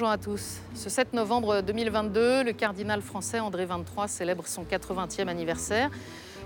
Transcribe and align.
bonjour 0.00 0.12
à 0.12 0.16
tous. 0.16 0.60
Ce 0.74 0.88
7 0.88 1.12
novembre 1.12 1.60
2022, 1.60 2.42
le 2.42 2.52
cardinal 2.54 3.02
français 3.02 3.38
André 3.38 3.66
XXIII 3.66 4.08
célèbre 4.08 4.46
son 4.46 4.64
80e 4.64 5.28
anniversaire. 5.28 5.90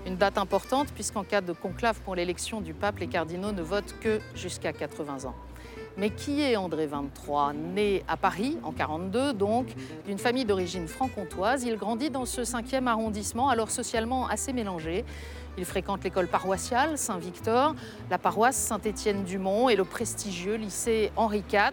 Une 0.05 0.17
date 0.17 0.37
importante 0.37 0.89
puisqu'en 0.93 1.23
cas 1.23 1.39
de 1.39 1.53
conclave 1.53 2.01
pour 2.01 2.15
l'élection 2.15 2.59
du 2.59 2.73
pape, 2.73 2.99
les 2.99 3.07
cardinaux 3.07 3.53
ne 3.53 3.61
votent 3.61 3.95
que 4.01 4.19
jusqu'à 4.35 4.73
80 4.73 5.23
ans. 5.23 5.35
Mais 5.95 6.09
qui 6.09 6.41
est 6.41 6.57
André 6.57 6.87
XXIII 6.87 7.57
Né 7.73 8.03
à 8.09 8.17
Paris 8.17 8.57
en 8.63 8.73
42, 8.73 9.31
donc, 9.31 9.67
d'une 10.05 10.17
famille 10.17 10.43
d'origine 10.43 10.89
franc-comtoise, 10.89 11.63
il 11.63 11.77
grandit 11.77 12.09
dans 12.09 12.25
ce 12.25 12.41
5e 12.41 12.87
arrondissement, 12.87 13.47
alors 13.47 13.71
socialement 13.71 14.27
assez 14.27 14.51
mélangé. 14.51 15.05
Il 15.57 15.63
fréquente 15.63 16.03
l'école 16.03 16.27
paroissiale 16.27 16.97
Saint-Victor, 16.97 17.75
la 18.09 18.17
paroisse 18.17 18.57
Saint-Étienne-du-Mont 18.57 19.69
et 19.69 19.77
le 19.77 19.85
prestigieux 19.85 20.55
lycée 20.55 21.13
Henri 21.15 21.43
IV. 21.49 21.71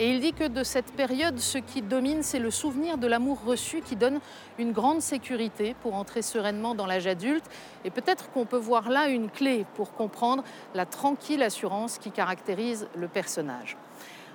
Et 0.00 0.10
il 0.10 0.20
dit 0.20 0.32
que 0.32 0.46
de 0.46 0.62
cette 0.62 0.92
période, 0.92 1.40
ce 1.40 1.58
qui 1.58 1.82
domine, 1.82 2.22
c'est 2.22 2.38
le 2.38 2.52
souvenir 2.52 2.98
de 2.98 3.08
l'amour 3.08 3.42
reçu 3.44 3.80
qui 3.80 3.96
donne 3.96 4.20
une 4.56 4.70
grande 4.70 5.02
sécurité 5.02 5.74
pour 5.82 5.94
entrer 5.94 6.22
sereinement 6.22 6.76
dans 6.76 6.86
l'âge 6.86 7.08
adulte. 7.08 7.44
Et 7.84 7.90
peut-être 7.90 8.30
qu'on 8.30 8.44
peut 8.44 8.58
voir 8.58 8.90
là 8.90 9.08
une 9.08 9.28
clé 9.28 9.66
pour 9.74 9.94
comprendre 9.94 10.44
la 10.72 10.86
tranquille 10.86 11.42
assurance 11.42 11.98
qui 11.98 12.12
caractérise 12.12 12.86
le 12.94 13.08
personnage. 13.08 13.76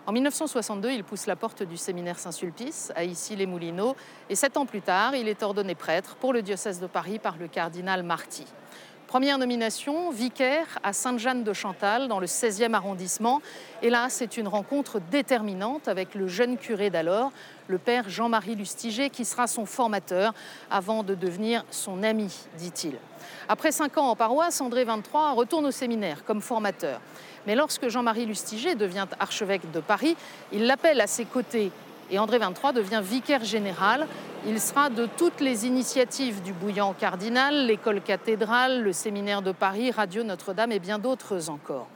En 0.06 0.12
1962, 0.12 0.92
il 0.92 1.06
pousse 1.06 1.28
la 1.28 1.38
porte 1.38 1.64
du 1.64 1.78
séminaire 1.78 2.20
Saint-Sulpice 2.20 2.92
à 2.94 3.06
Issy-les-Moulineaux 3.06 3.96
et 4.30 4.36
sept 4.36 4.58
ans 4.58 4.66
plus 4.66 4.82
tard, 4.82 5.16
il 5.16 5.30
est 5.30 5.44
ordonné 5.44 5.76
prêtre 5.76 6.18
pour 6.18 6.34
le 6.34 6.42
diocèse 6.42 6.82
de 6.82 6.88
Paris 6.88 7.20
par 7.20 7.38
le 7.38 7.48
cardinal 7.48 8.04
Marty. 8.04 8.46
Première 9.08 9.38
nomination, 9.38 10.10
vicaire 10.10 10.80
à 10.82 10.92
Sainte-Jeanne 10.92 11.44
de 11.44 11.54
Chantal, 11.54 12.08
dans 12.08 12.20
le 12.20 12.26
16e 12.26 12.74
arrondissement. 12.74 13.42
Et 13.82 13.90
là, 13.90 14.08
c'est 14.10 14.38
une 14.38 14.48
rencontre 14.48 15.00
déterminante 15.12 15.88
avec 15.88 16.16
le 16.16 16.28
jeune 16.28 16.58
curé 16.58 16.90
d'alors, 16.90 17.32
le 17.68 17.78
père 17.78 18.10
Jean-Marie 18.10 18.56
Lustiger, 18.56 19.10
qui 19.12 19.24
sera 19.24 19.46
son 19.46 19.66
formateur 19.66 20.34
avant 20.72 21.04
de 21.04 21.14
devenir 21.14 21.64
son 21.70 22.02
ami, 22.02 22.34
dit-il. 22.58 22.96
Après 23.48 23.72
cinq 23.72 23.98
ans 23.98 24.08
en 24.08 24.16
paroisse, 24.16 24.62
André 24.62 24.84
XXIII 24.84 25.36
retourne 25.36 25.68
au 25.68 25.72
séminaire 25.72 26.26
comme 26.26 26.42
formateur. 26.42 27.00
Mais 27.46 27.56
lorsque 27.56 27.90
Jean-Marie 27.90 28.26
Lustiger 28.26 28.74
devient 28.74 29.08
archevêque 29.20 29.70
de 29.72 29.80
Paris, 29.80 30.16
il 30.52 30.66
l'appelle 30.66 31.02
à 31.02 31.08
ses 31.08 31.26
côtés 31.26 31.72
et 32.14 32.20
André 32.20 32.38
XXIII 32.38 32.74
devient 32.74 33.02
vicaire 33.04 33.44
général. 33.44 34.08
Il 34.46 34.62
sera 34.62 34.92
de 34.92 35.08
toutes 35.18 35.42
les 35.42 35.66
initiatives 35.66 36.44
du 36.44 36.54
bouillant 36.54 36.94
cardinal, 36.94 37.66
l'école 37.66 38.02
cathédrale, 38.02 38.84
le 38.84 38.94
séminaire 38.94 39.42
de 39.42 39.52
Paris, 39.52 39.90
Radio 39.90 40.24
Notre-Dame 40.24 40.72
et 40.72 40.80
bien 40.80 41.00
d'autres 41.00 41.50
encore. 41.50 41.88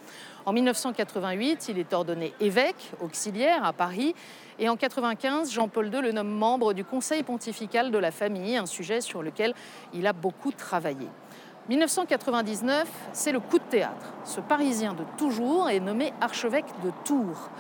En 0.48 0.54
1988, 0.54 1.68
il 1.70 1.78
est 1.78 1.94
ordonné 1.94 2.34
évêque 2.40 2.94
auxiliaire 3.00 3.64
à 3.64 3.74
Paris 3.74 4.16
et 4.58 4.70
en 4.70 4.74
1995, 4.74 5.52
Jean-Paul 5.52 5.94
II 5.94 6.02
le 6.02 6.12
nomme 6.12 6.34
membre 6.34 6.74
du 6.74 6.84
Conseil 6.84 7.22
pontifical 7.22 7.92
de 7.92 7.98
la 8.00 8.10
famille, 8.10 8.58
un 8.58 8.66
sujet 8.66 9.02
sur 9.02 9.22
lequel 9.22 9.54
il 9.94 10.08
a 10.08 10.14
beaucoup 10.14 10.52
travaillé. 10.52 11.08
1999, 11.70 12.88
c'est 13.14 13.34
le 13.34 13.40
coup 13.40 13.60
de 13.60 13.64
théâtre. 13.66 14.14
Ce 14.24 14.40
Parisien 14.40 14.94
de 14.94 15.04
toujours 15.18 15.70
est 15.70 15.82
nommé 15.82 16.12
archevêque 16.22 16.66
de 16.84 16.92
Tours. 17.06 17.52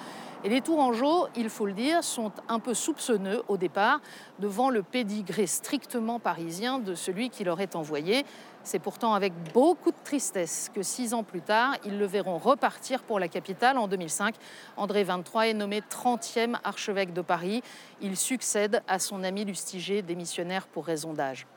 Et 0.43 0.49
les 0.49 0.61
Tourangeaux, 0.61 1.27
il 1.35 1.49
faut 1.49 1.65
le 1.65 1.73
dire, 1.73 2.03
sont 2.03 2.31
un 2.47 2.59
peu 2.59 2.75
soupçonneux 2.75 3.41
au 3.47 3.57
départ 3.57 4.01
devant 4.37 4.69
le 4.69 4.83
pédigré 4.83 5.47
strictement 5.47 6.19
parisien 6.19 6.77
de 6.77 6.93
celui 6.93 7.31
qui 7.31 7.43
leur 7.43 7.59
est 7.59 7.75
envoyé. 7.75 8.23
C'est 8.63 8.77
pourtant 8.77 9.15
avec 9.15 9.33
beaucoup 9.51 9.91
de 9.91 9.97
tristesse 10.03 10.69
que 10.73 10.83
six 10.83 11.15
ans 11.15 11.23
plus 11.23 11.41
tard, 11.41 11.73
ils 11.85 11.97
le 11.97 12.05
verront 12.05 12.37
repartir 12.37 13.01
pour 13.01 13.19
la 13.19 13.27
capitale 13.27 13.79
en 13.79 13.87
2005. 13.87 14.35
André 14.75 15.05
XXIII 15.05 15.49
est 15.49 15.53
nommé 15.55 15.81
30e 15.81 16.57
archevêque 16.63 17.13
de 17.13 17.21
Paris. 17.21 17.63
Il 18.01 18.15
succède 18.15 18.83
à 18.87 18.99
son 18.99 19.23
ami 19.23 19.43
Lustiger, 19.43 20.03
démissionnaire 20.03 20.67
pour 20.67 20.85
raison 20.85 21.13
d'âge. 21.13 21.47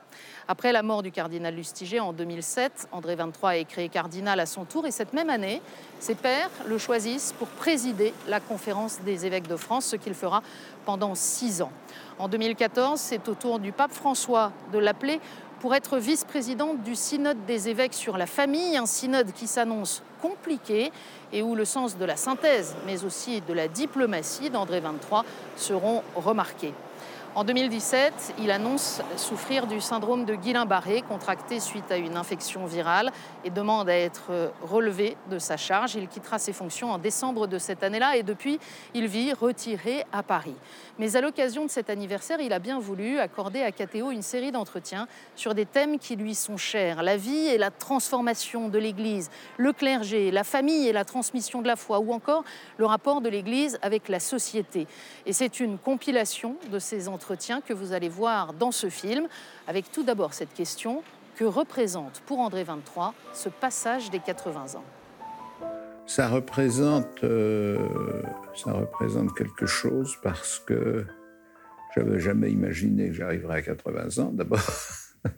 Après 0.52 0.72
la 0.72 0.82
mort 0.82 1.04
du 1.04 1.12
cardinal 1.12 1.54
Lustiger 1.54 2.00
en 2.00 2.12
2007, 2.12 2.88
André 2.90 3.14
XXIII 3.14 3.60
est 3.60 3.64
créé 3.66 3.88
cardinal 3.88 4.40
à 4.40 4.46
son 4.46 4.64
tour 4.64 4.84
et 4.84 4.90
cette 4.90 5.12
même 5.12 5.30
année, 5.30 5.62
ses 6.00 6.16
pères 6.16 6.50
le 6.66 6.76
choisissent 6.76 7.32
pour 7.38 7.46
présider 7.46 8.12
la 8.26 8.40
conférence 8.40 8.98
des 9.06 9.26
évêques 9.26 9.46
de 9.46 9.54
France, 9.54 9.84
ce 9.84 9.94
qu'il 9.94 10.12
fera 10.12 10.42
pendant 10.84 11.14
six 11.14 11.62
ans. 11.62 11.70
En 12.18 12.26
2014, 12.26 12.98
c'est 12.98 13.28
au 13.28 13.34
tour 13.34 13.60
du 13.60 13.70
pape 13.70 13.92
François 13.92 14.50
de 14.72 14.80
l'appeler 14.80 15.20
pour 15.60 15.72
être 15.76 15.98
vice-président 15.98 16.74
du 16.74 16.96
synode 16.96 17.44
des 17.46 17.68
évêques 17.68 17.94
sur 17.94 18.18
la 18.18 18.26
famille, 18.26 18.76
un 18.76 18.86
synode 18.86 19.30
qui 19.30 19.46
s'annonce 19.46 20.02
compliqué 20.20 20.90
et 21.32 21.42
où 21.42 21.54
le 21.54 21.64
sens 21.64 21.96
de 21.96 22.04
la 22.04 22.16
synthèse, 22.16 22.74
mais 22.86 23.04
aussi 23.04 23.40
de 23.42 23.52
la 23.52 23.68
diplomatie 23.68 24.50
d'André 24.50 24.80
XXIII 24.80 25.22
seront 25.54 26.02
remarqués. 26.16 26.74
En 27.36 27.44
2017, 27.44 28.34
il 28.40 28.50
annonce 28.50 29.00
souffrir 29.16 29.68
du 29.68 29.80
syndrome 29.80 30.24
de 30.24 30.34
Guillain-Barré, 30.34 31.02
contracté 31.02 31.60
suite 31.60 31.88
à 31.92 31.96
une 31.96 32.16
infection 32.16 32.66
virale, 32.66 33.12
et 33.44 33.50
demande 33.50 33.88
à 33.88 33.96
être 33.96 34.52
relevé 34.62 35.16
de 35.30 35.38
sa 35.38 35.56
charge. 35.56 35.94
Il 35.94 36.08
quittera 36.08 36.40
ses 36.40 36.52
fonctions 36.52 36.90
en 36.90 36.98
décembre 36.98 37.46
de 37.46 37.56
cette 37.60 37.84
année-là, 37.84 38.16
et 38.16 38.24
depuis, 38.24 38.58
il 38.94 39.06
vit 39.06 39.32
retiré 39.32 40.04
à 40.12 40.24
Paris. 40.24 40.56
Mais 40.98 41.14
à 41.14 41.20
l'occasion 41.20 41.64
de 41.64 41.70
cet 41.70 41.88
anniversaire, 41.88 42.40
il 42.40 42.52
a 42.52 42.58
bien 42.58 42.80
voulu 42.80 43.20
accorder 43.20 43.62
à 43.62 43.70
Catéo 43.70 44.10
une 44.10 44.22
série 44.22 44.50
d'entretiens 44.50 45.06
sur 45.36 45.54
des 45.54 45.66
thèmes 45.66 46.00
qui 46.00 46.16
lui 46.16 46.34
sont 46.34 46.56
chers 46.56 47.04
la 47.04 47.16
vie 47.16 47.46
et 47.46 47.58
la 47.58 47.70
transformation 47.70 48.68
de 48.68 48.78
l'Église, 48.78 49.30
le 49.56 49.72
clergé, 49.72 50.32
la 50.32 50.42
famille 50.42 50.88
et 50.88 50.92
la 50.92 51.04
transmission 51.04 51.62
de 51.62 51.68
la 51.68 51.76
foi, 51.76 52.00
ou 52.00 52.12
encore 52.12 52.42
le 52.76 52.86
rapport 52.86 53.20
de 53.20 53.28
l'Église 53.28 53.78
avec 53.82 54.08
la 54.08 54.18
société. 54.18 54.88
Et 55.26 55.32
c'est 55.32 55.60
une 55.60 55.78
compilation 55.78 56.56
de 56.72 56.80
ces 56.80 57.06
entretiens 57.06 57.19
que 57.66 57.72
vous 57.72 57.92
allez 57.92 58.08
voir 58.08 58.52
dans 58.52 58.72
ce 58.72 58.88
film, 58.88 59.28
avec 59.66 59.92
tout 59.92 60.02
d'abord 60.02 60.34
cette 60.34 60.52
question 60.52 61.02
que 61.36 61.44
représente 61.44 62.20
pour 62.26 62.40
André 62.40 62.64
23 62.64 63.14
ce 63.32 63.48
passage 63.48 64.10
des 64.10 64.18
80 64.18 64.78
ans? 64.78 64.84
Ça 66.06 66.28
représente, 66.28 67.22
euh, 67.22 67.78
ça 68.54 68.72
représente 68.72 69.36
quelque 69.36 69.66
chose 69.66 70.16
parce 70.22 70.58
que 70.58 71.06
j'avais 71.94 72.18
jamais 72.18 72.50
imaginé 72.50 73.08
que 73.08 73.14
j'arriverais 73.14 73.58
à 73.58 73.62
80 73.62 74.22
ans 74.22 74.32
d'abord. 74.32 74.60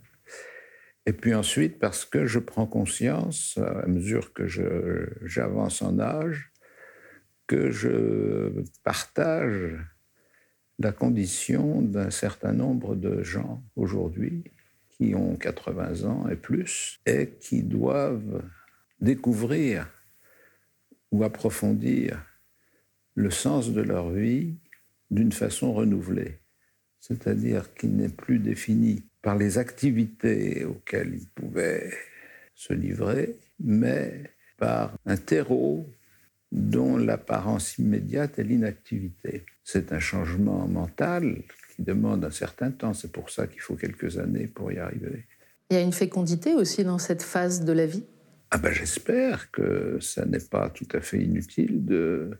Et 1.05 1.13
puis 1.13 1.35
ensuite 1.35 1.79
parce 1.79 2.05
que 2.05 2.25
je 2.25 2.39
prends 2.39 2.65
conscience, 2.65 3.57
à 3.57 3.87
mesure 3.87 4.33
que 4.33 4.47
j'avance 5.25 5.81
en 5.81 5.99
âge, 5.99 6.51
que 7.45 7.69
je 7.69 8.63
partage 8.83 9.77
la 10.83 10.91
condition 10.91 11.81
d'un 11.81 12.11
certain 12.11 12.51
nombre 12.51 12.95
de 12.95 13.23
gens 13.23 13.63
aujourd'hui 13.75 14.43
qui 14.89 15.15
ont 15.15 15.35
80 15.35 16.03
ans 16.03 16.29
et 16.29 16.35
plus 16.35 16.99
et 17.05 17.29
qui 17.39 17.63
doivent 17.63 18.43
découvrir 18.99 19.87
ou 21.11 21.23
approfondir 21.23 22.23
le 23.15 23.29
sens 23.29 23.71
de 23.71 23.81
leur 23.81 24.09
vie 24.09 24.55
d'une 25.11 25.31
façon 25.31 25.73
renouvelée, 25.73 26.39
c'est-à-dire 26.99 27.73
qu'il 27.75 27.95
n'est 27.95 28.09
plus 28.09 28.39
défini 28.39 29.03
par 29.21 29.37
les 29.37 29.57
activités 29.57 30.65
auxquelles 30.65 31.15
ils 31.15 31.29
pouvaient 31.29 31.93
se 32.55 32.73
livrer, 32.73 33.37
mais 33.59 34.23
par 34.57 34.97
un 35.05 35.17
terreau 35.17 35.87
dont 36.53 36.97
l'apparence 36.97 37.79
immédiate 37.79 38.37
est 38.37 38.43
l'inactivité. 38.43 39.43
C'est 39.63 39.91
un 39.91 39.99
changement 39.99 40.67
mental 40.67 41.41
qui 41.75 41.81
demande 41.81 42.23
un 42.23 42.31
certain 42.31 42.69
temps. 42.69 42.93
C'est 42.93 43.11
pour 43.11 43.31
ça 43.31 43.47
qu'il 43.47 43.59
faut 43.59 43.75
quelques 43.75 44.19
années 44.19 44.45
pour 44.45 44.71
y 44.71 44.77
arriver. 44.77 45.25
Il 45.71 45.73
y 45.73 45.77
a 45.77 45.81
une 45.81 45.91
fécondité 45.91 46.53
aussi 46.53 46.83
dans 46.83 46.99
cette 46.99 47.23
phase 47.23 47.65
de 47.65 47.73
la 47.73 47.87
vie? 47.87 48.05
Ah 48.51 48.59
ben, 48.59 48.71
J'espère 48.71 49.49
que 49.49 49.97
ça 49.99 50.25
n'est 50.27 50.39
pas 50.39 50.69
tout 50.69 50.87
à 50.93 51.01
fait 51.01 51.23
inutile 51.23 51.83
de, 51.83 52.37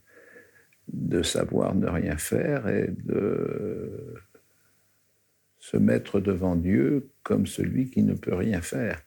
de 0.90 1.24
savoir 1.24 1.74
ne 1.74 1.88
rien 1.88 2.18
faire 2.18 2.68
et 2.68 2.94
de 2.96 4.14
se 5.58 5.78
mettre 5.78 6.20
devant 6.20 6.56
Dieu 6.56 7.10
comme 7.24 7.48
celui 7.48 7.90
qui 7.90 8.04
ne 8.04 8.14
peut 8.14 8.36
rien 8.36 8.62
faire. 8.62 9.02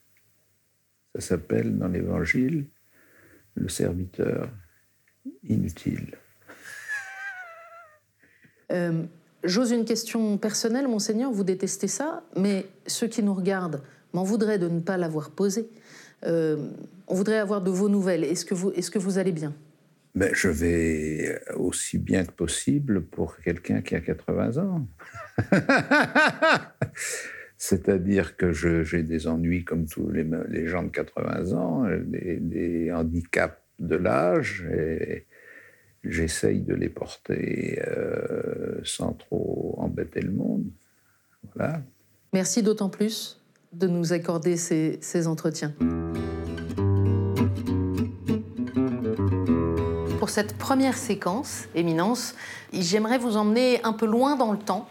Ça 1.14 1.20
s'appelle 1.20 1.79
dans 1.79 1.87
l'Évangile 1.87 2.67
le 3.55 3.69
serviteur 3.69 4.50
inutile. 5.49 6.17
Euh, 8.73 9.05
j'ose 9.44 9.70
une 9.70 9.84
question 9.84 10.38
personnelle, 10.38 10.88
monseigneur, 10.88 11.31
vous 11.31 11.44
détestez 11.44 11.88
ça, 11.88 12.25
mais 12.37 12.67
ceux 12.87 13.06
qui 13.06 13.23
nous 13.23 13.34
regardent 13.34 13.82
m'en 14.12 14.25
voudraient 14.25 14.58
de 14.58 14.69
ne 14.69 14.81
pas 14.81 14.96
l'avoir 14.96 15.31
posé. 15.31 15.69
Euh, 16.25 16.70
on 17.06 17.14
voudrait 17.14 17.38
avoir 17.38 17.61
de 17.61 17.70
vos 17.70 17.88
nouvelles. 17.88 18.25
Est-ce 18.25 18.44
que 18.44 18.55
vous, 18.55 18.73
est 18.73 18.90
que 18.90 18.99
vous 18.99 19.19
allez 19.19 19.32
bien? 19.32 19.55
Ben, 20.14 20.31
Je 20.32 20.49
vais 20.49 21.40
aussi 21.56 21.99
bien 21.99 22.25
que 22.25 22.32
possible 22.32 23.02
pour 23.02 23.37
quelqu'un 23.38 23.82
qui 23.82 23.94
a 23.94 24.00
80 24.00 24.56
ans. 24.56 24.87
C'est-à-dire 27.58 28.37
que 28.37 28.52
j'ai 28.52 29.02
des 29.02 29.26
ennuis 29.26 29.64
comme 29.64 29.87
tous 29.87 30.11
les, 30.11 30.67
gens 30.67 30.82
de 30.82 30.88
80 30.88 31.52
ans, 31.52 31.84
des, 32.05 32.38
des 32.38 32.93
handicaps 32.93 33.65
de 33.78 33.96
l'âge, 33.96 34.67
et 34.73 35.26
j'essaye 36.05 36.61
de 36.61 36.75
les 36.75 36.88
porter 36.88 37.82
euh, 37.87 38.81
sans 38.84 39.12
trop 39.12 39.75
embêter 39.78 40.20
le 40.20 40.32
monde. 40.32 40.64
Voilà. 41.55 41.81
Merci 42.32 42.62
d'autant 42.62 42.88
plus 42.88 43.40
de 43.73 43.87
nous 43.87 44.12
accorder 44.12 44.56
ces, 44.56 44.99
ces 45.00 45.26
entretiens. 45.26 45.75
Pour 50.19 50.31
cette 50.31 50.56
première 50.56 50.96
séquence, 50.96 51.67
Éminence, 51.75 52.34
j'aimerais 52.73 53.19
vous 53.19 53.37
emmener 53.37 53.82
un 53.84 53.93
peu 53.93 54.06
loin 54.06 54.37
dans 54.37 54.52
le 54.52 54.58
temps 54.58 54.88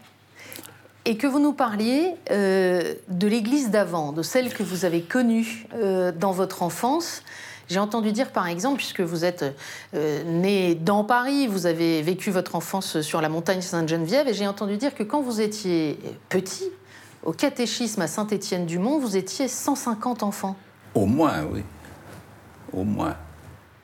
et 1.05 1.17
que 1.17 1.27
vous 1.27 1.39
nous 1.39 1.53
parliez 1.53 2.13
euh, 2.31 2.95
de 3.09 3.27
l'église 3.27 3.69
d'avant, 3.69 4.11
de 4.11 4.23
celle 4.23 4.53
que 4.53 4.63
vous 4.63 4.85
avez 4.85 5.01
connue 5.01 5.67
euh, 5.73 6.11
dans 6.11 6.31
votre 6.31 6.63
enfance. 6.63 7.21
J'ai 7.67 7.79
entendu 7.79 8.11
dire, 8.11 8.31
par 8.31 8.47
exemple, 8.47 8.77
puisque 8.77 9.01
vous 9.01 9.25
êtes 9.25 9.45
euh, 9.93 10.23
né 10.23 10.75
dans 10.75 11.03
Paris, 11.03 11.47
vous 11.47 11.65
avez 11.65 12.01
vécu 12.01 12.31
votre 12.31 12.55
enfance 12.55 13.01
sur 13.01 13.21
la 13.21 13.29
montagne 13.29 13.61
Sainte-Geneviève, 13.61 14.27
et 14.27 14.33
j'ai 14.33 14.47
entendu 14.47 14.77
dire 14.77 14.93
que 14.93 15.03
quand 15.03 15.21
vous 15.21 15.41
étiez 15.41 15.99
petit, 16.29 16.69
au 17.23 17.31
catéchisme 17.33 18.01
à 18.01 18.07
Saint-Étienne-du-Mont, 18.07 18.99
vous 18.99 19.17
étiez 19.17 19.47
150 19.47 20.23
enfants. 20.23 20.55
Au 20.93 21.05
moins, 21.05 21.43
oui. 21.51 21.63
Au 22.71 22.83
moins. 22.83 23.15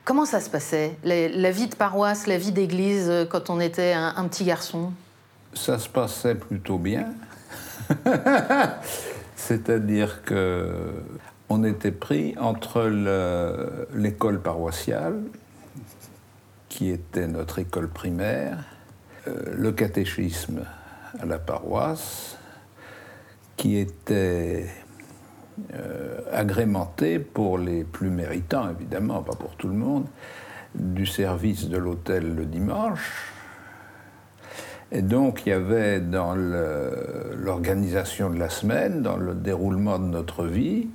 Comment 0.04 0.26
ça 0.26 0.40
se 0.40 0.50
passait, 0.50 0.96
la, 1.04 1.50
vie 1.50 1.68
de 1.68 1.76
paroisse, 1.76 2.26
la 2.26 2.36
vie 2.36 2.50
d'église, 2.50 3.08
euh, 3.08 3.24
quand 3.24 3.50
on 3.50 3.60
était 3.60 3.92
un, 3.92 4.26
petit 4.26 4.44
garçon? 4.44 4.92
Ça 5.54 5.78
se 5.78 5.88
passait 5.88 6.34
plutôt 6.34 6.78
bien. 6.78 7.12
C'est-à-dire 9.36 10.22
que 10.24 10.92
on 11.48 11.64
était 11.64 11.92
pris 11.92 12.34
entre 12.38 12.88
l'école 13.94 14.40
paroissiale, 14.40 15.22
qui 16.68 16.90
était 16.90 17.26
notre 17.26 17.58
école 17.58 17.88
primaire, 17.88 18.64
euh, 19.28 19.52
le 19.52 19.72
catéchisme 19.72 20.64
à 21.20 21.26
la 21.26 21.38
paroisse, 21.38 22.38
qui 23.56 23.76
était 23.76 24.66
euh, 25.74 26.20
agrémenté 26.32 27.18
pour 27.18 27.58
les 27.58 27.84
plus 27.84 28.08
méritants, 28.08 28.70
évidemment, 28.70 29.22
pas 29.22 29.36
pour 29.36 29.54
tout 29.56 29.68
le 29.68 29.74
monde, 29.74 30.06
du 30.74 31.04
service 31.04 31.68
de 31.68 31.76
l'hôtel 31.76 32.34
le 32.34 32.46
dimanche. 32.46 33.32
Et 34.90 35.02
donc 35.02 35.44
il 35.44 35.50
y 35.50 35.52
avait 35.52 36.00
dans 36.00 36.34
l'organisation 36.34 38.30
de 38.30 38.38
la 38.38 38.48
semaine, 38.48 39.02
dans 39.02 39.16
le 39.16 39.34
déroulement 39.34 39.98
de 39.98 40.06
notre 40.06 40.44
vie, 40.44 40.88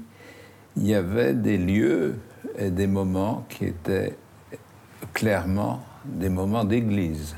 il 0.78 0.88
y 0.88 0.94
avait 0.94 1.34
des 1.34 1.58
lieux 1.58 2.20
et 2.58 2.70
des 2.70 2.88
moments 2.88 3.46
qui 3.50 3.66
étaient 3.66 4.16
clairement 5.14 5.84
des 6.06 6.30
moments 6.30 6.64
d'église. 6.64 7.36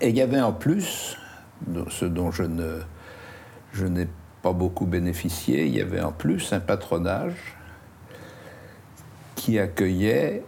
Et 0.00 0.08
il 0.08 0.16
y 0.16 0.22
avait 0.22 0.40
en 0.40 0.52
plus, 0.52 1.16
ce 1.88 2.06
dont 2.06 2.30
je 2.30 2.44
ne 2.44 2.80
je 3.72 3.86
n'ai 3.86 4.08
pas 4.42 4.52
beaucoup 4.52 4.86
bénéficié, 4.86 5.66
il 5.66 5.76
y 5.76 5.80
avait 5.80 6.00
en 6.00 6.10
plus 6.10 6.52
un 6.52 6.58
patronage 6.58 7.56
qui 9.36 9.58
accueillait 9.58 10.42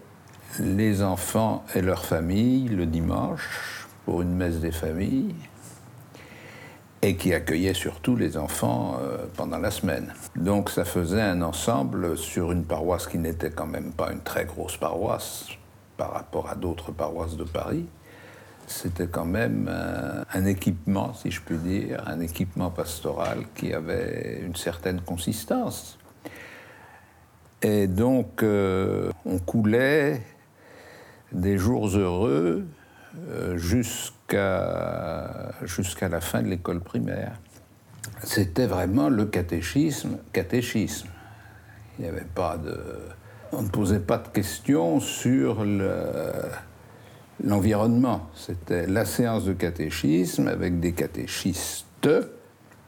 les 0.58 1.02
enfants 1.02 1.64
et 1.74 1.82
leurs 1.82 2.04
familles 2.04 2.68
le 2.68 2.86
dimanche 2.86 3.86
pour 4.04 4.22
une 4.22 4.34
messe 4.34 4.58
des 4.58 4.72
familles 4.72 5.34
et 7.02 7.16
qui 7.16 7.34
accueillait 7.34 7.74
surtout 7.74 8.14
les 8.14 8.36
enfants 8.36 8.96
euh, 9.00 9.26
pendant 9.36 9.58
la 9.58 9.72
semaine. 9.72 10.14
Donc 10.36 10.70
ça 10.70 10.84
faisait 10.84 11.20
un 11.20 11.42
ensemble 11.42 12.16
sur 12.16 12.52
une 12.52 12.64
paroisse 12.64 13.08
qui 13.08 13.18
n'était 13.18 13.50
quand 13.50 13.66
même 13.66 13.92
pas 13.92 14.12
une 14.12 14.20
très 14.20 14.44
grosse 14.44 14.76
paroisse 14.76 15.46
par 15.96 16.12
rapport 16.12 16.48
à 16.48 16.54
d'autres 16.54 16.92
paroisses 16.92 17.36
de 17.36 17.42
Paris. 17.42 17.86
C'était 18.68 19.08
quand 19.08 19.24
même 19.24 19.68
euh, 19.68 20.22
un, 20.32 20.44
équipement, 20.44 21.12
si 21.12 21.32
je 21.32 21.40
puis 21.40 21.58
dire, 21.58 22.04
un 22.06 22.20
équipement 22.20 22.70
pastoral 22.70 23.40
qui 23.56 23.74
avait 23.74 24.40
une 24.46 24.54
certaine 24.54 25.00
consistance. 25.00 25.98
Et 27.62 27.88
donc 27.88 28.44
euh, 28.44 29.10
on 29.26 29.38
coulait 29.38 30.22
des 31.32 31.58
jours 31.58 31.88
heureux 31.88 32.64
jusqu'à 33.56 34.21
jusqu'à 35.62 36.08
la 36.08 36.20
fin 36.20 36.42
de 36.42 36.48
l'école 36.48 36.80
primaire. 36.80 37.32
C'était 38.24 38.66
vraiment 38.66 39.08
le 39.08 39.26
catéchisme, 39.26 40.18
catéchisme. 40.32 41.08
Il 41.98 42.04
n'y 42.04 42.08
avait 42.08 42.26
pas 42.34 42.56
de, 42.56 42.76
on 43.52 43.62
ne 43.62 43.68
posait 43.68 44.00
pas 44.00 44.18
de 44.18 44.28
questions 44.28 45.00
sur 45.00 45.64
l'environnement. 47.42 48.28
C'était 48.34 48.86
la 48.86 49.04
séance 49.04 49.44
de 49.44 49.52
catéchisme 49.52 50.48
avec 50.48 50.80
des 50.80 50.92
catéchistes. 50.92 52.08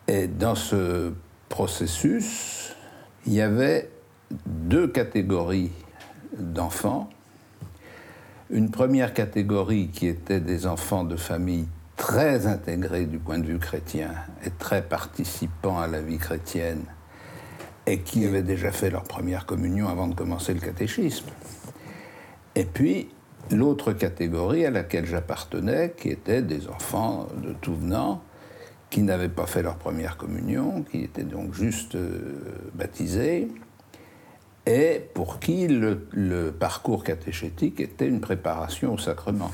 Et 0.08 0.26
dans 0.26 0.54
ce 0.54 1.12
processus, 1.48 2.74
il 3.26 3.34
y 3.34 3.40
avait 3.40 3.90
deux 4.46 4.88
catégories 4.88 5.70
d'enfants 6.38 7.08
une 8.50 8.70
première 8.70 9.14
catégorie 9.14 9.88
qui 9.88 10.06
était 10.06 10.40
des 10.40 10.66
enfants 10.66 11.04
de 11.04 11.16
familles 11.16 11.68
très 11.96 12.46
intégrés 12.46 13.06
du 13.06 13.18
point 13.18 13.38
de 13.38 13.46
vue 13.46 13.58
chrétien 13.58 14.10
et 14.44 14.50
très 14.50 14.82
participants 14.82 15.78
à 15.78 15.86
la 15.86 16.02
vie 16.02 16.18
chrétienne 16.18 16.84
et 17.86 18.00
qui 18.00 18.24
avaient 18.26 18.42
déjà 18.42 18.72
fait 18.72 18.90
leur 18.90 19.04
première 19.04 19.46
communion 19.46 19.88
avant 19.88 20.08
de 20.08 20.14
commencer 20.14 20.54
le 20.54 20.60
catéchisme. 20.60 21.26
Et 22.54 22.64
puis 22.64 23.08
l'autre 23.50 23.92
catégorie 23.92 24.64
à 24.64 24.70
laquelle 24.70 25.06
j'appartenais, 25.06 25.94
qui 25.96 26.08
était 26.08 26.42
des 26.42 26.68
enfants 26.68 27.28
de 27.42 27.52
tout 27.52 27.74
venant, 27.74 28.22
qui 28.90 29.02
n'avaient 29.02 29.28
pas 29.28 29.46
fait 29.46 29.62
leur 29.62 29.76
première 29.76 30.16
communion, 30.16 30.82
qui 30.82 31.02
étaient 31.02 31.24
donc 31.24 31.52
juste 31.52 31.94
euh, 31.94 32.70
baptisés, 32.74 33.48
et 34.66 35.02
pour 35.14 35.40
qui 35.40 35.68
le, 35.68 36.50
parcours 36.58 37.04
catéchétique 37.04 37.80
était 37.80 38.06
une 38.06 38.20
préparation 38.20 38.94
au 38.94 38.98
sacrement. 38.98 39.50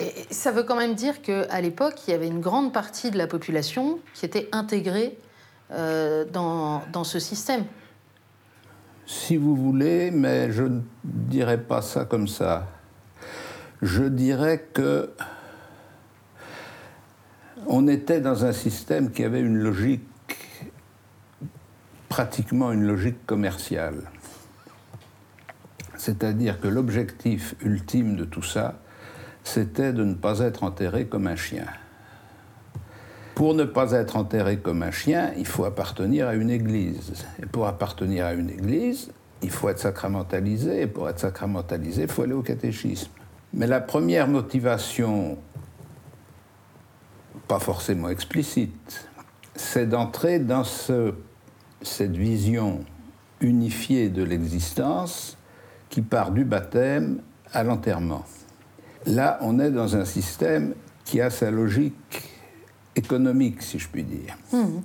Et 0.00 0.12
ça 0.30 0.52
veut 0.52 0.62
quand 0.62 0.76
même 0.76 0.94
dire 0.94 1.22
qu'à 1.22 1.60
l'époque, 1.60 2.06
il 2.06 2.12
y 2.12 2.14
avait 2.14 2.28
une 2.28 2.40
grande 2.40 2.72
partie 2.72 3.10
de 3.10 3.18
la 3.18 3.26
population 3.26 3.98
qui 4.14 4.26
était 4.26 4.48
intégrée 4.52 5.18
euh, 5.72 6.24
dans, 6.24 6.82
dans, 6.92 7.04
ce 7.04 7.18
système. 7.18 7.64
Si 9.06 9.36
vous 9.36 9.56
voulez, 9.56 10.10
mais 10.10 10.52
je 10.52 10.64
ne 10.64 10.80
dirais 11.04 11.60
pas 11.60 11.82
ça 11.82 12.04
comme 12.04 12.28
ça. 12.28 12.66
Je 13.82 14.04
dirais 14.04 14.66
que 14.72 15.10
on 17.66 17.86
était 17.86 18.20
dans 18.20 18.44
un 18.44 18.52
système 18.52 19.10
qui 19.10 19.24
avait 19.24 19.40
une 19.40 19.58
logique, 19.58 20.02
pratiquement 22.08 22.72
une 22.72 22.84
logique 22.84 23.26
commerciale. 23.26 24.10
C'est-à-dire 25.98 26.60
que 26.60 26.68
l'objectif 26.68 27.56
ultime 27.60 28.16
de 28.16 28.24
tout 28.24 28.42
ça, 28.42 28.80
c'était 29.42 29.92
de 29.92 30.04
ne 30.04 30.14
pas 30.14 30.38
être 30.38 30.62
enterré 30.62 31.06
comme 31.06 31.26
un 31.26 31.36
chien. 31.36 31.66
Pour 33.34 33.54
ne 33.54 33.64
pas 33.64 33.92
être 33.92 34.16
enterré 34.16 34.58
comme 34.58 34.82
un 34.82 34.92
chien, 34.92 35.32
il 35.36 35.46
faut 35.46 35.64
appartenir 35.64 36.28
à 36.28 36.34
une 36.34 36.50
église. 36.50 37.26
Et 37.42 37.46
pour 37.46 37.66
appartenir 37.66 38.26
à 38.26 38.34
une 38.34 38.48
église, 38.48 39.10
il 39.42 39.50
faut 39.50 39.68
être 39.68 39.80
sacramentalisé. 39.80 40.82
Et 40.82 40.86
pour 40.86 41.08
être 41.08 41.18
sacramentalisé, 41.18 42.02
il 42.02 42.08
faut 42.08 42.22
aller 42.22 42.32
au 42.32 42.42
catéchisme. 42.42 43.10
Mais 43.52 43.66
la 43.66 43.80
première 43.80 44.28
motivation, 44.28 45.36
pas 47.48 47.58
forcément 47.58 48.08
explicite, 48.08 49.08
c'est 49.56 49.88
d'entrer 49.88 50.38
dans 50.38 50.64
cette 50.64 52.16
vision 52.16 52.84
unifiée 53.40 54.10
de 54.10 54.22
l'existence 54.22 55.37
qui 55.90 56.02
part 56.02 56.30
du 56.30 56.44
baptême 56.44 57.20
à 57.52 57.62
l'enterrement. 57.62 58.24
Là, 59.06 59.38
on 59.40 59.58
est 59.58 59.70
dans 59.70 59.96
un 59.96 60.04
système 60.04 60.74
qui 61.04 61.20
a 61.20 61.30
sa 61.30 61.50
logique 61.50 62.22
économique, 62.94 63.62
si 63.62 63.78
je 63.78 63.88
puis 63.88 64.04
dire. 64.04 64.36
Mmh. 64.52 64.80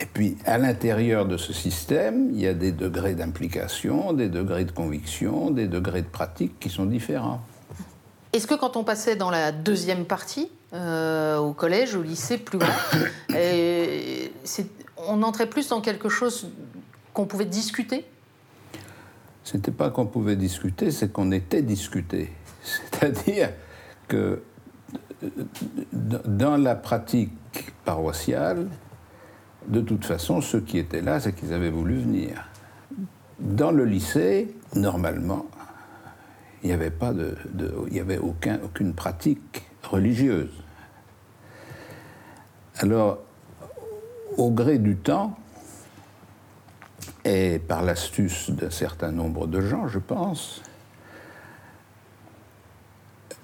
Et 0.00 0.06
puis, 0.06 0.38
à 0.46 0.56
l'intérieur 0.56 1.26
de 1.26 1.36
ce 1.36 1.52
système, 1.52 2.30
il 2.32 2.40
y 2.40 2.46
a 2.46 2.54
des 2.54 2.72
degrés 2.72 3.14
d'implication, 3.14 4.14
des 4.14 4.28
degrés 4.28 4.64
de 4.64 4.72
conviction, 4.72 5.50
des 5.50 5.66
degrés 5.66 6.00
de 6.00 6.08
pratique 6.08 6.58
qui 6.58 6.70
sont 6.70 6.86
différents. 6.86 7.42
Est-ce 8.32 8.46
que 8.46 8.54
quand 8.54 8.76
on 8.76 8.84
passait 8.84 9.16
dans 9.16 9.30
la 9.30 9.52
deuxième 9.52 10.06
partie, 10.06 10.50
euh, 10.72 11.36
au 11.36 11.52
collège, 11.52 11.96
au 11.96 12.02
lycée 12.02 12.38
plus 12.38 12.58
grand, 12.58 12.72
on 15.08 15.22
entrait 15.22 15.50
plus 15.50 15.68
dans 15.68 15.82
quelque 15.82 16.08
chose 16.08 16.48
qu'on 17.12 17.26
pouvait 17.26 17.44
discuter? 17.44 18.06
N'était 19.56 19.72
pas 19.72 19.90
qu'on 19.90 20.06
pouvait 20.06 20.36
discuter, 20.36 20.90
c'est 20.90 21.12
qu'on 21.12 21.32
était 21.32 21.62
discuté. 21.62 22.32
C'est-à-dire 22.62 23.50
que 24.08 24.42
dans 26.02 26.56
la 26.56 26.74
pratique 26.74 27.32
paroissiale, 27.84 28.68
de 29.66 29.80
toute 29.80 30.04
façon, 30.04 30.40
ceux 30.40 30.60
qui 30.60 30.78
étaient 30.78 31.02
là, 31.02 31.20
c'est 31.20 31.32
qu'ils 31.32 31.52
avaient 31.52 31.70
voulu 31.70 31.98
venir. 31.98 32.48
Dans 33.38 33.70
le 33.70 33.84
lycée, 33.84 34.54
normalement, 34.74 35.46
Il 36.62 36.66
n'y 36.66 36.74
avait, 36.74 36.90
pas 36.90 37.14
de, 37.14 37.36
il 37.88 37.96
y 37.96 38.00
avait 38.00 38.18
aucun, 38.18 38.58
aucune 38.62 38.92
pratique 38.92 39.62
religieuse. 39.82 40.52
Alors, 42.76 43.18
au 44.36 44.50
gré 44.50 44.78
du 44.78 44.96
temps, 44.96 45.38
et 47.24 47.58
par 47.58 47.82
l'astuce 47.82 48.50
d'un 48.50 48.70
certain 48.70 49.12
nombre 49.12 49.46
de 49.46 49.60
gens, 49.60 49.88
je 49.88 49.98
pense, 49.98 50.62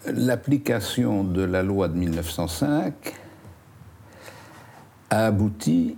l'application 0.06 1.25
de 1.25 1.42
la 1.42 1.62
loi 1.62 1.88
de 1.88 1.95
1905 1.95 3.14
a 5.11 5.26
abouti 5.26 5.97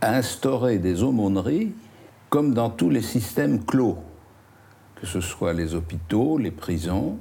à 0.00 0.16
instaurer 0.16 0.78
des 0.78 1.02
aumôneries 1.02 1.72
comme 2.28 2.52
dans 2.52 2.70
tous 2.70 2.90
les 2.90 3.02
systèmes 3.02 3.64
clos, 3.64 3.98
que 4.96 5.06
ce 5.06 5.20
soit 5.20 5.52
les 5.52 5.74
hôpitaux, 5.74 6.36
les 6.36 6.50
prisons 6.50 7.18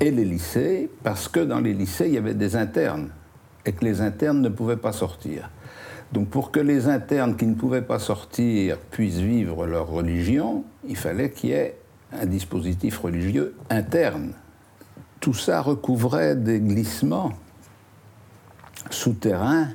et 0.00 0.10
les 0.10 0.24
lycées, 0.24 0.90
parce 1.02 1.28
que 1.28 1.40
dans 1.40 1.60
les 1.60 1.72
lycées, 1.72 2.08
il 2.08 2.14
y 2.14 2.18
avait 2.18 2.34
des 2.34 2.56
internes 2.56 3.10
et 3.64 3.72
que 3.72 3.84
les 3.84 4.00
internes 4.00 4.40
ne 4.40 4.48
pouvaient 4.48 4.76
pas 4.76 4.92
sortir. 4.92 5.50
Donc 6.14 6.28
pour 6.28 6.52
que 6.52 6.60
les 6.60 6.86
internes 6.86 7.36
qui 7.36 7.44
ne 7.44 7.56
pouvaient 7.56 7.82
pas 7.82 7.98
sortir 7.98 8.78
puissent 8.78 9.18
vivre 9.18 9.66
leur 9.66 9.88
religion, 9.88 10.62
il 10.86 10.96
fallait 10.96 11.32
qu'il 11.32 11.50
y 11.50 11.54
ait 11.54 11.76
un 12.12 12.26
dispositif 12.26 12.98
religieux 12.98 13.56
interne. 13.68 14.32
Tout 15.18 15.34
ça 15.34 15.60
recouvrait 15.60 16.36
des 16.36 16.60
glissements 16.60 17.32
souterrains 18.90 19.70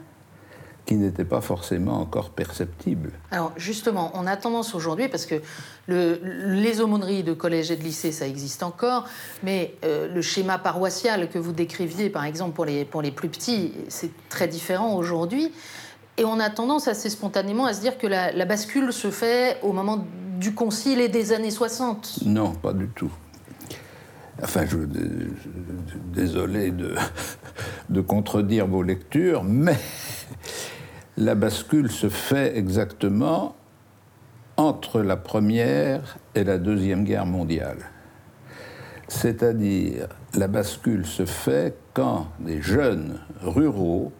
qui 0.85 0.95
n'étaient 0.95 1.25
pas 1.25 1.41
forcément 1.41 1.99
encore 1.99 2.29
perceptibles. 2.29 3.11
Alors 3.31 3.51
justement, 3.57 4.09
on 4.13 4.25
a 4.25 4.37
tendance 4.37 4.73
aujourd'hui, 4.73 5.09
parce 5.09 5.25
que 5.25 5.41
les 5.89 6.79
aumôneries 6.79 7.23
de 7.23 7.33
collège 7.33 7.69
et 7.69 7.75
de 7.75 7.83
lycée, 7.83 8.13
ça 8.13 8.25
existe 8.25 8.63
encore, 8.63 9.09
mais 9.43 9.75
euh, 9.83 10.07
le 10.07 10.21
schéma 10.21 10.57
paroissial 10.57 11.29
que 11.29 11.37
vous 11.37 11.51
décriviez, 11.51 12.09
par 12.09 12.23
exemple, 12.23 12.55
pour 12.55 12.63
les, 12.63 12.85
pour 12.85 13.01
les 13.01 13.11
plus 13.11 13.27
petits, 13.27 13.73
c'est 13.89 14.11
très 14.29 14.47
différent 14.47 14.95
aujourd'hui. 14.95 15.51
Et 16.19 16.25
on 16.25 16.37
a 16.41 16.49
tendance 16.49 16.89
assez 16.89 17.09
spontanément 17.09 17.65
à 17.65 17.73
se 17.73 17.79
dire 17.79 17.97
que 17.97 18.05
la, 18.05 18.43
bascule 18.43 18.91
se 18.91 19.09
fait 19.09 19.57
au 19.63 19.71
moment 19.71 20.05
du 20.37 20.53
concile 20.53 20.99
et 20.99 21.07
des 21.07 21.31
années 21.31 21.49
60. 21.49 22.19
Non, 22.25 22.51
pas 22.51 22.73
du 22.73 22.89
tout. 22.89 23.09
Enfin, 24.43 24.65
je, 24.65 24.79
désolé 26.13 26.71
de, 26.71 26.93
de 27.89 28.01
contredire 28.01 28.67
vos 28.67 28.83
lectures, 28.83 29.45
mais 29.45 29.77
la 31.15 31.35
bascule 31.35 31.89
se 31.89 32.09
fait 32.09 32.57
exactement 32.57 33.55
entre 34.57 35.01
la 35.01 35.15
Première 35.15 36.17
et 36.35 36.43
la 36.43 36.57
Deuxième 36.57 37.05
Guerre 37.05 37.27
mondiale. 37.27 37.77
C'est-à-dire, 39.07 40.09
la 40.33 40.49
bascule 40.49 41.05
se 41.05 41.25
fait 41.25 41.77
quand 41.93 42.27
des 42.41 42.61
jeunes 42.61 43.21
ruraux 43.41 44.11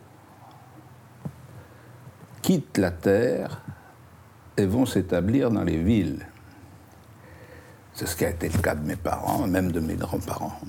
quittent 2.41 2.77
la 2.77 2.91
terre 2.91 3.61
et 4.57 4.65
vont 4.65 4.85
s'établir 4.85 5.51
dans 5.51 5.63
les 5.63 5.77
villes. 5.77 6.25
C'est 7.93 8.07
ce 8.07 8.15
qui 8.15 8.25
a 8.25 8.29
été 8.29 8.49
le 8.49 8.57
cas 8.59 8.75
de 8.75 8.85
mes 8.85 8.95
parents, 8.95 9.47
même 9.47 9.71
de 9.71 9.79
mes 9.79 9.95
grands-parents, 9.95 10.59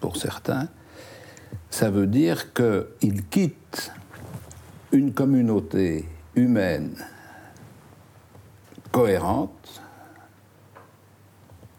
pour 0.00 0.16
certains. 0.16 0.68
Ça 1.70 1.90
veut 1.90 2.06
dire 2.06 2.52
qu'ils 2.52 3.26
quittent 3.28 3.92
une 4.92 5.12
communauté 5.12 6.08
humaine 6.34 6.94
cohérente, 8.90 9.82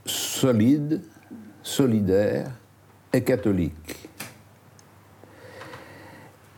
solide, 0.06 1.02
solidaire 1.64 2.52
et 3.12 3.24
catholique. 3.24 4.09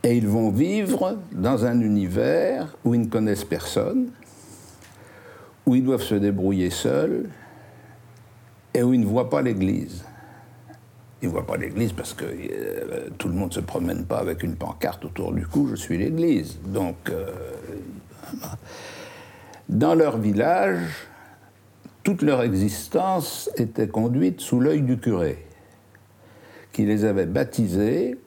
Et 0.03 0.17
ils 0.17 0.27
vont 0.27 0.49
vivre 0.49 1.19
dans 1.31 1.65
un 1.65 1.79
univers 1.79 2.75
où 2.83 2.95
ils 2.95 3.01
ne 3.01 3.05
connaissent 3.07 3.43
personne, 3.43 4.09
où 5.65 5.75
ils 5.75 5.83
doivent 5.83 6.01
se 6.01 6.15
débrouiller 6.15 6.69
seuls 6.69 7.29
et 8.73 8.81
où 8.81 8.93
ils 8.93 8.99
ne 8.99 9.05
voient 9.05 9.29
pas 9.29 9.41
l'Église. 9.41 10.03
Ils 11.21 11.27
ne 11.27 11.33
voient 11.33 11.45
pas 11.45 11.57
l'église 11.57 11.93
parce 11.93 12.15
que 12.15 12.25
euh, 12.25 13.09
tout 13.19 13.27
le 13.27 13.35
monde 13.35 13.49
ne 13.49 13.53
se 13.53 13.59
promène 13.59 14.05
pas 14.05 14.17
avec 14.17 14.41
une 14.41 14.55
pancarte 14.55 15.05
autour 15.05 15.33
du 15.33 15.45
cou, 15.45 15.67
je 15.69 15.75
suis 15.75 15.97
l'église. 15.97 16.59
Donc, 16.65 16.95
euh, 17.09 17.31
dans 19.69 19.93
leur 19.93 20.17
village, 20.17 21.07
toute 22.01 22.23
leur 22.23 22.41
existence 22.41 23.51
était 23.55 23.87
conduite 23.87 24.41
sous 24.41 24.59
l'œil 24.59 24.81
du 24.81 24.97
curé, 24.97 25.45
qui 26.71 26.85
les 26.85 27.05
avait 27.05 27.27
baptisés, 27.27 28.17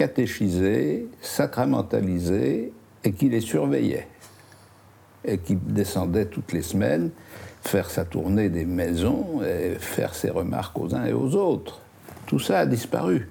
catéchisés, 0.00 1.08
sacramentalisés, 1.20 2.72
et 3.04 3.12
qui 3.12 3.28
les 3.28 3.42
surveillait, 3.42 4.08
et 5.26 5.36
qui 5.36 5.56
descendait 5.56 6.24
toutes 6.24 6.54
les 6.54 6.62
semaines 6.62 7.10
faire 7.60 7.90
sa 7.90 8.06
tournée 8.06 8.48
des 8.48 8.64
maisons 8.64 9.42
et 9.42 9.74
faire 9.78 10.14
ses 10.14 10.30
remarques 10.30 10.78
aux 10.78 10.94
uns 10.94 11.04
et 11.04 11.12
aux 11.12 11.34
autres. 11.34 11.82
Tout 12.24 12.38
ça 12.38 12.60
a 12.60 12.66
disparu. 12.66 13.28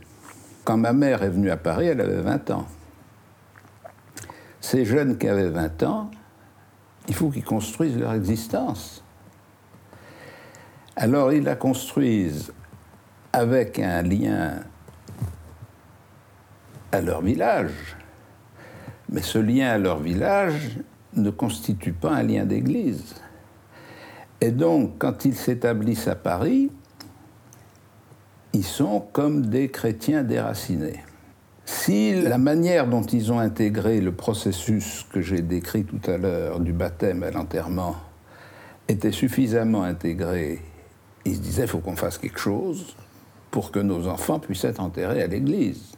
Quand 0.63 0.77
ma 0.77 0.93
mère 0.93 1.23
est 1.23 1.29
venue 1.29 1.49
à 1.49 1.57
Paris, 1.57 1.87
elle 1.87 2.01
avait 2.01 2.21
20 2.21 2.51
ans. 2.51 2.67
Ces 4.61 4.85
jeunes 4.85 5.17
qui 5.17 5.27
avaient 5.27 5.49
20 5.49 5.81
ans, 5.81 6.11
il 7.07 7.15
faut 7.15 7.31
qu'ils 7.31 7.45
construisent 7.45 7.97
leur 7.97 8.13
existence. 8.13 9.03
Alors 10.95 11.33
ils 11.33 11.43
la 11.43 11.55
construisent 11.55 12.53
avec 13.33 13.79
un 13.79 14.03
lien 14.03 14.59
à 16.91 17.01
leur 17.01 17.21
village. 17.21 17.97
Mais 19.09 19.21
ce 19.21 19.39
lien 19.39 19.69
à 19.69 19.77
leur 19.77 19.99
village 19.99 20.79
ne 21.15 21.29
constitue 21.29 21.93
pas 21.93 22.11
un 22.11 22.23
lien 22.23 22.45
d'église. 22.45 23.15
Et 24.41 24.51
donc, 24.51 24.93
quand 24.99 25.25
ils 25.25 25.35
s'établissent 25.35 26.07
à 26.07 26.15
Paris, 26.15 26.71
ils 28.53 28.63
sont 28.63 29.01
comme 29.11 29.47
des 29.47 29.69
chrétiens 29.69 30.23
déracinés. 30.23 31.03
Si 31.65 32.19
la 32.19 32.37
manière 32.37 32.87
dont 32.87 33.03
ils 33.03 33.31
ont 33.31 33.39
intégré 33.39 34.01
le 34.01 34.11
processus 34.11 35.05
que 35.11 35.21
j'ai 35.21 35.41
décrit 35.41 35.83
tout 35.83 36.01
à 36.09 36.17
l'heure, 36.17 36.59
du 36.59 36.73
baptême 36.73 37.21
à 37.21 37.31
l'enterrement, 37.31 37.95
était 38.87 39.11
suffisamment 39.11 39.83
intégrée, 39.83 40.61
ils 41.25 41.35
se 41.35 41.41
disaient 41.41 41.63
il 41.63 41.67
faut 41.69 41.79
qu'on 41.79 41.95
fasse 41.95 42.17
quelque 42.17 42.39
chose 42.39 42.95
pour 43.51 43.71
que 43.71 43.79
nos 43.79 44.07
enfants 44.07 44.39
puissent 44.39 44.63
être 44.63 44.79
enterrés 44.79 45.21
à 45.21 45.27
l'église. 45.27 45.95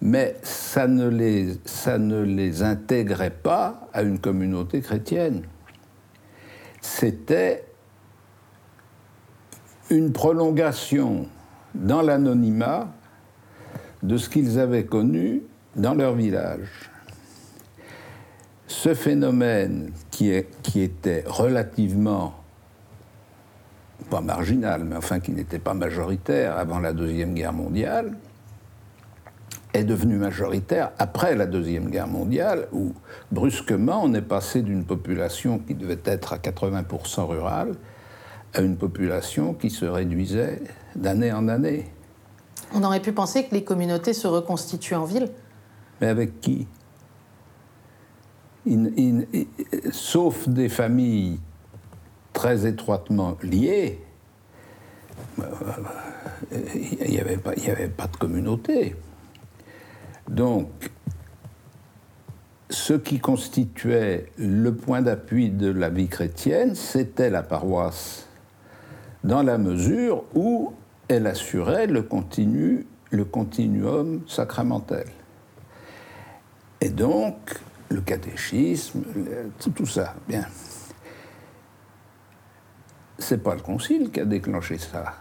Mais 0.00 0.36
ça 0.42 0.86
ne, 0.86 1.08
les, 1.08 2.62
intégrait 2.62 3.30
pas 3.30 3.88
à 3.92 4.02
une 4.02 4.18
communauté 4.18 4.80
chrétienne. 4.80 5.42
C'était 6.80 7.64
une 9.90 10.12
prolongation 10.12 11.26
dans 11.74 12.02
l'anonymat 12.02 12.92
de 14.02 14.16
ce 14.16 14.28
qu'ils 14.28 14.58
avaient 14.58 14.84
connu 14.84 15.42
dans 15.76 15.94
leur 15.94 16.14
village. 16.14 16.90
Ce 18.66 18.94
phénomène 18.94 19.92
qui 20.10 20.30
était 20.30 21.24
relativement, 21.26 22.34
pas 24.10 24.20
marginal, 24.20 24.84
mais 24.84 24.96
enfin 24.96 25.20
qui 25.20 25.32
n'était 25.32 25.58
pas 25.58 25.74
majoritaire 25.74 26.58
avant 26.58 26.80
la 26.80 26.92
Deuxième 26.92 27.34
Guerre 27.34 27.52
mondiale, 27.52 28.16
est 29.74 29.84
devenu 29.84 30.16
majoritaire 30.16 30.92
après 30.98 31.34
la 31.34 31.46
Deuxième 31.46 31.90
Guerre 31.90 32.06
mondiale, 32.06 32.68
où 32.72 32.94
brusquement 33.32 34.00
on 34.04 34.14
est 34.14 34.22
passé 34.22 34.62
d'une 34.62 34.84
population 34.84 35.58
qui 35.58 35.74
devait 35.74 36.00
être 36.04 36.32
à 36.32 36.38
80% 36.38 37.26
rurale 37.26 37.74
à 38.54 38.60
une 38.62 38.76
population 38.76 39.52
qui 39.52 39.68
se 39.68 39.84
réduisait 39.84 40.62
d'année 40.94 41.32
en 41.32 41.48
année. 41.48 41.86
On 42.72 42.84
aurait 42.84 43.02
pu 43.02 43.12
penser 43.12 43.44
que 43.44 43.54
les 43.54 43.64
communautés 43.64 44.12
se 44.12 44.28
reconstituent 44.28 44.94
en 44.94 45.04
ville. 45.04 45.28
Mais 46.00 46.06
avec 46.06 46.40
qui? 46.40 46.68
Sauf 49.90 50.48
des 50.48 50.68
familles 50.68 51.40
très 52.32 52.66
étroitement 52.66 53.36
liées, 53.42 54.00
il 56.74 57.10
n'y 57.10 57.20
avait, 57.20 57.38
avait, 57.68 57.88
pas 57.88 58.06
de 58.06 58.16
communauté. 58.16 58.96
Donc, 60.28 60.90
ce 62.70 62.94
qui 62.94 63.20
constituait 63.20 64.32
le 64.38 64.74
point 64.74 65.02
d'appui 65.02 65.50
de 65.50 65.70
la 65.70 65.90
vie 65.90 66.08
chrétienne, 66.08 66.74
c'était 66.74 67.30
la 67.30 67.42
paroisse 67.42 68.26
dans 69.22 69.42
la 69.42 69.58
mesure 69.58 70.24
où 70.34 70.74
elle 71.08 71.26
assurait 71.26 71.86
le, 71.86 72.02
continu, 72.02 72.86
le 73.10 73.24
continuum 73.24 74.22
sacramentel. 74.26 75.06
Et 76.80 76.90
donc, 76.90 77.36
le 77.88 78.00
catéchisme, 78.00 79.02
tout 79.74 79.86
ça, 79.86 80.14
bien. 80.28 80.44
c'est 83.18 83.42
pas 83.42 83.54
le 83.54 83.60
concile 83.60 84.10
qui 84.10 84.20
a 84.20 84.24
déclenché 84.24 84.78
ça. 84.78 85.14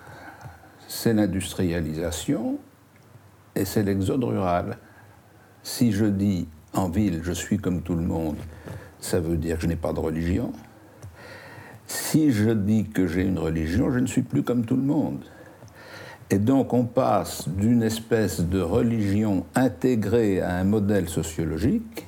C'est 0.87 1.13
l'industrialisation 1.13 2.57
et 3.55 3.65
c'est 3.65 3.83
l'exode 3.83 4.23
rural. 4.23 4.77
Si 5.63 5.91
je 5.91 6.05
dis 6.05 6.47
en 6.73 6.89
ville, 6.89 7.21
je 7.23 7.31
suis 7.31 7.57
comme 7.57 7.81
tout 7.81 7.95
le 7.95 8.01
monde, 8.01 8.37
ça 8.99 9.19
veut 9.19 9.37
dire 9.37 9.55
que 9.55 9.63
je 9.63 9.67
n'ai 9.67 9.75
pas 9.75 9.93
de 9.93 9.99
religion. 9.99 10.51
Si 11.87 12.31
je 12.31 12.49
dis 12.51 12.85
que 12.85 13.07
j'ai 13.07 13.23
une 13.23 13.39
religion, 13.39 13.91
je 13.91 13.99
ne 13.99 14.07
suis 14.07 14.23
plus 14.23 14.43
comme 14.43 14.65
tout 14.65 14.75
le 14.75 14.83
monde. 14.83 15.23
Et 16.29 16.39
donc 16.39 16.73
on 16.73 16.85
passe 16.85 17.47
d'une 17.47 17.83
espèce 17.83 18.41
de 18.41 18.59
religion 18.59 19.45
intégrée 19.55 20.41
à 20.41 20.55
un 20.55 20.63
modèle 20.63 21.09
sociologique 21.09 22.07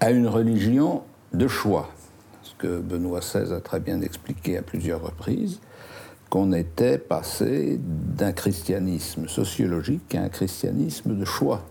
à 0.00 0.10
une 0.10 0.26
religion 0.26 1.02
de 1.32 1.46
choix. 1.46 1.88
Ce 2.42 2.54
que 2.58 2.80
Benoît 2.80 3.20
XVI 3.20 3.52
a 3.52 3.60
très 3.60 3.78
bien 3.78 4.00
expliqué 4.00 4.58
à 4.58 4.62
plusieurs 4.62 5.00
reprises, 5.00 5.60
qu'on 6.28 6.52
était 6.52 6.98
passé 6.98 7.78
d'un 7.80 8.32
christianisme 8.32 9.28
sociologique 9.28 10.14
à 10.16 10.22
un 10.22 10.28
christianisme 10.28 11.16
de 11.16 11.24
choix, 11.24 11.62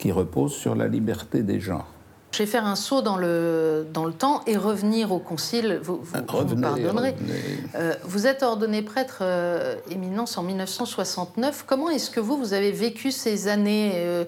qui 0.00 0.10
repose 0.10 0.52
sur 0.52 0.74
la 0.74 0.88
liberté 0.88 1.42
des 1.42 1.60
gens. 1.60 1.84
Je 2.32 2.38
vais 2.38 2.46
faire 2.46 2.64
un 2.64 2.76
saut 2.76 3.02
dans 3.02 3.16
le, 3.16 3.84
dans 3.92 4.06
le 4.06 4.12
temps 4.12 4.42
et 4.46 4.56
revenir 4.56 5.10
au 5.12 5.18
concile. 5.18 5.80
Vous, 5.82 6.00
vous, 6.02 6.22
pardonnerez. 6.22 7.16
Euh, 7.74 7.92
vous 8.04 8.28
êtes 8.28 8.44
ordonné 8.44 8.82
prêtre 8.82 9.18
euh, 9.22 9.74
éminence 9.90 10.38
en 10.38 10.44
1969. 10.44 11.64
Comment 11.66 11.90
est-ce 11.90 12.10
que 12.10 12.20
vous, 12.20 12.36
vous 12.38 12.52
avez 12.54 12.70
vécu 12.70 13.10
ces 13.10 13.48
années 13.48 13.94
euh, 13.96 14.24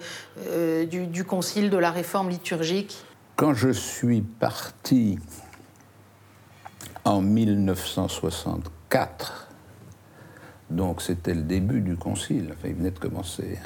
du, 0.85 1.07
du, 1.07 1.23
concile, 1.25 1.71
de 1.71 1.79
la 1.79 1.93
réforme 1.93 2.29
liturgique? 2.29 2.99
Quand 3.37 3.55
je 3.55 3.71
suis 3.71 4.21
parti 4.21 5.19
en 7.05 7.23
1964, 7.23 9.49
donc 10.71 11.00
c'était 11.00 11.35
le 11.35 11.43
début 11.43 11.81
du 11.81 11.97
concile, 11.97 12.49
enfin 12.50 12.69
il 12.69 12.75
venait 12.75 12.91
de 12.91 12.99
commencer, 12.99 13.45
suis 13.45 13.59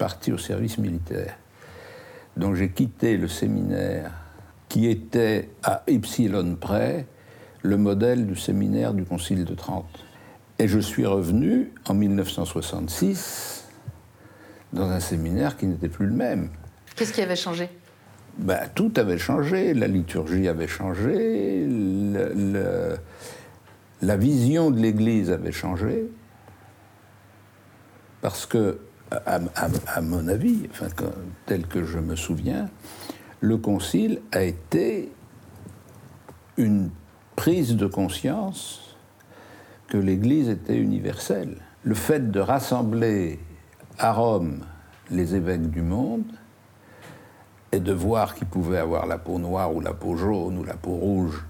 parti 0.00 0.32
au 0.32 0.38
service 0.38 0.78
militaire. 0.78 1.36
Donc 2.34 2.54
j'ai 2.54 2.70
quitté 2.70 3.18
le 3.18 3.28
séminaire 3.28 4.10
qui 4.70 4.88
était 4.88 5.50
à 5.62 5.82
Epsilon 5.86 6.56
près 6.58 7.06
le 7.62 7.76
modèle 7.76 8.26
du 8.26 8.34
séminaire 8.34 8.94
du 8.94 9.04
Concile 9.04 9.44
de 9.44 9.54
Trente. 9.54 10.06
Et 10.58 10.68
je 10.68 10.78
suis 10.78 11.04
revenu 11.04 11.70
en 11.86 11.92
1966 11.92 13.68
dans 14.72 14.88
un 14.88 15.00
séminaire 15.00 15.58
qui 15.58 15.66
n'était 15.66 15.90
plus 15.90 16.06
le 16.06 16.14
même. 16.14 16.48
Qu'est-ce 16.96 17.12
qui 17.12 17.20
avait 17.20 17.36
changé? 17.36 17.68
Ben, 18.38 18.70
Tout 18.74 18.94
avait 18.96 19.18
changé, 19.18 19.74
la 19.74 19.86
liturgie 19.86 20.48
avait 20.48 20.68
changé, 20.68 21.66
la 24.00 24.16
vision 24.16 24.70
de 24.70 24.80
l'Église 24.80 25.30
avait 25.30 25.52
changé, 25.52 26.06
parce 28.22 28.46
que 28.46 28.78
à, 29.10 30.00
mon 30.00 30.28
avis, 30.28 30.68
enfin, 30.70 30.86
tel 31.46 31.66
que 31.66 31.84
je 31.84 31.98
me 31.98 32.16
souviens, 32.16 32.68
le 33.40 33.56
Concile 33.56 34.20
a 34.32 34.42
été 34.42 35.10
une 36.56 36.90
prise 37.36 37.76
de 37.76 37.86
conscience 37.86 38.96
que 39.88 39.96
l'Église 39.96 40.48
était 40.48 40.76
universelle. 40.76 41.56
Le 41.82 41.94
fait 41.94 42.30
de 42.30 42.40
rassembler 42.40 43.40
à 43.98 44.12
Rome 44.12 44.64
les 45.10 45.34
évêques 45.34 45.70
du 45.70 45.82
monde 45.82 46.30
et 47.72 47.80
de 47.80 47.92
voir 47.92 48.34
qu'ils 48.34 48.46
pouvaient 48.46 48.78
avoir 48.78 49.06
la 49.06 49.18
peau 49.18 49.38
noire 49.38 49.74
ou 49.74 49.80
la 49.80 49.94
peau 49.94 50.16
jaune 50.16 50.58
ou 50.58 50.64
la 50.64 50.74
peau 50.74 50.94
rouge 50.94 51.44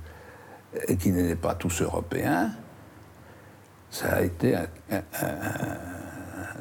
et 0.86 0.96
qu'ils 0.96 1.14
n'étaient 1.14 1.34
pas 1.34 1.54
tous 1.54 1.82
européens, 1.82 2.52
ça 3.90 4.14
a 4.14 4.22
été 4.22 4.54
un 4.54 4.66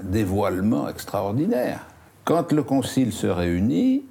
dévoilement 0.03 0.87
extraordinaire. 0.89 1.87
Quand 2.25 2.51
le 2.51 2.63
Concile 2.63 3.11
se 3.11 3.27
réunit, 3.27 4.05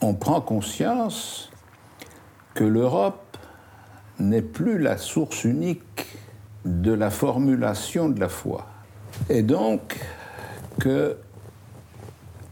on 0.00 0.14
prend 0.14 0.40
conscience 0.40 1.50
que 2.54 2.64
l'Europe 2.64 3.36
n'est 4.18 4.42
plus 4.42 4.78
la 4.78 4.96
source 4.98 5.44
unique 5.44 6.06
de 6.64 6.92
la 6.92 7.10
formulation 7.10 8.08
de 8.08 8.20
la 8.20 8.28
foi. 8.28 8.66
Et 9.28 9.42
donc 9.42 9.98
que 10.80 11.16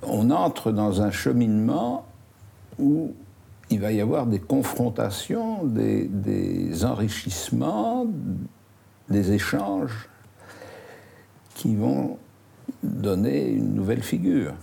on 0.03 0.31
entre 0.31 0.73
dans 0.73 1.03
un 1.03 1.11
cheminement 1.11 2.07
où 2.79 3.15
il 3.71 3.81
va 3.81 3.93
y 3.93 4.01
avoir 4.01 4.27
des 4.27 4.39
confrontations, 4.39 5.65
des, 5.65 6.07
des 6.07 6.85
enrichissements, 6.85 8.07
des 9.09 9.33
échanges 9.33 10.09
qui 11.55 11.75
vont 11.75 12.19
donner 12.83 13.49
une 13.49 13.75
nouvelle 13.75 14.03
figure. 14.03 14.55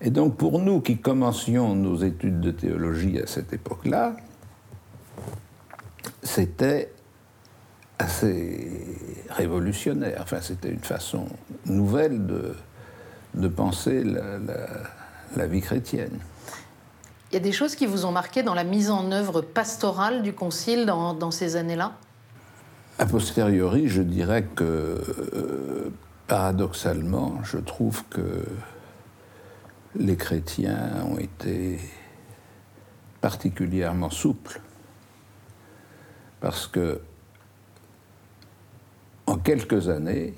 Et 0.00 0.10
donc 0.10 0.36
pour 0.36 0.58
nous 0.58 0.80
qui 0.80 0.98
commencions 0.98 1.74
nos 1.74 1.96
études 1.96 2.40
de 2.40 2.50
théologie 2.50 3.18
à 3.18 3.26
cette 3.26 3.52
époque-là, 3.52 4.16
c'était 6.22 6.92
assez 7.98 8.70
révolutionnaire. 9.30 10.18
Enfin, 10.22 10.40
c'était 10.40 10.70
une 10.70 10.80
façon 10.80 11.26
nouvelle 11.64 12.26
de, 12.26 12.54
de 13.34 13.48
penser 13.48 14.04
la, 14.04 14.38
la, 15.36 15.46
vie 15.46 15.62
chrétienne. 15.62 16.18
Il 17.30 17.34
y 17.34 17.36
a 17.36 17.40
des 17.40 17.52
choses 17.52 17.74
qui 17.74 17.86
vous 17.86 18.04
ont 18.04 18.12
marqué 18.12 18.42
dans 18.42 18.54
la 18.54 18.64
mise 18.64 18.90
en 18.90 19.10
œuvre 19.12 19.40
pastorale 19.40 20.22
du 20.22 20.32
Concile 20.32 20.86
dans, 20.86 21.14
dans 21.14 21.30
ces 21.30 21.56
années-là? 21.56 21.92
A 22.98 23.06
posteriori, 23.06 23.88
je 23.88 24.02
dirais 24.02 24.44
que 24.54 24.64
euh, 24.64 25.90
paradoxalement, 26.26 27.42
je 27.44 27.58
trouve 27.58 28.04
que 28.06 28.44
les 29.94 30.16
chrétiens 30.16 31.04
ont 31.08 31.18
été 31.18 31.80
particulièrement 33.20 34.10
souples 34.10 34.60
parce 36.40 36.66
que 36.66 37.00
en 39.26 39.36
quelques 39.36 39.88
années, 39.88 40.34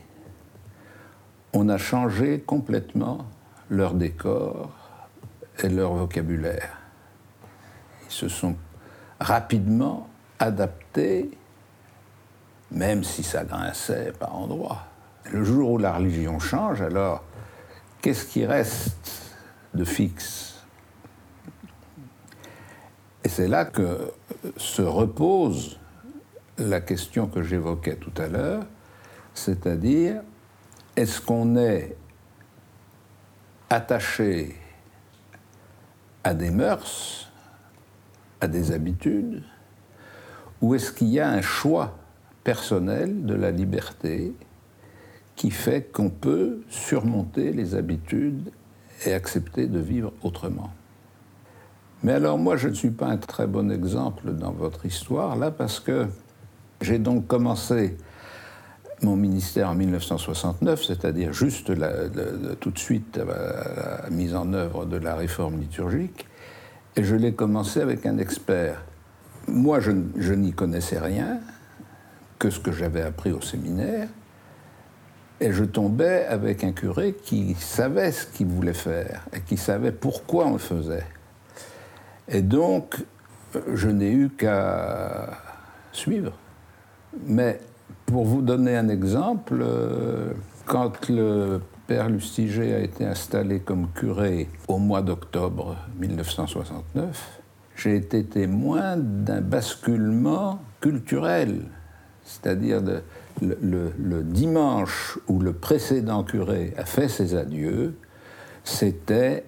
on 1.52 1.68
a 1.68 1.76
changé 1.76 2.40
complètement 2.40 3.26
leur 3.68 3.94
décor 3.94 4.70
et 5.62 5.68
leur 5.68 5.92
vocabulaire. 5.94 6.78
Ils 8.06 8.12
se 8.12 8.28
sont 8.28 8.56
rapidement 9.20 10.08
adaptés, 10.38 11.30
même 12.70 13.04
si 13.04 13.22
ça 13.22 13.44
grinçait 13.44 14.12
par 14.18 14.34
endroits 14.34 14.87
le 15.32 15.44
jour 15.44 15.72
où 15.72 15.78
la 15.78 15.92
religion 15.92 16.38
change, 16.38 16.82
alors 16.82 17.22
qu'est-ce 18.00 18.26
qui 18.26 18.46
reste 18.46 19.34
de 19.74 19.84
fixe? 19.84 20.64
Et 23.24 23.28
c'est 23.28 23.48
là 23.48 23.64
que 23.64 24.12
se 24.56 24.82
repose 24.82 25.78
la 26.56 26.80
question 26.80 27.26
que 27.26 27.42
j'évoquais 27.42 27.96
tout 27.96 28.12
à 28.16 28.28
l'heure, 28.28 28.64
c'est-à-dire 29.34 30.22
est-ce 30.96 31.20
qu'on 31.20 31.56
est 31.56 31.96
attaché 33.70 34.56
à 36.24 36.34
des 36.34 36.50
mœurs, 36.50 37.30
à 38.40 38.48
des 38.48 38.72
habitudes, 38.72 39.42
ou 40.60 40.74
est-ce 40.74 40.90
qu'il 40.90 41.08
y 41.08 41.20
a 41.20 41.28
un 41.28 41.42
choix 41.42 41.96
personnel 42.42 43.24
de 43.26 43.34
la 43.34 43.50
liberté 43.50 44.32
qui 45.38 45.52
fait 45.52 45.92
qu'on 45.92 46.10
peut 46.10 46.62
surmonter 46.68 47.52
les 47.52 47.76
habitudes 47.76 48.50
et 49.06 49.14
accepter 49.14 49.68
de 49.68 49.78
vivre 49.78 50.12
autrement. 50.24 50.70
Mais 52.02 52.12
alors 52.12 52.38
moi, 52.38 52.56
je 52.56 52.66
ne 52.66 52.74
suis 52.74 52.90
pas 52.90 53.06
un 53.06 53.18
très 53.18 53.46
bon 53.46 53.70
exemple 53.70 54.32
dans 54.32 54.50
votre 54.50 54.84
histoire, 54.84 55.36
là, 55.36 55.52
parce 55.52 55.78
que 55.78 56.06
j'ai 56.80 56.98
donc 56.98 57.28
commencé 57.28 57.96
mon 59.02 59.14
ministère 59.14 59.70
en 59.70 59.76
1969, 59.76 60.82
c'est-à-dire 60.84 61.32
juste 61.32 61.70
tout 62.58 62.70
de 62.72 62.78
suite 62.78 63.16
la 63.16 64.10
mise 64.10 64.34
en 64.34 64.52
œuvre 64.52 64.86
de 64.86 64.96
la 64.96 65.14
réforme 65.14 65.60
liturgique, 65.60 66.26
et 66.96 67.04
je 67.04 67.14
l'ai 67.14 67.32
commencé 67.32 67.80
avec 67.80 68.06
un 68.06 68.18
expert. 68.18 68.82
Moi, 69.46 69.78
je 69.78 70.32
n'y 70.32 70.52
connaissais 70.52 70.98
rien 70.98 71.38
que 72.40 72.50
ce 72.50 72.58
que 72.58 72.72
j'avais 72.72 73.02
appris 73.02 73.30
au 73.30 73.40
séminaire, 73.40 74.08
et 75.40 75.52
je 75.52 75.64
tombais 75.64 76.26
avec 76.26 76.64
un 76.64 76.72
curé 76.72 77.14
qui 77.14 77.54
savait 77.54 78.12
ce 78.12 78.26
qu'il 78.26 78.46
voulait 78.46 78.72
faire 78.72 79.26
et 79.32 79.40
qui 79.40 79.56
savait 79.56 79.92
pourquoi 79.92 80.46
on 80.46 80.52
le 80.54 80.58
faisait. 80.58 81.04
Et 82.28 82.42
donc, 82.42 82.96
je 83.72 83.88
n'ai 83.88 84.12
eu 84.12 84.30
qu'à 84.30 85.38
suivre. 85.92 86.32
Mais 87.26 87.60
pour 88.06 88.24
vous 88.24 88.42
donner 88.42 88.76
un 88.76 88.88
exemple, 88.88 89.64
quand 90.66 91.08
le 91.08 91.60
père 91.86 92.08
Lustiger 92.08 92.74
a 92.74 92.80
été 92.80 93.04
installé 93.04 93.60
comme 93.60 93.88
curé 93.92 94.48
au 94.66 94.78
mois 94.78 95.02
d'octobre 95.02 95.76
1969, 95.98 97.40
j'ai 97.76 97.96
été 97.96 98.24
témoin 98.24 98.96
d'un 98.96 99.40
basculement 99.40 100.60
culturel, 100.80 101.62
c'est-à-dire 102.24 102.82
le, 103.40 104.22
dimanche 104.22 105.18
où 105.28 105.40
le 105.40 105.52
précédent 105.52 106.24
curé 106.24 106.72
a 106.76 106.84
fait 106.84 107.08
ses 107.08 107.34
adieux, 107.34 107.96
c'était 108.64 109.44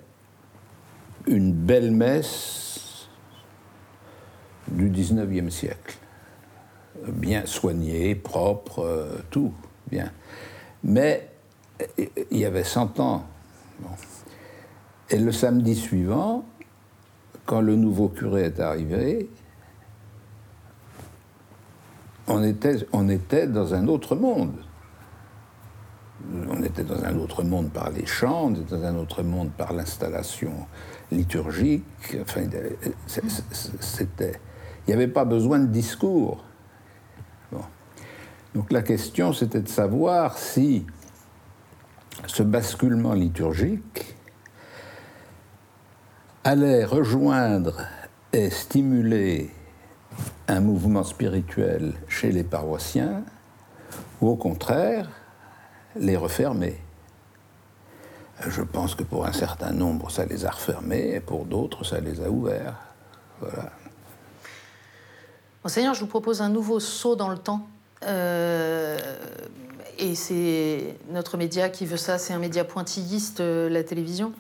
une 1.27 1.53
belle 1.53 1.91
messe 1.91 3.09
du 4.69 4.91
19e 4.91 5.51
siècle, 5.51 5.99
bien 7.09 7.45
soignée, 7.47 8.15
propre, 8.15 8.81
euh, 8.81 9.19
tout, 9.31 9.53
bien. 9.91 10.11
Mais 10.85 11.29
il 12.31 12.39
y 12.39 12.45
avait 12.45 12.65
100 12.65 13.01
ans. 13.01 13.25
Et 15.11 15.19
le 15.19 15.33
samedi 15.33 15.75
suivant, 15.75 16.45
quand 17.47 17.61
le 17.61 17.75
nouveau 17.75 18.09
curé 18.09 18.45
est 18.45 18.61
arrivé, 18.61 19.29
on 22.31 23.09
était, 23.09 23.47
dans 23.47 23.75
un 23.75 23.89
autre 23.89 24.15
monde. 24.15 24.55
On 26.49 26.63
était 26.63 26.85
dans 26.85 27.03
un 27.03 27.19
autre 27.19 27.43
monde 27.43 27.71
par 27.71 27.91
les 27.91 28.07
chants, 28.07 28.47
on 28.47 28.55
était 28.55 28.77
dans 28.77 28.85
un 28.85 28.97
autre 28.97 29.23
monde 29.23 29.51
par 29.51 29.73
l'installation 29.73 30.53
liturgique. 31.11 32.17
Enfin, 32.21 32.43
c'était, 33.81 34.33
il 34.87 34.91
n'y 34.91 34.95
avait 34.95 35.09
pas 35.09 35.25
besoin 35.25 35.59
de 35.59 35.67
discours. 35.67 36.45
Donc 38.55 38.73
la 38.73 38.83
question, 38.83 39.33
c'était 39.33 39.61
de 39.61 39.69
savoir 39.69 40.37
si 40.37 40.85
ce 42.27 42.43
basculement 42.43 43.15
liturgique 43.15 44.17
allait 46.43 46.85
rejoindre 46.85 47.87
et 48.33 48.51
stimuler 48.51 49.51
un 50.49 50.61
mouvement 50.61 51.05
spirituel 51.05 51.95
chez 52.09 52.33
les 52.33 52.45
paroissiens, 52.45 53.23
ou 54.21 54.29
au 54.29 54.37
contraire, 54.37 55.09
les 55.97 56.17
refermer. 56.17 56.79
Je 58.47 58.63
pense 58.63 58.95
que 58.95 59.03
pour 59.03 59.27
un 59.27 59.33
certain 59.33 59.73
nombre, 59.73 60.11
ça 60.11 60.25
les 60.25 60.45
a 60.47 60.51
refermés, 60.51 61.15
et 61.15 61.21
pour 61.21 61.45
d'autres, 61.45 61.85
ça 61.85 62.01
les 62.01 62.23
a 62.23 62.31
ouverts. 62.31 62.77
Voilà. 63.41 63.71
Monseigneur, 65.63 65.95
je 65.95 66.01
vous 66.01 66.07
propose 66.07 66.41
un 66.41 66.49
nouveau 66.49 66.81
saut 66.81 67.17
dans 67.17 67.29
le 67.29 67.37
temps. 67.37 67.69
Euh, 68.07 68.99
et 69.99 70.15
c'est 70.15 70.97
notre 71.11 71.37
média 71.37 71.69
qui 71.69 71.85
veut 71.85 71.99
ça, 71.99 72.17
c'est 72.17 72.33
un 72.33 72.39
média 72.39 72.65
pointilliste, 72.65 73.41
euh, 73.41 73.69
la 73.69 73.85
télévision. 73.85 74.33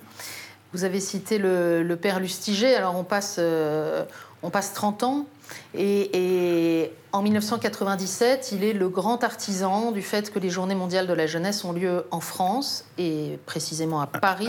Vous 0.72 0.84
avez 0.84 1.00
cité 1.00 1.36
le, 1.36 1.94
père 2.00 2.20
Lustiger, 2.20 2.74
alors 2.74 2.96
on 2.96 3.04
passe, 3.04 3.36
euh, 3.38 4.04
on 4.42 4.50
passe 4.50 4.72
30 4.72 5.02
ans, 5.04 5.26
et, 5.74 6.92
en 7.12 7.22
1997, 7.22 8.52
il 8.52 8.62
est 8.62 8.72
le 8.72 8.88
grand 8.88 9.24
artisan 9.24 9.90
du 9.90 10.02
fait 10.02 10.32
que 10.32 10.38
les 10.38 10.48
Journées 10.48 10.76
mondiales 10.76 11.06
de 11.06 11.12
la 11.12 11.26
jeunesse 11.26 11.64
ont 11.64 11.72
lieu 11.72 12.04
en 12.10 12.20
France, 12.20 12.84
et 12.98 13.38
précisément 13.46 14.00
à 14.00 14.06
Paris. 14.06 14.48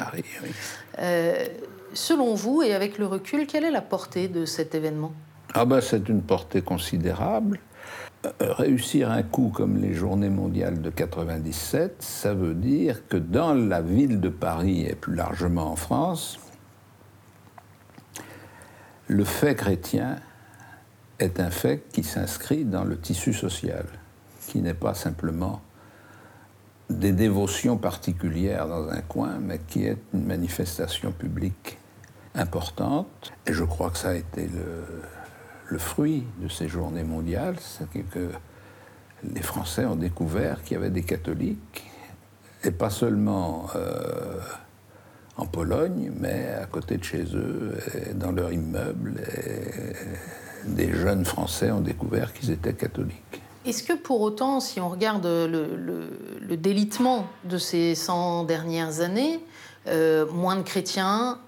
Euh, 1.00 1.46
selon 1.94 2.36
vous, 2.36 2.62
et 2.62 2.74
avec 2.74 2.98
le 2.98 3.08
recul, 3.08 3.48
quelle 3.48 3.64
est 3.64 3.72
la 3.72 3.82
portée 3.82 4.28
de 4.28 4.46
cet 4.46 4.76
événement? 4.76 5.12
Ah 5.54 5.66
ben, 5.66 5.82
C'est 5.82 6.08
une 6.08 6.22
portée 6.22 6.62
considérable. 6.62 7.60
Euh, 8.26 8.54
réussir 8.54 9.10
un 9.10 9.24
coup 9.24 9.52
comme 9.54 9.78
les 9.78 9.94
Journées 9.94 10.30
mondiales 10.30 10.80
de 10.80 10.92
97, 10.92 11.96
ça 12.00 12.36
veut 12.36 12.54
dire 12.54 13.08
que 13.08 13.18
dans 13.18 13.56
la 13.56 13.82
ville 13.82 14.20
de 14.20 14.30
Paris 14.30 14.86
et 14.88 14.94
plus 14.94 15.16
largement 15.16 15.72
en 15.72 15.76
France, 15.76 16.40
le 19.12 19.26
fait 19.26 19.56
chrétien 19.56 20.15
est 21.19 21.41
un 21.41 21.52
fait 21.52 21.84
qui 21.91 22.02
s'inscrit 22.02 22.63
dans 22.63 22.86
le 22.86 22.97
tissu 22.97 23.34
social, 23.34 23.86
qui 24.47 24.60
n'est 24.60 24.74
pas 24.74 24.93
simplement 24.93 25.62
des 26.89 27.12
dévotions 27.12 27.76
particulières 27.76 28.69
dans 28.69 28.88
un 28.88 29.02
coin, 29.02 29.38
mais 29.39 29.60
qui 29.67 29.86
est 29.86 29.97
une 30.13 30.26
manifestation 30.26 31.12
publique 31.12 31.78
importante. 32.36 33.34
Et 33.45 33.52
je 33.52 33.65
crois 33.65 33.89
que 33.89 33.97
ça 33.97 34.12
a 34.12 34.13
été 34.13 34.50
le, 35.67 35.78
fruit 35.78 36.26
de 36.39 36.47
ces 36.47 36.69
journées 36.69 37.04
mondiales, 37.04 37.58
c'est 37.60 37.89
que 37.89 38.30
les 39.24 39.41
Français 39.41 39.86
ont 39.86 39.95
découvert 39.97 40.63
qu'il 40.63 40.76
y 40.76 40.78
avait 40.78 40.89
des 40.89 41.04
catholiques, 41.04 41.84
et 42.63 42.71
pas 42.71 42.89
seulement 42.89 43.67
euh, 43.76 44.39
en 45.38 45.46
Pologne, 45.46 46.12
mais 46.20 46.50
à 46.62 46.65
côté 46.65 46.98
de 46.98 47.04
chez 47.04 47.24
eux, 47.36 47.78
dans 48.15 48.32
leur 48.32 48.52
immeuble. 48.52 49.22
des 50.65 50.91
jeunes 50.91 51.26
Français 51.26 51.72
ont 51.72 51.82
découvert 51.82 52.34
qu'ils 52.34 52.52
étaient 52.52 52.74
catholiques. 52.74 53.41
Est-ce 53.65 53.84
que 53.84 53.94
pour 53.94 54.22
autant, 54.22 54.60
si 54.60 54.80
on 54.80 54.89
regarde 54.89 55.26
le, 55.26 56.58
délitement 56.58 57.28
de 57.44 57.58
ces 57.58 57.96
100 57.96 58.44
dernières 58.46 59.02
années, 59.02 59.39
euh, 59.88 60.26
moins 60.32 60.56
de 60.56 60.63
chrétiens, 60.63 61.39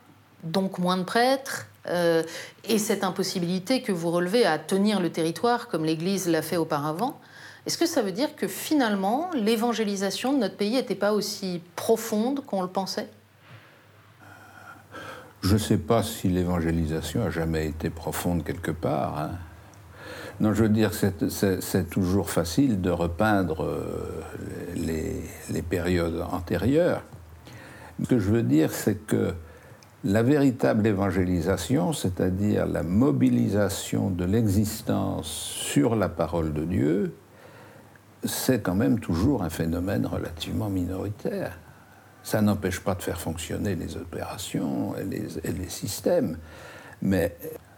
donc 0.44 0.78
moins 0.78 0.98
de 0.98 1.04
prêtres, 1.04 1.68
euh, 1.88 2.24
et 2.64 2.78
cette 2.78 3.04
impossibilité 3.04 3.82
que 3.82 3.92
vous 3.92 4.12
relevez 4.12 4.46
à 4.46 4.58
tenir 4.58 5.00
le 5.00 5.12
territoire 5.12 5.68
comme 5.68 5.86
l'Église 5.86 6.28
l'a 6.28 6.42
fait 6.42 6.58
auparavant, 6.58 7.20
est-ce 7.66 7.78
que 7.78 7.86
ça 7.86 8.02
veut 8.02 8.12
dire 8.12 8.36
que 8.36 8.48
finalement 8.48 9.30
l'évangélisation 9.34 10.34
de 10.34 10.38
notre 10.38 10.56
pays 10.56 10.72
n'était 10.72 10.96
pas 10.96 11.14
aussi 11.14 11.62
profonde 11.76 12.46
qu'on 12.46 12.62
le 12.62 12.68
pensait? 12.68 13.10
Je 15.44 15.54
ne 15.54 15.60
sais 15.60 15.78
pas 15.78 16.04
si 16.04 16.30
l'évangélisation 16.30 17.24
a 17.24 17.30
jamais 17.30 17.68
été 17.68 17.90
profonde 17.90 18.44
quelque 18.44 18.72
part. 18.72 19.20
Hein. 19.20 19.32
Non, 20.40 20.54
je 20.54 20.64
veux 20.64 20.70
dire, 20.70 20.92
c'est 20.94 21.90
toujours 21.90 22.30
facile 22.30 22.82
de 22.82 22.90
repeindre 22.90 23.64
euh, 23.64 24.22
les 24.76 25.62
périodes 25.62 26.24
antérieures. 26.32 27.04
Ce 28.02 28.08
que 28.08 28.20
je 28.20 28.32
veux 28.32 28.44
dire, 28.44 28.72
c'est 28.72 29.06
que 29.06 29.34
la 30.06 30.24
véritable 30.24 30.88
évangélisation, 30.88 31.94
c'est-à-dire 31.94 32.66
la 32.66 32.84
mobilisation 32.84 34.10
de 34.10 34.26
l'existence 34.26 35.28
sur 35.28 35.96
la 35.96 36.10
parole 36.10 36.54
de 36.54 36.64
Dieu, 36.64 37.16
c'est 38.24 38.62
quand 38.62 38.76
même 38.76 39.00
toujours 39.00 39.44
un 39.44 39.50
phénomène 39.50 40.06
relativement 40.06 40.70
minoritaire. 40.70 41.58
Ça 42.24 42.42
n'empêche 42.42 42.80
pas 42.80 42.96
de 42.96 43.02
faire 43.02 43.20
fonctionner 43.20 43.76
les 43.76 43.98
opérations 43.98 44.96
et 44.98 45.04
les, 45.52 45.70
systèmes. 45.70 46.38
Mais 47.02 47.36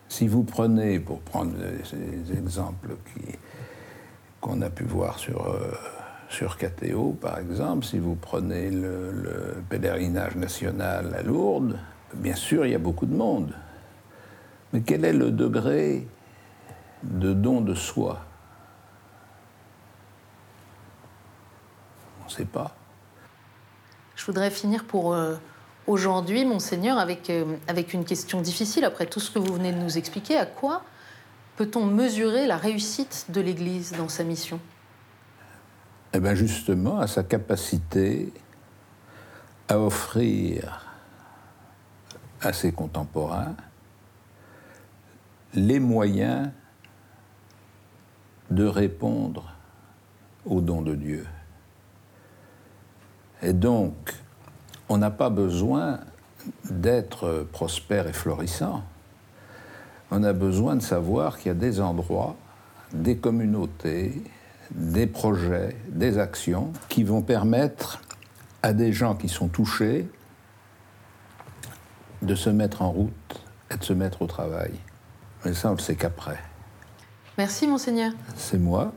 si 0.08 0.27
vous 0.27 0.43
prenez, 0.43 0.99
pour 0.99 1.19
prendre 1.21 1.53
les 1.58 2.38
exemples 2.38 2.95
qu'on 4.39 4.62
a 4.62 4.69
pu 4.69 4.84
voir 4.84 5.17
sur, 5.17 5.47
euh, 5.47 5.71
sur 6.29 6.58
KTO, 6.58 7.17
par 7.19 7.39
exemple, 7.39 7.86
si 7.86 7.97
vous 7.97 8.15
prenez 8.15 8.69
le 8.69 9.63
pèlerinage 9.67 10.36
national 10.36 11.15
à 11.15 11.23
Lourdes, 11.23 11.77
Bien 12.15 12.36
sûr, 12.36 12.65
il 12.65 12.71
y 12.71 12.75
a 12.75 12.79
beaucoup 12.79 13.05
de 13.05 13.15
monde. 13.15 13.53
Mais 14.71 14.81
quel 14.81 15.05
est 15.05 15.13
le 15.13 15.31
degré 15.31 16.08
de 17.03 17.34
don 17.34 17.62
de 17.62 17.73
soi? 17.73 18.19
On 22.21 22.25
ne 22.25 22.29
sait 22.29 22.45
pas. 22.45 22.75
Je 24.15 24.25
voudrais 24.25 24.49
finir 24.49 24.86
pour 24.86 25.13
euh, 25.13 25.36
aujourd'hui, 25.88 26.45
monseigneur, 26.45 26.97
avec, 26.97 27.30
euh, 27.30 27.58
avec 27.67 27.93
une 27.93 28.06
question 28.06 28.41
difficile. 28.41 28.86
Après 28.86 29.06
tout 29.06 29.19
ce 29.19 29.30
que 29.30 29.39
vous 29.39 29.54
venez 29.54 29.71
de 29.71 29.78
nous 29.78 29.97
expliquer, 29.97 30.38
à 30.38 30.45
quoi 30.45 30.84
peut-on 31.58 31.86
mesurer 31.86 32.47
la 32.47 32.58
réussite 32.58 33.25
de 33.30 33.41
l'Église 33.41 33.93
dans 33.97 34.10
sa 34.10 34.23
mission? 34.23 34.60
Eh 36.13 36.19
bien 36.19 36.36
justement, 36.36 36.99
à 36.99 37.08
sa 37.08 37.23
capacité 37.23 38.32
à 39.67 39.80
offrir 39.80 40.86
à 42.41 42.54
ses 42.54 42.71
contemporains 42.71 43.56
les 45.54 45.80
moyens 45.80 46.49
de 48.51 48.65
répondre 48.65 49.51
au 50.45 50.62
don 50.62 50.82
de 50.82 50.95
Dieu. 50.95 51.25
Et 53.41 53.53
donc, 53.53 53.93
on 54.89 54.97
n'a 54.97 55.11
pas 55.11 55.29
besoin 55.29 55.99
d'être 56.69 57.47
prospère 57.51 58.07
et 58.07 58.13
florissant. 58.13 58.83
On 60.11 60.23
a 60.23 60.33
besoin 60.33 60.75
de 60.75 60.81
savoir 60.81 61.37
qu'il 61.37 61.47
y 61.47 61.51
a 61.51 61.55
des 61.55 61.81
endroits, 61.81 62.35
des 62.93 63.17
communautés, 63.17 64.21
des 64.71 65.07
projets, 65.07 65.75
des 65.89 66.17
actions 66.17 66.71
qui 66.89 67.03
vont 67.03 67.21
permettre 67.21 68.01
à 68.63 68.73
des 68.73 68.93
gens 68.93 69.15
qui 69.15 69.29
sont 69.29 69.47
touchés 69.47 70.07
de 72.21 72.35
se 72.35 72.49
mettre 72.49 72.81
en 72.81 72.91
route 72.91 73.43
et 73.71 73.77
de 73.77 73.83
se 73.83 73.93
mettre 73.93 74.21
au 74.21 74.27
travail. 74.27 74.71
Mais 75.43 75.53
ça, 75.53 75.69
on 75.69 75.73
le 75.73 75.79
sait 75.79 75.95
qu'après. 75.95 76.39
Merci, 77.37 77.67
monseigneur. 77.67 78.13
C'est 78.35 78.57
moi. 78.57 78.93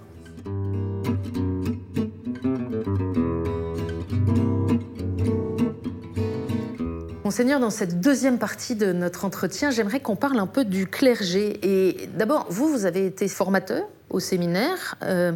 Monseigneur, 7.28 7.60
dans 7.60 7.68
cette 7.68 8.00
deuxième 8.00 8.38
partie 8.38 8.74
de 8.74 8.90
notre 8.90 9.26
entretien, 9.26 9.70
j'aimerais 9.70 10.00
qu'on 10.00 10.16
parle 10.16 10.38
un 10.38 10.46
peu 10.46 10.64
du 10.64 10.86
clergé. 10.86 11.60
Et 11.62 12.08
d'abord, 12.16 12.46
vous, 12.48 12.68
vous 12.68 12.86
avez 12.86 13.04
été 13.04 13.28
formateur 13.28 13.86
au 14.08 14.18
séminaire. 14.18 14.94
Euh, 15.02 15.32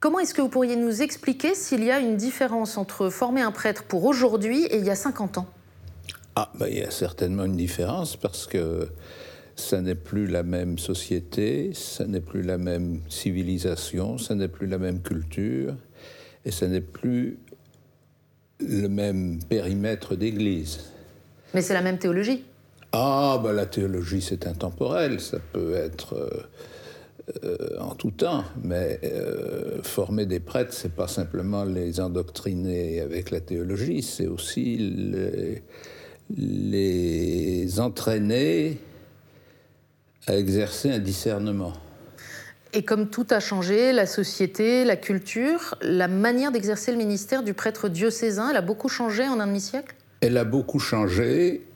comment 0.00 0.18
est-ce 0.18 0.34
que 0.34 0.42
vous 0.42 0.48
pourriez 0.48 0.74
nous 0.74 1.02
expliquer 1.02 1.54
s'il 1.54 1.84
y 1.84 1.92
a 1.92 2.00
une 2.00 2.16
différence 2.16 2.76
entre 2.76 3.10
former 3.10 3.42
un 3.42 3.52
prêtre 3.52 3.84
pour 3.84 4.06
aujourd'hui 4.06 4.64
et 4.64 4.78
il 4.78 4.84
y 4.84 4.90
a 4.90 4.96
50 4.96 5.38
ans? 5.38 5.46
Ah, 6.34 6.50
ben, 6.58 6.66
il 6.66 6.78
y 6.78 6.82
a 6.82 6.90
certainement 6.90 7.44
une 7.44 7.56
différence 7.56 8.16
parce 8.16 8.48
que 8.48 8.88
ça 9.54 9.80
n'est 9.80 9.94
plus 9.94 10.26
la 10.26 10.42
même 10.42 10.80
société, 10.80 11.70
ça 11.74 12.06
n'est 12.06 12.20
plus 12.20 12.42
la 12.42 12.58
même 12.58 13.02
civilisation, 13.08 14.18
ça 14.18 14.34
n'est 14.34 14.48
plus 14.48 14.66
la 14.66 14.78
même 14.78 15.00
culture 15.00 15.76
et 16.44 16.50
ça 16.50 16.66
n'est 16.66 16.80
plus 16.80 17.38
le 18.58 18.88
même 18.88 19.38
périmètre 19.48 20.16
d'église. 20.16 20.95
Mais 21.56 21.62
c'est 21.62 21.72
la 21.72 21.80
même 21.80 21.96
théologie. 21.96 22.44
Ah, 22.92 23.40
ben 23.42 23.52
la 23.52 23.64
théologie, 23.64 24.20
c'est 24.20 24.46
intemporel. 24.46 25.20
Ça 25.20 25.38
peut 25.54 25.72
être 25.72 26.12
euh, 26.12 26.28
euh, 27.44 27.80
en 27.80 27.94
tout 27.94 28.10
temps. 28.10 28.44
Mais 28.62 29.00
euh, 29.04 29.82
former 29.82 30.26
des 30.26 30.38
prêtres, 30.38 30.74
c'est 30.74 30.94
pas 30.94 31.08
simplement 31.08 31.64
les 31.64 31.98
endoctriner 31.98 33.00
avec 33.00 33.30
la 33.30 33.40
théologie, 33.40 34.02
c'est 34.02 34.26
aussi 34.26 34.76
les, 34.76 35.62
les 36.36 37.80
entraîner 37.80 38.78
à 40.26 40.36
exercer 40.36 40.90
un 40.90 40.98
discernement. 40.98 41.72
Et 42.74 42.82
comme 42.82 43.08
tout 43.08 43.26
a 43.30 43.40
changé, 43.40 43.94
la 43.94 44.04
société, 44.04 44.84
la 44.84 44.96
culture, 44.96 45.74
la 45.80 46.08
manière 46.08 46.52
d'exercer 46.52 46.92
le 46.92 46.98
ministère 46.98 47.42
du 47.42 47.54
prêtre 47.54 47.88
diocésain, 47.88 48.50
elle 48.50 48.58
a 48.58 48.60
beaucoup 48.60 48.90
changé 48.90 49.26
en 49.26 49.40
un 49.40 49.46
demi-siècle? 49.46 49.95
Elle 50.20 50.36
a 50.38 50.44
beaucoup 50.44 50.78
changé, 50.78 51.66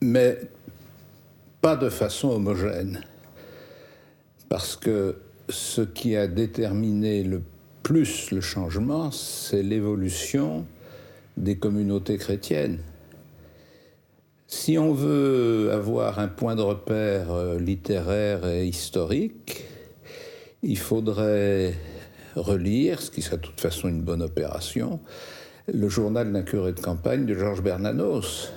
mais 0.00 0.38
pas 1.60 1.76
de 1.76 1.88
façon 1.88 2.28
homogène. 2.30 3.04
Parce 4.48 4.76
que 4.76 5.16
ce 5.48 5.82
qui 5.82 6.16
a 6.16 6.26
déterminé 6.26 7.22
le 7.22 7.42
plus 7.82 8.30
le 8.30 8.40
changement, 8.40 9.10
c'est 9.10 9.62
l'évolution 9.62 10.66
des 11.36 11.56
communautés 11.58 12.16
chrétiennes. 12.16 12.78
Si 14.46 14.78
on 14.78 14.92
veut 14.92 15.70
avoir 15.72 16.18
un 16.18 16.28
point 16.28 16.54
de 16.54 16.62
repère 16.62 17.32
euh, 17.32 17.58
littéraire 17.58 18.46
et 18.46 18.66
historique, 18.66 19.64
il 20.62 20.78
faudrait 20.78 21.74
relire, 22.36 23.02
ce 23.02 23.10
qui 23.10 23.20
serait 23.20 23.36
de 23.36 23.42
toute 23.42 23.60
façon 23.60 23.88
une 23.88 24.00
bonne 24.00 24.22
opération, 24.22 25.00
le 25.72 25.88
journal 25.88 26.32
d'un 26.32 26.42
curé 26.42 26.72
de 26.72 26.80
campagne 26.80 27.26
de 27.26 27.34
Georges 27.34 27.62
Bernanos, 27.62 28.52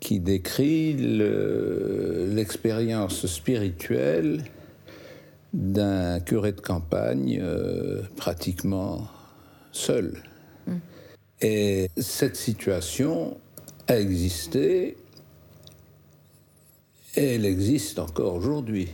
qui 0.00 0.20
décrit 0.20 0.94
l'expérience 2.34 3.26
spirituelle 3.26 4.44
d'un 5.52 6.20
curé 6.20 6.52
de 6.52 6.60
campagne 6.60 7.40
euh, 7.40 8.02
pratiquement 8.16 9.08
seul. 9.72 10.22
Mm. 10.66 10.76
Et 11.40 11.90
cette 11.96 12.36
situation 12.36 13.38
a 13.88 13.98
existé 13.98 14.96
et 17.16 17.34
elle 17.34 17.46
existe 17.46 17.98
encore 17.98 18.34
aujourd'hui. 18.34 18.88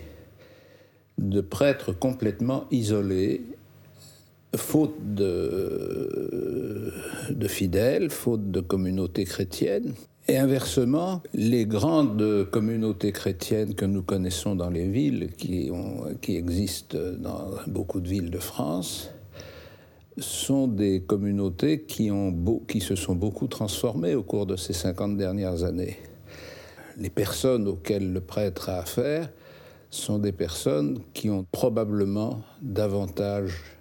De 1.18 1.40
prêtres 1.40 1.92
complètement 1.92 2.66
isolés, 2.70 3.42
faute 4.56 5.14
de, 5.14 6.92
fidèles, 7.46 8.10
faute 8.10 8.50
de 8.50 8.60
communautés 8.60 9.24
chrétiennes. 9.24 9.94
Et 10.28 10.38
inversement, 10.38 11.22
les 11.34 11.66
grandes 11.66 12.48
communautés 12.50 13.12
chrétiennes 13.12 13.74
que 13.74 13.84
nous 13.84 14.02
connaissons 14.02 14.54
dans 14.54 14.70
les 14.70 14.86
villes, 14.88 15.30
qui, 15.36 15.70
existent 16.36 16.98
dans 17.18 17.50
beaucoup 17.66 18.00
de 18.00 18.08
villes 18.08 18.30
de 18.30 18.38
France, 18.38 19.10
sont 20.18 20.68
des 20.68 21.02
communautés 21.02 21.82
qui 21.82 22.10
se 22.80 22.94
sont 22.94 23.14
beaucoup 23.14 23.48
transformées 23.48 24.14
au 24.14 24.22
cours 24.22 24.46
de 24.46 24.56
ces 24.56 24.74
50 24.74 25.16
dernières 25.16 25.64
années. 25.64 25.96
Les 26.98 27.10
personnes 27.10 27.66
auxquelles 27.66 28.12
le 28.12 28.20
prêtre 28.20 28.68
a 28.68 28.78
affaire 28.78 29.30
sont 29.90 30.18
des 30.18 30.32
personnes 30.32 31.00
qui 31.14 31.30
ont 31.30 31.46
probablement 31.50 32.42
davantage 32.60 33.71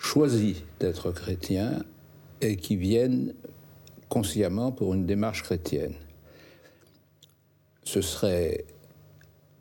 choisi 0.00 0.64
d'être 0.80 1.12
chrétiens 1.12 1.84
et 2.40 2.56
qui 2.56 2.74
viennent 2.74 3.34
consciemment 4.08 4.72
pour 4.72 4.94
une 4.94 5.06
démarche 5.06 5.42
chrétienne. 5.42 5.94
Ce 7.84 8.00
serait 8.00 8.64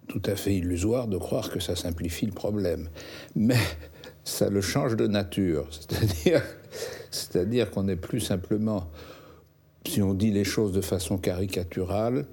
tout 0.07 0.21
à 0.25 0.35
fait 0.35 0.55
illusoire 0.55 1.07
de 1.07 1.17
croire 1.17 1.51
que 1.51 1.59
ça 1.59 1.75
simplifie 1.75 2.25
le 2.25 2.31
problème. 2.31 2.89
Mais 3.35 3.59
ça 4.23 4.49
le 4.49 4.61
change 4.61 4.95
de 4.95 5.07
nature. 5.07 5.67
C'est-à-dire, 5.71 6.41
c'est-à-dire 7.11 7.69
qu'on 7.69 7.83
n'est 7.83 7.97
plus 7.97 8.21
simplement, 8.21 8.89
si 9.85 10.01
on 10.01 10.13
dit 10.13 10.31
les 10.31 10.45
choses 10.45 10.71
de 10.71 10.81
façon 10.81 11.17
caricaturale, 11.17 12.25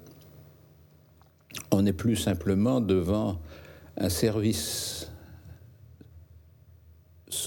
on 1.71 1.81
n'est 1.81 1.93
plus 1.93 2.15
simplement 2.15 2.79
devant 2.79 3.39
un 3.97 4.09
service 4.09 5.11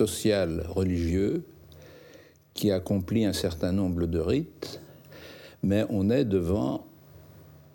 social 0.07 0.65
religieux 0.67 1.45
qui 2.55 2.71
accomplit 2.71 3.27
un 3.27 3.35
certain 3.35 3.71
nombre 3.71 4.07
de 4.07 4.19
rites, 4.19 4.81
mais 5.63 5.85
on 5.91 6.09
est 6.09 6.25
devant 6.25 6.87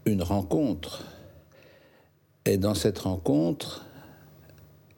une 0.08 0.24
rencontre. 0.24 1.04
Et 2.46 2.58
dans 2.58 2.74
cette 2.74 2.98
rencontre, 2.98 3.86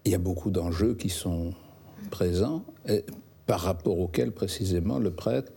il 0.05 0.13
y 0.13 0.15
a 0.15 0.19
beaucoup 0.19 0.51
d'enjeux 0.51 0.95
qui 0.95 1.09
sont 1.09 1.53
présents, 2.11 2.63
et 2.87 3.03
par 3.45 3.59
rapport 3.59 3.99
auxquels 3.99 4.31
précisément 4.31 4.97
le 4.97 5.11
prêtre 5.11 5.51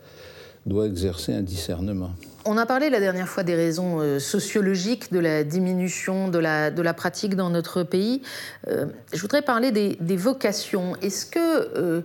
doit 0.66 0.86
exercer 0.86 1.32
un 1.32 1.42
discernement. 1.42 2.10
On 2.46 2.56
a 2.56 2.64
parlé 2.64 2.88
la 2.88 3.00
dernière 3.00 3.28
fois 3.28 3.42
des 3.42 3.54
raisons 3.54 4.00
euh, 4.00 4.18
sociologiques 4.18 5.12
de 5.12 5.18
la 5.18 5.44
diminution 5.44 6.28
de 6.28 6.38
la, 6.38 6.94
pratique 6.94 7.36
dans 7.36 7.50
notre 7.50 7.82
pays. 7.82 8.22
Euh, 8.68 8.86
je 9.12 9.20
voudrais 9.20 9.42
parler 9.42 9.72
des, 9.72 10.16
vocations. 10.16 10.96
Est-ce 11.02 11.26
que 11.26 11.38
euh, 11.38 12.02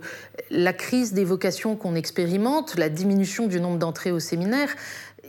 la 0.50 0.72
crise 0.72 1.14
des 1.14 1.24
vocations 1.24 1.74
qu'on 1.76 1.94
expérimente, 1.94 2.76
la 2.76 2.90
diminution 2.90 3.46
du 3.46 3.60
nombre 3.60 3.78
d'entrées 3.78 4.12
au 4.12 4.20
séminaire, 4.20 4.68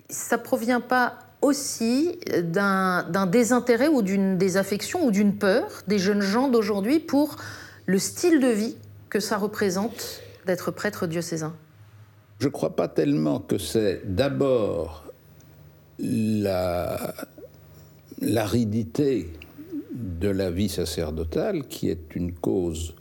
ça 0.10 0.38
provient 0.38 0.82
pas 0.82 1.20
aussi 1.42 2.20
d'un 2.44 3.28
désintérêt 3.28 3.88
ou 3.88 4.02
d'une 4.02 4.38
désaffection 4.38 5.06
ou 5.06 5.12
d'une 5.12 5.38
peur 5.38 5.84
des 5.88 6.00
jeunes 6.00 6.22
gens 6.22 6.48
d'aujourd'hui 6.48 7.00
pour 7.00 7.38
le 7.86 8.00
style 8.00 8.40
de 8.40 8.48
vie 8.48 8.76
que 9.10 9.20
ça 9.20 9.38
représente 9.38 10.22
d'être 10.46 10.72
prêtre 10.72 11.08
diocésain? 11.08 11.54
Je 12.40 12.48
ne 12.48 12.52
crois 12.52 12.76
pas 12.76 12.88
tellement 12.88 13.40
que 13.40 13.58
c'est 13.58 14.02
d'abord 14.06 15.06
la 16.00 17.14
l'aridité 18.20 19.28
de 19.94 20.30
la 20.30 20.50
vie 20.50 20.70
sacerdotale 20.70 21.68
qui 21.68 21.90
est 21.90 22.16
une 22.16 22.34
cause 22.34 22.96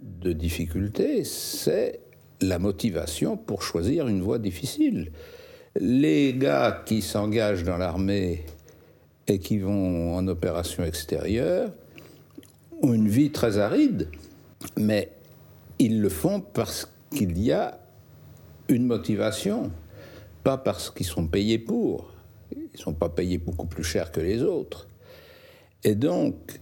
de 0.00 0.32
difficulté, 0.32 1.24
c'est 1.24 2.00
la 2.40 2.58
motivation 2.58 3.36
pour 3.36 3.62
choisir 3.62 4.08
une 4.08 4.22
voie 4.22 4.38
difficile. 4.38 5.12
Les 5.78 6.34
gars 6.34 6.82
qui 6.84 7.00
s'engagent 7.02 7.64
dans 7.64 7.78
l'armée 7.78 8.44
et 9.26 9.38
qui 9.38 9.58
vont 9.58 10.16
en 10.16 10.26
opération 10.28 10.84
extérieure 10.84 11.70
ont 12.82 12.92
une 12.92 13.08
vie 13.08 13.30
très 13.30 13.58
aride 13.58 14.08
mais 14.76 15.10
ils 15.78 16.00
le 16.00 16.08
font 16.08 16.40
parce 16.40 16.90
qu'il 17.10 17.40
y 17.40 17.52
a 17.52 17.78
une 18.70 18.86
motivation, 18.86 19.70
pas 20.42 20.56
parce 20.56 20.90
qu'ils 20.90 21.06
sont 21.06 21.26
payés 21.26 21.58
pour. 21.58 22.12
Ils 22.54 22.70
ne 22.72 22.78
sont 22.78 22.94
pas 22.94 23.08
payés 23.08 23.38
beaucoup 23.38 23.66
plus 23.66 23.84
cher 23.84 24.12
que 24.12 24.20
les 24.20 24.42
autres. 24.42 24.88
Et 25.84 25.94
donc, 25.94 26.60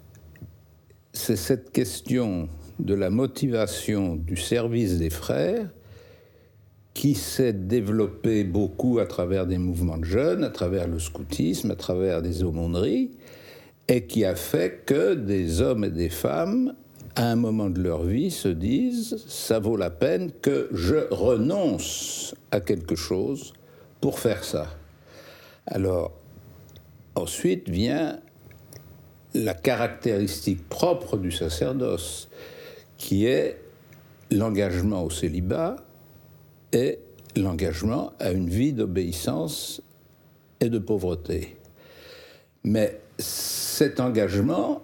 c'est 1.12 1.36
cette 1.36 1.70
question 1.70 2.48
de 2.78 2.94
la 2.94 3.10
motivation 3.10 4.16
du 4.16 4.36
service 4.36 4.98
des 4.98 5.10
frères 5.10 5.68
qui 6.94 7.14
s'est 7.14 7.52
développée 7.52 8.44
beaucoup 8.44 8.98
à 8.98 9.06
travers 9.06 9.46
des 9.46 9.58
mouvements 9.58 9.98
de 9.98 10.04
jeunes, 10.04 10.44
à 10.44 10.50
travers 10.50 10.88
le 10.88 10.98
scoutisme, 10.98 11.70
à 11.70 11.76
travers 11.76 12.22
des 12.22 12.42
aumôneries, 12.42 13.12
et 13.86 14.06
qui 14.06 14.24
a 14.24 14.34
fait 14.34 14.84
que 14.84 15.14
des 15.14 15.60
hommes 15.60 15.84
et 15.84 15.90
des 15.90 16.08
femmes 16.08 16.74
à 17.16 17.30
un 17.30 17.36
moment 17.36 17.70
de 17.70 17.80
leur 17.80 18.02
vie, 18.02 18.30
se 18.30 18.48
disent 18.48 19.24
ça 19.26 19.58
vaut 19.58 19.76
la 19.76 19.90
peine 19.90 20.30
que 20.42 20.68
je 20.72 21.12
renonce 21.12 22.34
à 22.50 22.60
quelque 22.60 22.96
chose 22.96 23.52
pour 24.00 24.18
faire 24.18 24.44
ça. 24.44 24.68
Alors, 25.66 26.12
ensuite 27.14 27.68
vient 27.68 28.20
la 29.34 29.54
caractéristique 29.54 30.68
propre 30.68 31.16
du 31.16 31.30
sacerdoce, 31.30 32.28
qui 32.96 33.26
est 33.26 33.60
l'engagement 34.30 35.04
au 35.04 35.10
célibat 35.10 35.76
et 36.72 36.98
l'engagement 37.36 38.12
à 38.18 38.32
une 38.32 38.48
vie 38.48 38.72
d'obéissance 38.72 39.82
et 40.60 40.68
de 40.68 40.78
pauvreté. 40.78 41.56
Mais 42.64 43.00
cet 43.18 44.00
engagement, 44.00 44.82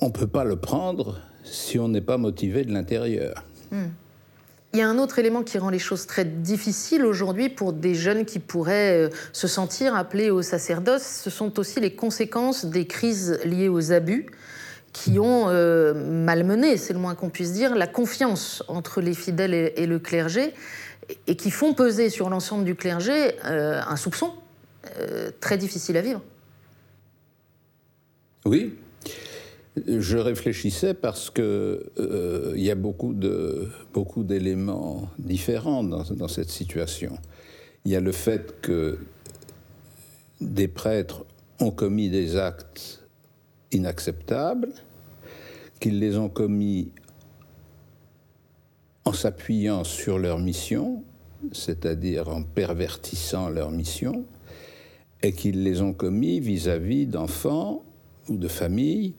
on 0.00 0.06
ne 0.06 0.12
peut 0.12 0.26
pas 0.26 0.44
le 0.44 0.56
prendre 0.56 1.20
si 1.44 1.78
on 1.78 1.88
n'est 1.88 2.00
pas 2.00 2.18
motivé 2.18 2.64
de 2.64 2.72
l'intérieur. 2.72 3.44
Hmm. 3.70 3.86
Il 4.72 4.80
y 4.80 4.82
a 4.82 4.88
un 4.88 4.98
autre 4.98 5.18
élément 5.18 5.42
qui 5.42 5.56
rend 5.58 5.70
les 5.70 5.78
choses 5.78 6.06
très 6.06 6.24
difficiles 6.24 7.04
aujourd'hui 7.04 7.48
pour 7.48 7.72
des 7.72 7.94
jeunes 7.94 8.26
qui 8.26 8.40
pourraient 8.40 9.06
euh, 9.06 9.08
se 9.32 9.48
sentir 9.48 9.94
appelés 9.94 10.28
au 10.28 10.42
sacerdoce. 10.42 11.02
Ce 11.02 11.30
sont 11.30 11.58
aussi 11.58 11.80
les 11.80 11.94
conséquences 11.94 12.66
des 12.66 12.86
crises 12.86 13.40
liées 13.44 13.68
aux 13.68 13.92
abus 13.92 14.26
qui 14.92 15.18
ont 15.18 15.48
euh, 15.48 15.94
malmené, 15.94 16.76
c'est 16.76 16.92
le 16.92 16.98
moins 16.98 17.14
qu'on 17.14 17.30
puisse 17.30 17.52
dire, 17.52 17.74
la 17.74 17.86
confiance 17.86 18.62
entre 18.68 19.00
les 19.00 19.14
fidèles 19.14 19.54
et, 19.54 19.86
le 19.86 19.98
clergé 19.98 20.52
et 21.26 21.36
qui 21.36 21.50
font 21.50 21.74
peser 21.74 22.10
sur 22.10 22.30
l'ensemble 22.30 22.64
du 22.64 22.74
clergé 22.74 23.32
euh, 23.44 23.80
un 23.86 23.96
soupçon 23.96 24.32
très 25.40 25.58
difficile 25.58 25.96
à 25.96 26.00
vivre. 26.00 26.22
Oui, 28.44 28.74
je 29.86 30.16
réfléchissais 30.16 30.94
parce 30.94 31.30
que 31.30 31.90
euh, 31.98 32.52
il 32.56 32.62
y 32.62 32.70
a 32.70 32.74
beaucoup 32.74 33.12
de 33.12 33.68
beaucoup 33.92 34.24
d'éléments 34.24 35.08
différents 35.18 35.84
dans, 35.84 36.02
dans, 36.02 36.28
cette 36.28 36.48
situation. 36.48 37.18
Il 37.84 37.92
y 37.92 37.96
a 37.96 38.00
le 38.00 38.12
fait 38.12 38.60
que 38.62 38.98
des 40.40 40.68
prêtres 40.68 41.24
ont 41.60 41.70
commis 41.70 42.08
des 42.08 42.36
actes 42.36 43.06
inacceptables, 43.72 44.72
qu'ils 45.80 45.98
les 45.98 46.16
ont 46.16 46.28
commis 46.28 46.90
en 49.04 49.12
s'appuyant 49.12 49.84
sur 49.84 50.18
leur 50.18 50.38
mission, 50.38 51.04
c'est-à-dire 51.52 52.28
en 52.28 52.42
pervertissant 52.42 53.48
leur 53.50 53.70
mission, 53.70 54.24
et 55.22 55.32
qu'ils 55.32 55.62
les 55.62 55.80
ont 55.80 55.92
commis 55.92 56.40
vis-à-vis 56.40 57.06
d'enfants 57.06 57.84
ou 58.28 58.36
de 58.36 58.48
familles 58.48 59.14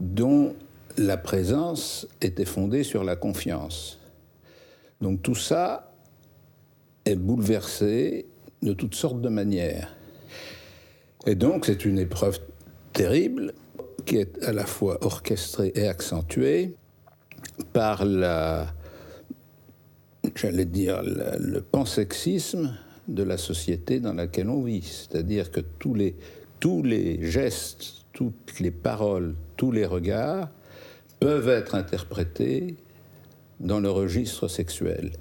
dont 0.00 0.56
la 0.96 1.16
présence 1.16 2.08
était 2.20 2.44
fondée 2.44 2.82
sur 2.82 3.04
la 3.04 3.16
confiance. 3.16 4.00
Donc 5.00 5.22
tout 5.22 5.34
ça 5.34 5.92
est 7.04 7.16
bouleversé 7.16 8.26
de 8.62 8.72
toutes 8.72 8.94
sortes 8.94 9.20
de 9.20 9.28
manières. 9.28 9.94
Et 11.26 11.34
donc 11.34 11.66
c'est 11.66 11.84
une 11.84 11.98
épreuve 11.98 12.40
terrible 12.92 13.52
qui 14.06 14.16
est 14.16 14.42
à 14.42 14.52
la 14.52 14.66
fois 14.66 14.98
orchestrée 15.04 15.72
et 15.74 15.86
accentuée 15.86 16.74
par 17.72 18.04
la, 18.04 18.74
j'allais 20.34 20.64
dire, 20.64 21.02
le 21.02 21.60
pansexisme 21.60 22.76
de 23.06 23.22
la 23.22 23.36
société 23.36 24.00
dans 24.00 24.14
laquelle 24.14 24.48
on 24.48 24.62
vit. 24.62 24.82
C'est-à-dire 24.82 25.50
que 25.50 25.60
tous 25.60 25.94
les, 25.94 26.16
tous 26.58 26.82
les 26.82 27.30
gestes 27.30 28.00
toutes 28.12 28.60
les 28.60 28.70
paroles, 28.70 29.34
tous 29.60 29.72
les 29.72 29.84
regards 29.84 30.48
peuvent 31.20 31.50
être 31.50 31.74
interprétés 31.74 32.76
dans 33.60 33.78
le 33.78 33.90
registre 33.90 34.48
sexuel. 34.48 35.12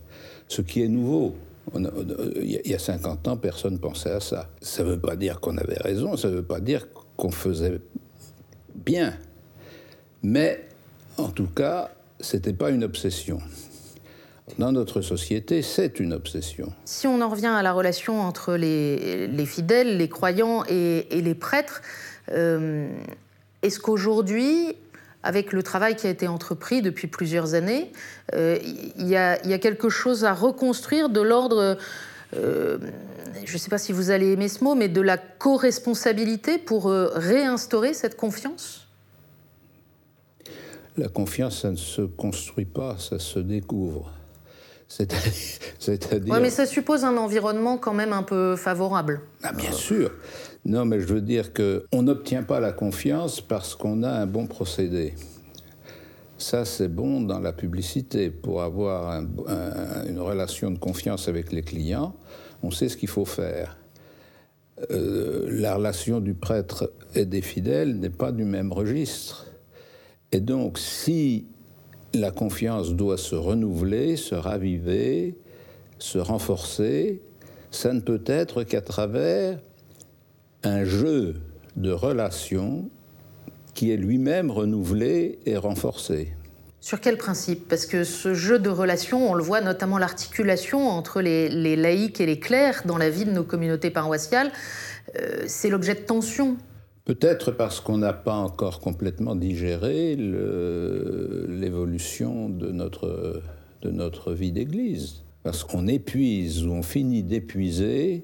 Ce 0.47 0.62
qui 0.62 0.82
est 0.82 0.88
nouveau. 0.88 1.36
Il 1.75 2.62
y 2.63 2.73
a 2.73 2.80
50 2.80 3.28
ans, 3.28 3.36
personne 3.36 3.73
ne 3.73 3.80
pensait 3.80 4.12
à 4.12 4.21
ça. 4.21 4.49
Ça 4.62 4.86
ne 4.86 4.91
veut 4.91 4.99
pas 4.99 5.17
dire 5.17 5.41
qu'on 5.41 5.58
avait 5.58 5.78
raison, 5.78 6.15
ça 6.15 6.30
ne 6.30 6.36
veut 6.36 6.41
pas 6.41 6.62
dire 6.62 6.88
qu'on 7.17 7.32
faisait 7.32 7.82
bien. 8.73 9.13
Mais, 10.23 10.65
en 11.17 11.28
tout 11.28 11.49
cas, 11.54 11.91
ce 12.21 12.38
n'était 12.38 12.54
pas 12.54 12.69
une 12.69 12.86
obsession. 12.86 13.39
Dans 14.58 14.71
notre 14.71 15.02
société, 15.02 15.62
c'est 15.62 15.99
une 15.99 16.13
obsession. 16.13 16.71
Si 16.86 17.08
on 17.08 17.19
en 17.19 17.28
revient 17.28 17.47
à 17.47 17.62
la 17.62 17.73
relation 17.73 18.21
entre 18.21 18.56
les, 18.56 19.45
fidèles, 19.45 19.97
les 19.97 20.08
croyants 20.08 20.63
et 20.69 21.04
les 21.12 21.36
prêtres, 21.36 21.82
euh, 22.32 22.89
est-ce 23.61 23.79
qu'aujourd'hui, 23.79 24.75
avec 25.23 25.51
le 25.51 25.63
travail 25.63 25.95
qui 25.95 26.07
a 26.07 26.09
été 26.09 26.27
entrepris 26.27 26.81
depuis 26.81 27.07
plusieurs 27.07 27.53
années, 27.53 27.91
euh, 28.33 28.57
il 28.97 29.07
y, 29.07 29.15
a 29.15 29.59
quelque 29.59 29.89
chose 29.89 30.23
à 30.23 30.33
reconstruire 30.33 31.09
de 31.09 31.21
l'ordre, 31.21 31.77
euh, 32.35 32.77
je 33.45 33.53
ne 33.53 33.57
sais 33.57 33.69
pas 33.69 33.77
si 33.77 33.91
vous 33.91 34.11
allez 34.11 34.31
aimer 34.31 34.47
ce 34.47 34.63
mot, 34.63 34.75
mais 34.75 34.87
de 34.87 35.01
la 35.01 35.17
co-responsabilité 35.17 36.57
pour 36.57 36.89
réinstaurer 36.91 37.93
cette 37.93 38.15
confiance? 38.15 38.87
La 40.97 41.07
confiance, 41.07 41.61
ça 41.61 41.71
ne 41.71 41.77
se 41.77 42.01
construit 42.01 42.65
pas, 42.65 42.97
ça 42.97 43.19
se 43.19 43.39
découvre. 43.39 44.11
C'est-à-dire. 44.89 46.33
Oui, 46.33 46.39
mais 46.41 46.49
ça 46.49 46.65
suppose 46.65 47.05
un 47.05 47.15
environnement 47.15 47.77
quand 47.77 47.93
même 47.93 48.11
un 48.11 48.23
peu 48.23 48.55
favorable. 48.55 49.21
Ah, 49.43 49.53
bien 49.53 49.71
sûr. 49.71 50.11
Non, 50.65 50.85
mais 50.85 50.99
je 50.99 51.07
veux 51.07 51.21
dire 51.21 51.51
qu'on 51.53 52.03
n'obtient 52.03 52.43
pas 52.43 52.59
la 52.59 52.71
confiance 52.71 53.41
parce 53.41 53.75
qu'on 53.75 54.03
a 54.03 54.11
un 54.11 54.27
bon 54.27 54.45
procédé. 54.45 55.13
Ça, 56.37 56.65
c'est 56.65 56.87
bon 56.87 57.21
dans 57.21 57.39
la 57.39 57.53
publicité. 57.53 58.29
Pour 58.29 58.61
avoir 58.61 59.21
une 60.07 60.19
relation 60.19 60.71
de 60.71 60.77
confiance 60.77 61.27
avec 61.27 61.51
les 61.51 61.61
clients, 61.61 62.15
on 62.63 62.71
sait 62.71 62.89
ce 62.89 62.97
qu'il 62.97 63.09
faut 63.09 63.25
faire. 63.25 63.77
Euh, 64.91 65.47
la 65.49 65.75
relation 65.75 66.21
du 66.21 66.33
prêtre 66.33 66.93
et 67.13 67.25
des 67.25 67.41
fidèles 67.41 67.97
n'est 67.97 68.09
pas 68.09 68.31
du 68.31 68.45
même 68.45 68.71
registre. 68.71 69.47
Et 70.31 70.39
donc, 70.39 70.77
si 70.77 71.47
la 72.13 72.31
confiance 72.31 72.93
doit 72.93 73.17
se 73.17 73.35
renouveler, 73.35 74.15
se 74.15 74.35
raviver, 74.35 75.37
se 75.99 76.17
renforcer, 76.17 77.21
ça 77.71 77.93
ne 77.93 77.99
peut 77.99 78.23
être 78.25 78.63
qu'à 78.63 78.81
travers 78.81 79.59
un 80.63 80.83
jeu 80.83 81.35
de 81.75 81.91
relations 81.91 82.89
qui 83.73 83.91
est 83.91 83.97
lui-même 83.97 84.51
renouvelé 84.51 85.39
et 85.45 85.57
renforcé. 85.57 86.33
Sur 86.81 87.01
quel 87.01 87.17
principe? 87.17 87.67
Parce 87.67 87.85
que 87.85 88.03
ce 88.05 88.33
jeu 88.33 88.57
de 88.57 88.69
relations, 88.69 89.29
on 89.29 89.33
le 89.33 89.43
voit 89.43 89.61
notamment 89.61 89.97
l'articulation 89.97 90.87
entre 90.87 91.21
les, 91.21 91.75
laïcs 91.75 92.21
et 92.21 92.25
les 92.25 92.39
clercs 92.39 92.83
dans 92.85 92.97
la 92.97 93.09
vie 93.09 93.25
de 93.25 93.31
nos 93.31 93.43
communautés 93.43 93.89
paroissiales, 93.89 94.51
euh, 95.19 95.43
c'est 95.47 95.69
l'objet 95.69 95.95
de 95.95 96.01
tensions. 96.01 96.55
Peut-être 97.05 97.51
parce 97.51 97.79
qu'on 97.81 97.97
n'a 97.97 98.13
pas 98.13 98.35
encore 98.35 98.79
complètement 98.79 99.35
digéré 99.35 100.15
l'évolution 101.47 102.49
de 102.49 102.71
notre, 102.71 103.41
de 103.81 103.89
notre 103.89 104.33
vie 104.33 104.51
d'Église. 104.51 105.23
Parce 105.43 105.63
qu'on 105.63 105.87
épuise 105.87 106.65
ou 106.65 106.71
on 106.71 106.83
finit 106.83 107.23
d'épuiser 107.23 108.23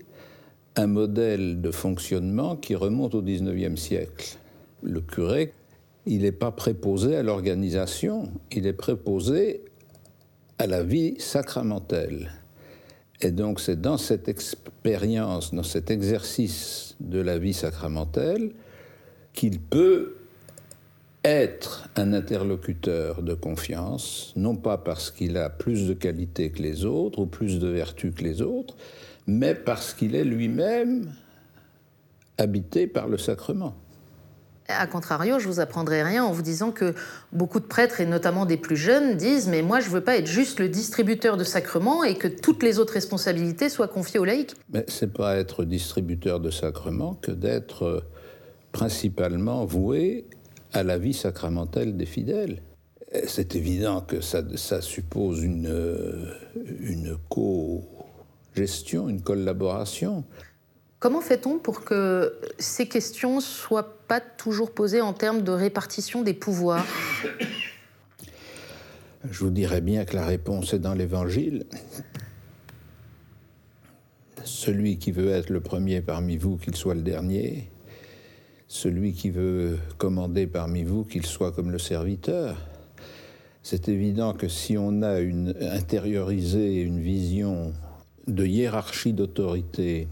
un 0.76 0.88
modèle 0.88 1.62
de 1.62 1.72
fonctionnement 1.72 2.56
qui 2.56 2.76
remonte 2.76 3.16
au 3.16 3.22
XIXe 3.22 3.80
siècle. 3.80 4.38
Le 4.84 5.02
curé, 5.02 5.54
il 6.06 6.22
n'est 6.22 6.32
pas 6.32 6.52
préposé 6.52 7.16
à 7.16 7.24
l'organisation, 7.24 8.30
il 8.52 8.68
est 8.68 8.74
préposé 8.74 9.64
à 10.60 10.68
la 10.68 10.84
vie 10.84 11.16
sacramentelle. 11.20 12.32
Et 13.22 13.32
donc 13.32 13.60
c'est 13.60 13.80
dans 13.80 13.98
cette 13.98 14.28
expérience, 14.28 15.54
dans 15.54 15.64
cet 15.64 15.90
exercice 15.90 16.96
de 17.00 17.20
la 17.20 17.38
vie 17.38 17.54
sacramentelle, 17.54 18.52
qu'il 19.34 19.60
peut 19.60 20.18
être 21.24 21.90
un 21.96 22.14
interlocuteur 22.14 23.24
de 23.24 23.34
confiance, 23.34 24.32
non 24.36 24.56
pas 24.56 24.78
parce 24.78 25.10
qu'il 25.10 25.38
a 25.38 25.50
plus 25.50 25.88
de 25.88 25.94
qualités 25.94 26.52
que 26.52 26.62
les 26.62 26.86
autres 26.86 27.20
ou 27.20 27.26
plus 27.26 27.60
de 27.60 27.68
vertus 27.68 28.14
que 28.14 28.24
les 28.24 28.42
autres, 28.42 28.76
mais 29.28 29.56
parce 29.56 29.94
qu'il 29.94 30.16
est 30.16 30.24
lui-même 30.24 31.12
habité 32.38 32.88
par 32.88 33.08
le 33.08 33.18
sacrement. 33.18 33.76
A 34.68 34.88
contrario, 34.88 35.38
je 35.38 35.48
vous 35.48 35.60
apprendrai 35.60 36.02
rien 36.02 36.24
en 36.24 36.32
vous 36.32 36.42
disant 36.42 36.72
que 36.72 36.96
beaucoup 37.32 37.60
de 37.60 37.66
prêtres, 37.66 38.02
et 38.02 38.08
notamment 38.08 38.48
des 38.48 38.58
plus 38.58 38.78
jeunes, 38.78 39.16
disent 39.16 39.48
Mais 39.48 39.62
moi, 39.62 39.80
je 39.80 39.90
ne 39.90 39.94
veux 39.94 40.02
pas 40.02 40.18
être 40.18 40.26
juste 40.26 40.60
le 40.60 40.70
distributeur 40.70 41.38
de 41.38 41.44
sacrements 41.44 42.04
et 42.04 42.16
que 42.16 42.28
toutes 42.28 42.64
les 42.64 42.80
autres 42.80 42.94
responsabilités 42.94 43.70
soient 43.70 43.88
confiées 43.88 44.20
aux 44.20 44.26
laïcs. 44.26 44.56
Mais 44.74 44.84
c'est 44.88 45.14
pas 45.14 45.36
être 45.38 45.66
distributeur 45.66 46.40
de 46.40 46.50
sacrements 46.50 47.14
que 47.14 47.32
d'être 47.32 48.04
principalement 48.72 49.66
voué 49.66 50.26
à 50.74 50.82
la 50.82 50.98
vie 50.98 51.14
sacramentelle 51.14 51.96
des 51.96 52.08
fidèles. 52.08 52.64
C'est 53.28 53.56
évident 53.56 54.02
que 54.02 54.20
ça, 54.20 54.42
ça 54.56 54.82
suppose 54.82 55.44
une, 55.44 56.34
une 56.82 57.18
co-gestion, 58.56 59.10
une 59.10 59.22
collaboration. 59.22 60.24
Comment 61.00 61.22
fait-on 61.22 61.60
pour 61.60 61.84
que 61.84 62.34
ces 62.58 62.88
questions 62.88 63.42
soient 63.42 64.00
pas 64.08 64.22
toujours 64.22 64.72
posées 64.72 65.02
en 65.02 65.14
termes 65.14 65.42
de 65.42 65.52
répartition 65.52 66.22
des 66.22 66.34
pouvoirs? 66.34 66.86
Je 69.30 69.40
vous 69.40 69.50
dirais 69.50 69.82
bien 69.82 70.06
que 70.06 70.16
la 70.16 70.26
réponse 70.26 70.74
est 70.74 70.80
dans 70.80 70.94
l'Évangile. 70.94 71.66
Celui 74.44 74.98
qui 74.98 75.12
veut 75.12 75.30
être 75.30 75.50
le 75.50 75.60
premier 75.60 76.02
parmi 76.02 76.38
vous, 76.38 76.58
qu'il 76.58 76.76
soit 76.76 76.96
le 76.96 77.02
dernier 77.02 77.70
celui 78.68 79.14
qui 79.14 79.30
veut 79.30 79.78
commander 79.98 80.48
parmi 80.48 80.84
vous, 80.84 81.04
qu'il 81.04 81.26
soit 81.26 81.52
comme 81.52 81.72
le 81.72 81.80
serviteur. 81.80 82.58
C'est 83.64 83.90
évident 83.90 84.34
que 84.34 84.48
si 84.48 84.78
on 84.78 85.02
a 85.02 85.20
une, 85.20 85.56
intériorisé 85.62 86.82
une 86.82 87.00
vision 87.00 87.74
de 88.28 88.46
hiérarchie 88.46 89.14
d'autorité 89.14 90.08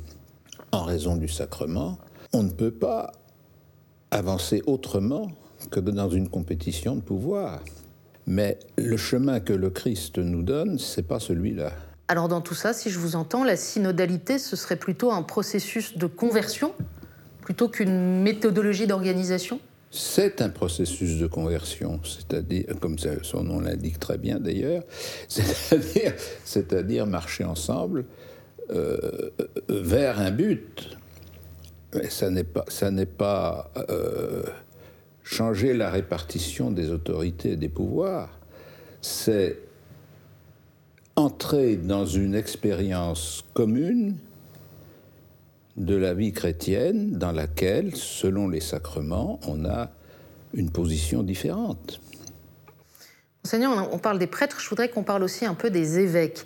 en 0.71 0.83
raison 0.83 1.15
du 1.15 1.27
sacrement, 1.27 1.97
on 2.33 2.43
ne 2.43 2.51
peut 2.51 2.71
pas 2.71 3.11
avancer 4.11 4.61
autrement 4.65 5.31
que 5.71 5.79
dans 5.79 6.09
une 6.09 6.29
compétition 6.29 6.95
de 6.95 7.01
pouvoir. 7.01 7.59
Mais 8.25 8.59
le 8.77 8.97
chemin 8.97 9.39
que 9.39 9.53
le 9.53 9.69
Christ 9.69 10.17
nous 10.17 10.43
donne, 10.43 10.79
c'est 10.79 11.07
pas 11.07 11.19
celui-là. 11.19 11.71
Alors 12.07 12.27
dans 12.27 12.41
tout 12.41 12.53
ça, 12.53 12.73
si 12.73 12.89
je 12.89 12.99
vous 12.99 13.15
entends, 13.15 13.43
la 13.43 13.55
synodalité, 13.55 14.39
ce 14.39 14.55
serait 14.55 14.75
plutôt 14.75 15.11
un 15.11 15.23
processus 15.23 15.97
de 15.97 16.05
conversion 16.05 16.73
plutôt 17.43 17.67
qu'une 17.67 18.21
méthodologie 18.21 18.87
d'organisation? 18.87 19.59
C'est 19.95 20.41
un 20.41 20.49
processus 20.49 21.19
de 21.19 21.27
conversion, 21.27 21.99
c'est-à-dire, 22.03 22.65
comme 22.79 22.97
son 22.97 23.43
nom 23.43 23.59
l'indique 23.59 23.99
très 23.99 24.17
bien 24.17 24.39
d'ailleurs, 24.39 24.83
c'est-à-dire, 25.27 27.05
marcher 27.05 27.43
ensemble 27.43 28.05
euh, 28.71 29.29
vers 29.69 30.19
un 30.19 30.31
but. 30.31 30.97
Mais 31.93 32.09
ça 32.09 32.31
n'est 32.31 32.43
pas, 32.43 32.65
ça 32.69 32.89
n'est 32.89 33.05
pas 33.05 33.71
euh, 33.87 34.41
changer 35.21 35.75
la 35.75 35.91
répartition 35.91 36.71
des 36.71 36.89
autorités 36.89 37.51
et 37.51 37.55
des 37.55 37.69
pouvoirs. 37.69 38.39
C'est 38.99 39.59
entrer 41.15 41.75
dans 41.75 42.07
une 42.07 42.33
expérience 42.33 43.45
commune 43.53 44.15
de 45.77 45.95
la 45.95 46.13
vie 46.13 46.33
chrétienne 46.33 47.11
dans 47.11 47.31
laquelle, 47.31 47.95
selon 47.95 48.47
les 48.47 48.59
sacrements, 48.59 49.39
on 49.47 49.65
a 49.65 49.89
une 50.53 50.69
position 50.71 51.23
différente. 51.23 51.99
Seigneur, 53.43 53.89
on 53.91 53.99
parle 53.99 54.19
des 54.19 54.27
prêtres, 54.27 54.61
je 54.61 54.69
voudrais 54.69 54.89
qu'on 54.89 55.03
parle 55.03 55.23
aussi 55.23 55.45
un 55.45 55.55
peu 55.55 55.69
des 55.69 55.99
évêques. 55.99 56.45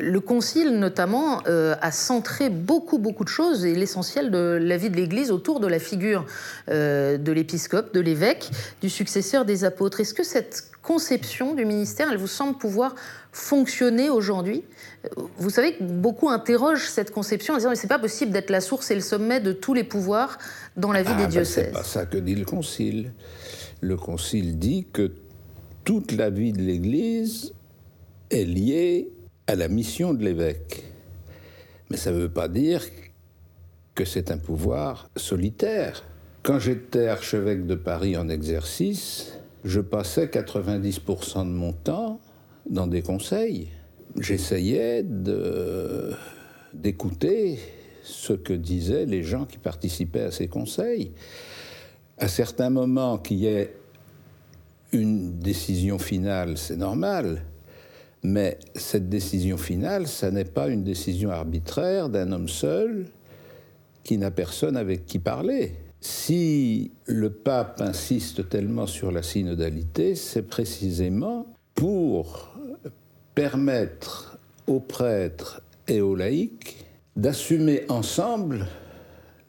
Le 0.00 0.20
Concile, 0.20 0.78
notamment, 0.78 1.42
euh, 1.46 1.74
a 1.80 1.92
centré 1.92 2.48
beaucoup, 2.48 2.98
beaucoup 2.98 3.24
de 3.24 3.28
choses 3.28 3.64
et 3.64 3.74
l'essentiel 3.74 4.30
de 4.30 4.58
la 4.60 4.76
vie 4.76 4.90
de 4.90 4.96
l'Église 4.96 5.30
autour 5.30 5.60
de 5.60 5.66
la 5.66 5.78
figure 5.78 6.24
euh, 6.70 7.18
de 7.18 7.32
l'épiscope, 7.32 7.92
de 7.92 8.00
l'évêque, 8.00 8.50
du 8.80 8.88
successeur 8.88 9.44
des 9.44 9.64
apôtres. 9.64 10.00
Est-ce 10.00 10.14
que 10.14 10.24
cette 10.24 10.70
conception 10.82 11.54
du 11.54 11.64
ministère, 11.64 12.08
elle 12.10 12.18
vous 12.18 12.26
semble 12.26 12.56
pouvoir 12.56 12.94
fonctionner 13.32 14.08
aujourd'hui? 14.08 14.64
Vous 15.36 15.50
savez 15.50 15.74
que 15.74 15.82
beaucoup 15.82 16.30
interrogent 16.30 16.88
cette 16.88 17.10
conception 17.10 17.54
en 17.54 17.56
disant 17.58 17.70
que 17.70 17.76
c'est 17.76 17.86
pas 17.86 17.98
possible 17.98 18.32
d'être 18.32 18.50
la 18.50 18.60
source 18.60 18.90
et 18.90 18.94
le 18.94 19.00
sommet 19.02 19.40
de 19.40 19.52
tous 19.52 19.74
les 19.74 19.84
pouvoirs 19.84 20.38
dans 20.76 20.92
la 20.92 21.02
vie 21.02 21.10
ah, 21.12 21.16
des 21.16 21.24
ben, 21.24 21.30
diocèses. 21.30 21.66
c'est 21.66 21.72
pas 21.72 21.84
ça 21.84 22.06
que 22.06 22.16
dit 22.16 22.34
le 22.34 22.44
Concile. 22.44 23.12
Le 23.80 23.96
Concile 23.96 24.58
dit 24.58 24.86
que 24.92 25.12
toute 25.84 26.12
la 26.12 26.30
vie 26.30 26.52
de 26.52 26.62
l'Église 26.62 27.52
est 28.30 28.44
liée 28.44 29.12
à 29.46 29.54
la 29.54 29.68
mission 29.68 30.14
de 30.14 30.24
l'évêque. 30.24 30.84
Mais 31.90 31.96
ça 31.96 32.10
ne 32.10 32.18
veut 32.18 32.30
pas 32.30 32.48
dire 32.48 32.82
que 33.94 34.04
c'est 34.04 34.30
un 34.30 34.38
pouvoir 34.38 35.10
solitaire. 35.16 36.04
Quand 36.42 36.58
j'étais 36.58 37.08
archevêque 37.08 37.66
de 37.66 37.74
Paris 37.74 38.16
en 38.16 38.28
exercice, 38.28 39.38
je 39.64 39.80
passais 39.80 40.26
90% 40.26 41.40
de 41.40 41.50
mon 41.50 41.72
temps 41.72 42.20
dans 42.68 42.86
des 42.86 43.02
conseils. 43.02 43.68
J'essayais 44.18 45.04
d'écouter 46.72 47.58
ce 48.02 48.32
que 48.32 48.52
disaient 48.52 49.06
les 49.06 49.22
gens 49.22 49.46
qui 49.46 49.58
participaient 49.58 50.24
à 50.24 50.30
ces 50.30 50.48
conseils. 50.48 51.12
À 52.18 52.28
certains 52.28 52.70
moments, 52.70 53.18
qu'il 53.18 53.38
y 53.38 53.46
ait 53.46 53.74
une 54.92 55.38
décision 55.38 55.98
finale, 55.98 56.56
c'est 56.58 56.76
normal. 56.76 57.42
Mais 58.24 58.58
cette 58.74 59.10
décision 59.10 59.58
finale, 59.58 60.06
ça 60.06 60.30
n'est 60.30 60.46
pas 60.46 60.68
une 60.68 60.82
décision 60.82 61.30
arbitraire 61.30 62.08
d'un 62.08 62.32
homme 62.32 62.48
seul 62.48 63.04
qui 64.02 64.16
n'a 64.16 64.30
personne 64.30 64.78
avec 64.78 65.04
qui 65.04 65.18
parler. 65.18 65.72
Si 66.00 66.90
le 67.04 67.28
pape 67.28 67.82
insiste 67.82 68.48
tellement 68.48 68.86
sur 68.86 69.12
la 69.12 69.22
synodalité, 69.22 70.14
c'est 70.14 70.42
précisément 70.42 71.46
pour 71.74 72.56
permettre 73.34 74.38
aux 74.66 74.80
prêtres 74.80 75.60
et 75.86 76.00
aux 76.00 76.16
laïcs 76.16 76.86
d'assumer 77.16 77.82
ensemble 77.90 78.66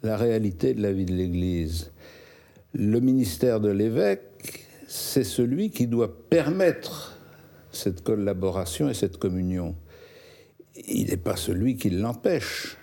la 0.03 0.17
réalité 0.17 0.73
de 0.73 0.81
la 0.81 0.91
vie 0.91 1.05
de 1.05 1.13
l'Église. 1.13 1.91
Le 2.73 2.99
ministère 2.99 3.61
de 3.61 3.69
l'évêque, 3.69 4.65
c'est 4.87 5.23
celui 5.23 5.71
qui 5.71 5.87
doit 5.87 6.27
permettre 6.29 7.14
cette 7.75 8.03
collaboration 8.03 8.89
et 8.89 8.93
cette 8.93 9.17
communion. 9.17 9.75
Il 10.87 11.07
n'est 11.07 11.17
pas 11.17 11.35
celui 11.35 11.77
qui 11.77 11.89
l'empêche. 11.89 12.77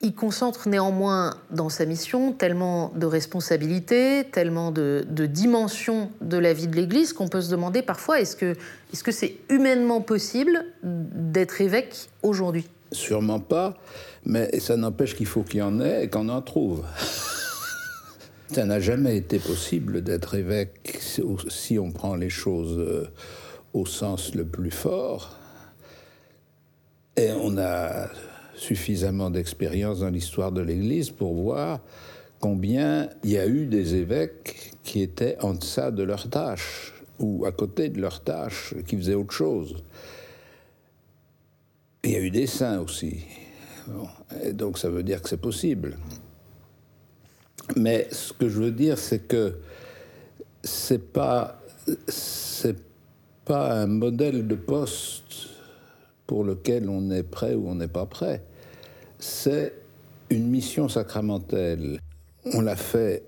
Il 0.00 0.14
concentre 0.14 0.68
néanmoins 0.68 1.34
dans 1.50 1.70
sa 1.70 1.86
mission 1.86 2.32
tellement 2.32 2.92
de 2.94 3.06
responsabilités, 3.06 4.24
tellement 4.30 4.70
de, 4.70 5.06
dimensions 5.08 6.10
de 6.20 6.36
la 6.36 6.52
vie 6.52 6.66
de 6.66 6.76
l'Église 6.76 7.12
qu'on 7.12 7.28
peut 7.28 7.40
se 7.40 7.50
demander 7.50 7.80
parfois 7.80 8.20
est-ce 8.20 8.36
que 8.36 8.54
c'est 8.92 9.06
-ce 9.06 9.12
c'est 9.12 9.36
humainement 9.48 10.02
possible 10.02 10.66
d'être 10.82 11.60
évêque 11.60 12.08
aujourd'hui? 12.22 12.66
Sûrement 12.92 13.40
pas, 13.40 13.76
mais 14.24 14.60
ça 14.60 14.76
n'empêche 14.76 15.14
qu'il 15.16 15.26
faut 15.26 15.42
qu'il 15.42 15.60
y 15.60 15.62
en 15.62 15.80
ait 15.80 16.04
et 16.04 16.08
qu'on 16.10 16.28
en 16.28 16.42
trouve. 16.42 16.84
ça 18.54 18.64
n'a 18.64 18.80
jamais 18.80 19.16
été 19.16 19.38
possible 19.38 20.02
d'être 20.02 20.34
évêque 20.34 21.00
si 21.48 21.78
on 21.78 21.90
prend 21.90 22.14
les 22.14 22.30
choses 22.30 22.78
euh, 22.78 23.10
au 23.74 23.84
sens 23.84 24.34
le 24.34 24.46
plus 24.46 24.70
fort. 24.70 25.36
Et 27.16 27.30
on 27.32 27.58
a 27.58 28.08
suffisamment 28.56 29.30
d'expérience 29.30 30.00
dans 30.00 30.08
l'histoire 30.08 30.52
de 30.52 30.62
l'Église 30.62 31.10
pour 31.10 31.34
voir 31.34 31.80
combien 32.40 33.10
il 33.22 33.30
y 33.30 33.38
a 33.38 33.46
eu 33.46 33.66
des 33.66 33.94
évêques 33.96 34.72
qui 34.82 35.02
étaient 35.02 35.36
en 35.40 35.54
deçà 35.54 35.90
de 35.90 36.02
leur 36.02 36.30
tâche 36.30 36.94
ou 37.18 37.44
à 37.44 37.52
côté 37.52 37.88
de 37.88 38.00
leur 38.00 38.22
tâche, 38.22 38.74
qui 38.86 38.96
faisaient 38.96 39.14
autre 39.14 39.32
chose. 39.32 39.82
il 42.02 42.10
y 42.10 42.16
a 42.16 42.20
eu 42.20 42.30
des 42.30 42.46
saints 42.46 42.80
aussi. 42.80 43.24
Donc 44.52 44.78
ça 44.78 44.88
veut 44.88 45.02
dire 45.02 45.22
que 45.22 45.28
c'est 45.28 45.40
possible. 45.40 45.96
Mais 47.76 48.08
ce 48.10 48.32
que 48.32 48.48
je 48.48 48.60
veux 48.60 48.72
dire, 48.72 48.98
c'est 48.98 49.20
que 49.20 49.58
c'est 50.62 51.12
pas 51.12 51.60
pas 53.44 53.72
un 53.72 53.86
modèle 53.86 54.46
de 54.46 54.54
poste 54.54 55.48
pour 56.26 56.44
lequel 56.44 56.88
on 56.88 57.10
est 57.10 57.22
prêt 57.22 57.54
ou 57.54 57.68
on 57.68 57.74
n'est 57.74 57.88
pas 57.88 58.06
prêt. 58.06 58.42
C'est 59.18 59.74
une 60.30 60.48
mission 60.48 60.88
sacramentelle. 60.88 62.00
On 62.52 62.60
l'a 62.60 62.76
fait 62.76 63.24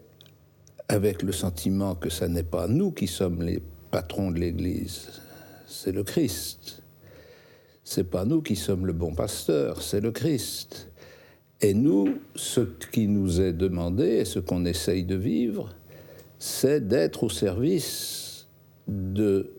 avec 0.89 1.23
le 1.23 1.33
sentiment 1.33 1.95
que 1.95 2.11
ce 2.11 2.25
n'est 2.25 2.43
pas 2.43 2.69
nous 2.69 2.91
qui 2.93 3.07
sommes 3.07 3.43
les 3.43 3.63
patrons 3.91 4.31
de 4.31 4.39
l'Église, 4.39 5.09
c'est 5.67 5.93
le 5.93 6.05
Christ. 6.05 6.83
C'est 7.85 8.11
pas 8.11 8.25
nous 8.25 8.43
qui 8.43 8.57
sommes 8.57 8.87
le 8.87 8.93
bon 8.93 9.15
pasteur, 9.15 9.81
c'est 9.81 10.01
le 10.01 10.11
Christ. 10.11 10.89
Et 11.61 11.73
nous, 11.73 12.19
ce 12.35 12.61
qui 12.93 13.07
nous 13.07 13.41
est 13.41 13.53
demandé 13.53 14.05
et 14.05 14.25
ce 14.25 14.39
qu'on 14.39 14.65
essaye 14.65 15.05
de 15.05 15.15
vivre, 15.15 15.71
c'est 16.39 16.87
d'être 16.87 17.25
au 17.25 17.29
service 17.29 18.47
de 18.89 19.56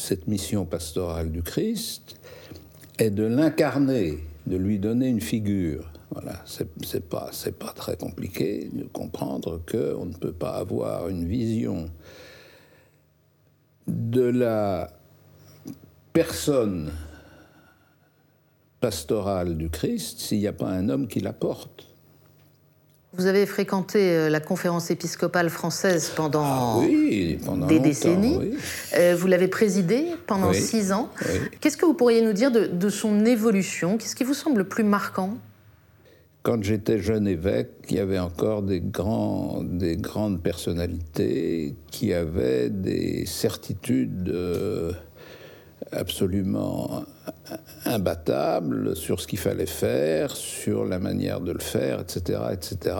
cette 0.00 0.26
mission 0.26 0.64
pastorale 0.64 1.30
du 1.30 1.42
Christ 1.42 2.16
est 2.98 3.10
de 3.10 3.24
l'incarner, 3.24 4.18
de 4.46 4.56
lui 4.56 4.78
donner 4.78 5.08
une 5.08 5.20
figure. 5.20 5.92
Voilà, 6.10 6.42
c'est 6.46 7.08
pas, 7.08 7.30
pas 7.58 7.72
très 7.72 7.96
compliqué 7.96 8.68
de 8.72 8.84
comprendre 8.84 9.60
qu'on 9.70 10.06
ne 10.06 10.14
peut 10.14 10.32
pas 10.32 10.56
avoir 10.56 11.08
une 11.08 11.26
vision 11.26 11.88
de 13.86 14.22
la 14.22 14.90
personne 16.12 16.90
pastorale 18.80 19.56
du 19.56 19.70
Christ 19.70 20.18
s'il 20.18 20.38
n'y 20.38 20.48
a 20.48 20.52
pas 20.52 20.68
un 20.68 20.88
homme 20.88 21.06
qui 21.06 21.20
la 21.20 21.32
porte. 21.32 21.89
Vous 23.12 23.26
avez 23.26 23.44
fréquenté 23.44 24.12
euh, 24.12 24.28
la 24.28 24.38
conférence 24.38 24.92
épiscopale 24.92 25.50
française 25.50 26.12
pendant, 26.14 26.44
ah 26.44 26.76
oui, 26.78 27.40
pendant 27.44 27.66
des 27.66 27.80
décennies. 27.80 28.38
Euh, 28.96 29.16
vous 29.18 29.26
l'avez 29.26 29.48
présidée 29.48 30.04
pendant 30.28 30.52
six 30.52 30.92
ans. 30.92 31.10
Qu'est-ce 31.60 31.76
que 31.76 31.86
vous 31.86 31.94
pourriez 31.94 32.22
nous 32.22 32.32
dire 32.32 32.52
de, 32.52 32.88
son 32.88 33.24
évolution? 33.24 33.98
Qu'est-ce 33.98 34.14
qui 34.14 34.22
vous 34.22 34.34
semble 34.34 34.58
le 34.58 34.68
plus 34.68 34.84
marquant? 34.84 35.38
Quand 36.42 36.62
j'étais 36.62 37.00
jeune 37.00 37.26
évêque, 37.26 37.70
il 37.90 37.96
y 37.96 37.98
avait 37.98 38.20
encore 38.20 38.62
des, 38.62 38.80
grands, 38.80 39.60
des 39.62 39.96
grandes 39.96 40.40
personnalités 40.40 41.74
qui 41.90 42.14
avaient 42.14 42.70
des 42.70 43.26
certitudes 43.26 44.28
euh, 44.28 44.92
absolument 45.90 47.04
imbattable 47.84 48.96
sur 48.96 49.20
ce 49.20 49.26
qu'il 49.26 49.38
fallait 49.38 49.66
faire, 49.66 50.36
sur 50.36 50.84
la 50.84 50.98
manière 50.98 51.40
de 51.40 51.52
le 51.52 51.60
faire, 51.60 52.00
etc., 52.00 52.40
etc. 52.52 52.96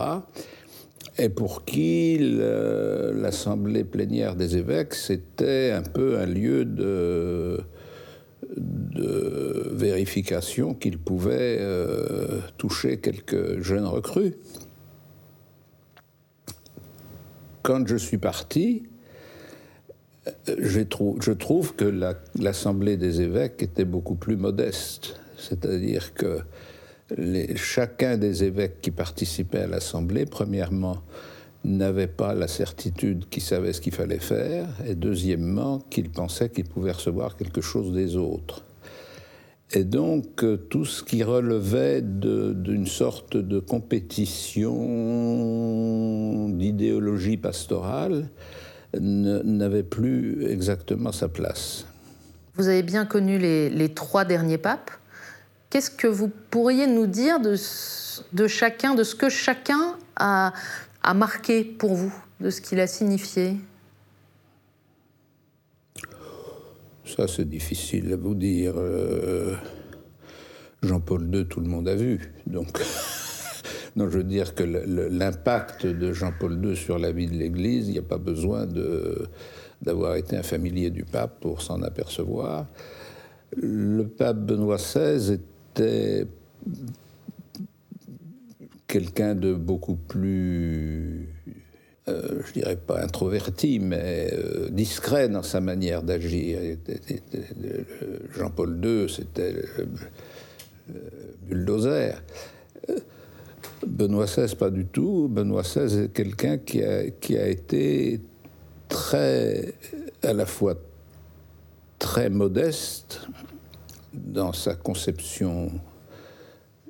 Et 1.17 1.29
pour 1.29 1.65
qui 1.65 2.17
l'assemblée 2.19 3.83
plénière 3.83 4.35
des 4.35 4.57
évêques, 4.57 4.93
c'était 4.93 5.71
un 5.71 5.83
peu 5.83 6.19
un 6.19 6.25
lieu 6.25 6.65
de, 6.65 7.59
vérification 9.73 10.73
qu'il 10.73 10.97
pouvait 10.97 11.57
euh, 11.59 12.39
toucher 12.57 12.99
quelques 12.99 13.61
jeunes 13.61 13.85
recrues. 13.85 14.35
Quand 17.63 17.87
je 17.87 17.95
suis 17.95 18.17
parti, 18.17 18.83
je 20.47 21.31
trouve 21.31 21.75
que 21.75 21.85
l'Assemblée 22.39 22.97
des 22.97 23.21
évêques 23.21 23.63
était 23.63 23.85
beaucoup 23.85 24.15
plus 24.15 24.37
modeste. 24.37 25.19
C'est-à-dire 25.37 26.13
que 26.13 26.39
chacun 27.55 28.17
des 28.17 28.43
évêques 28.43 28.81
qui 28.81 28.91
participaient 28.91 29.61
à 29.61 29.67
l'Assemblée, 29.67 30.25
premièrement, 30.25 30.97
n'avait 31.63 32.07
pas 32.07 32.33
la 32.33 32.47
certitude 32.47 33.29
qu'il 33.29 33.43
savait 33.43 33.73
ce 33.73 33.81
qu'il 33.81 33.93
fallait 33.93 34.19
faire, 34.19 34.67
et 34.87 34.95
deuxièmement, 34.95 35.79
qu'il 35.89 36.09
pensait 36.09 36.49
qu'il 36.49 36.65
pouvait 36.65 36.91
recevoir 36.91 37.37
quelque 37.37 37.61
chose 37.61 37.93
des 37.93 38.15
autres. 38.15 38.65
Et 39.73 39.83
donc, 39.85 40.43
euh, 40.43 40.57
tout 40.57 40.83
ce 40.85 41.01
qui 41.03 41.23
relevait 41.23 42.01
d'une 42.01 42.87
sorte 42.87 43.37
de 43.37 43.59
compétition 43.59 44.69
d'idéologie 46.49 47.37
pastorale 47.37 48.29
n'avait 48.99 49.83
plus 49.83 50.45
exactement 50.45 51.11
sa 51.11 51.27
place. 51.27 51.85
Vous 52.55 52.67
avez 52.67 52.83
bien 52.83 53.05
connu 53.05 53.37
les, 53.37 53.93
trois 53.93 54.25
derniers 54.25 54.57
papes. 54.57 54.91
Qu'est-ce 55.69 55.91
que 55.91 56.07
vous 56.07 56.29
pourriez 56.49 56.85
nous 56.87 57.07
dire 57.07 57.39
de, 57.39 57.55
de 58.33 58.47
chacun, 58.47 58.93
de 58.93 59.03
ce 59.03 59.15
que 59.15 59.29
chacun 59.29 59.95
a, 60.17 60.53
a 61.01 61.13
marqué 61.13 61.63
pour 61.63 61.95
vous, 61.95 62.13
de 62.41 62.49
ce 62.49 62.59
qu'il 62.59 62.79
a 62.81 62.87
signifié? 62.87 63.55
Ça, 67.05 67.27
c'est 67.27 67.47
difficile 67.49 68.11
à 68.13 68.15
vous 68.15 68.35
dire. 68.35 68.73
Euh, 68.77 69.55
Jean-Paul 70.83 71.29
II, 71.33 71.45
tout 71.45 71.59
le 71.59 71.67
monde 71.67 71.87
a 71.87 71.95
vu. 71.95 72.33
Donc, 72.47 72.81
je 73.97 74.03
veux 74.17 74.23
dire 74.23 74.55
que 74.55 74.63
l'impact 74.63 75.85
de 75.85 76.13
Jean-Paul 76.13 76.63
II 76.63 76.75
sur 76.75 76.97
la 76.97 77.11
vie 77.11 77.27
de 77.27 77.35
l'Église, 77.35 77.87
il 77.87 77.93
n'y 77.93 77.99
a 77.99 78.03
pas 78.03 78.17
besoin 78.17 78.67
d'avoir 79.81 80.15
été 80.15 80.37
un 80.37 80.43
familier 80.43 80.89
du 80.89 81.03
pape 81.03 81.39
pour 81.39 81.61
s'en 81.61 81.81
apercevoir. 81.81 82.67
Le 83.57 84.03
pape 84.03 84.37
Benoît 84.37 84.77
XVI 84.77 85.33
était 85.33 86.25
quelqu'un 88.87 89.35
de 89.35 89.53
beaucoup 89.53 89.95
plus, 89.95 91.27
euh, 92.07 92.41
je 92.45 92.53
dirais 92.53 92.77
pas 92.77 93.01
introverti, 93.03 93.79
mais 93.79 94.29
euh, 94.33 94.69
discret 94.69 95.27
dans 95.27 95.43
sa 95.43 95.59
manière 95.59 96.03
d'agir. 96.03 96.59
Jean-Paul 98.37 98.79
II, 98.83 99.09
c'était 99.09 99.53
bulldozer. 101.47 102.21
Benoît 103.85 104.25
XVI, 104.25 104.55
pas 104.55 104.69
du 104.69 104.85
tout. 104.85 105.27
Benoît 105.29 105.63
XVI 105.63 106.03
est 106.03 106.13
quelqu'un 106.13 106.57
qui 106.57 106.83
a, 106.83 107.47
été 107.47 108.21
très, 108.87 109.73
à 110.23 110.33
la 110.33 110.45
fois 110.45 110.75
très 111.99 112.29
modeste 112.29 113.21
dans 114.13 114.53
sa 114.53 114.75
conception 114.75 115.71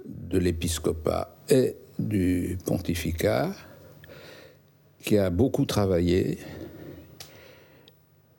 de 0.06 0.38
l'épiscopat 0.38 1.36
et 1.50 1.76
du 2.00 2.58
pontificat, 2.66 3.54
qui 5.04 5.18
a 5.18 5.30
beaucoup 5.30 5.66
travaillé 5.66 6.40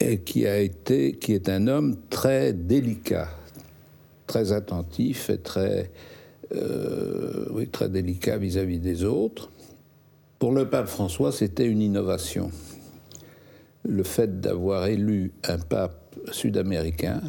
et 0.00 0.18
qui 0.18 0.46
a 0.46 0.58
été, 0.58 1.12
qui 1.12 1.32
est 1.32 1.48
un 1.48 1.68
homme 1.68 1.96
très 2.10 2.52
délicat, 2.52 3.28
très 4.26 4.52
attentif 4.52 5.30
et 5.30 5.38
très, 5.38 5.90
euh, 6.54 7.66
très 7.70 7.88
délicat 7.88 8.36
vis-à-vis 8.36 8.78
des 8.78 9.04
autres. 9.04 9.50
Pour 10.38 10.52
le 10.52 10.68
pape 10.68 10.88
François, 10.88 11.32
c'était 11.32 11.66
une 11.66 11.80
innovation. 11.80 12.50
Le 13.84 14.02
fait 14.02 14.40
d'avoir 14.40 14.86
élu 14.86 15.32
un 15.44 15.58
pape 15.58 16.16
sud-américain, 16.30 17.20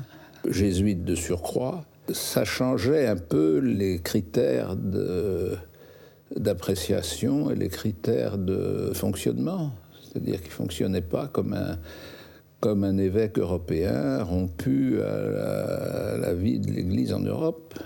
jésuite 0.50 1.04
de 1.04 1.16
surcroît, 1.16 1.86
ça 2.12 2.44
changeait 2.44 3.08
un 3.08 3.16
peu 3.16 3.60
les 3.60 4.00
critères 4.00 4.76
d'appréciation 6.36 7.50
et 7.52 7.56
les 7.56 7.70
critères 7.70 8.38
de 8.38 8.92
fonctionnement. 8.94 9.72
C'est-à-dire 10.04 10.42
qu'il 10.42 10.50
ne 10.50 10.56
fonctionnait 10.56 11.02
pas 11.02 11.28
comme 11.28 11.54
un, 11.54 11.78
comme 12.64 12.86
un 12.86 12.98
évêque 12.98 13.40
européen 13.40 14.24
rompu 14.24 15.02
à 15.02 16.18
la, 16.18 16.34
vie 16.34 16.60
de 16.60 16.72
l'Église 16.72 17.12
en 17.12 17.20
Europe. 17.20 17.78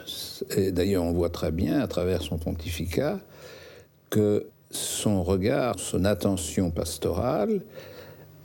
Et 0.55 0.71
d'ailleurs, 0.71 1.03
on 1.03 1.13
voit 1.13 1.32
très 1.32 1.51
bien 1.51 1.80
à 1.80 1.88
travers 1.88 2.21
son 2.21 2.38
pontificat 2.38 3.19
que 4.11 4.45
son 4.69 5.23
regard, 5.23 5.80
son 5.80 6.05
attention 6.05 6.69
pastorale 6.69 7.61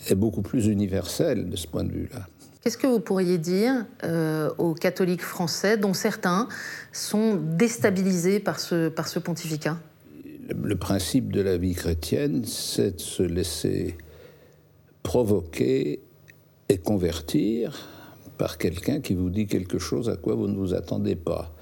est 0.09 0.15
beaucoup 0.15 0.41
plus 0.41 0.69
universelle 0.69 1.51
de 1.51 1.57
ce 1.57 1.67
point 1.67 1.85
de 1.85 1.93
vue-là. 1.93 2.27
Qu'est-ce 2.63 2.79
que 2.79 2.87
vous 2.87 3.01
pourriez 3.01 3.37
dire 3.37 3.85
euh, 4.03 4.49
aux 4.57 4.73
catholiques 4.73 5.21
français, 5.21 5.77
dont 5.77 5.93
certains 5.93 6.49
sont 6.93 7.35
déstabilisés 7.35 8.41
par 8.41 8.59
ce, 8.59 8.89
par 8.89 9.09
ce 9.09 9.19
pontificat? 9.19 9.77
Le 10.49 10.77
principe 10.77 11.31
de 11.31 11.43
la 11.43 11.59
vie 11.59 11.75
chrétienne, 11.75 12.47
c'est 12.47 12.97
de 12.97 13.01
se 13.03 13.23
laisser 13.23 13.99
provoquer 15.03 16.01
et 16.69 16.79
convertir 16.79 17.89
par 18.39 18.59
quelqu'un 18.59 19.01
qui 19.01 19.15
vous 19.15 19.31
dit 19.31 19.47
quelque 19.47 19.79
chose 19.79 20.09
à 20.09 20.17
quoi 20.17 20.35
vous 20.35 20.49
ne 20.49 20.57
vous 20.57 20.75
attendez 20.75 21.17
pas. 21.17 21.55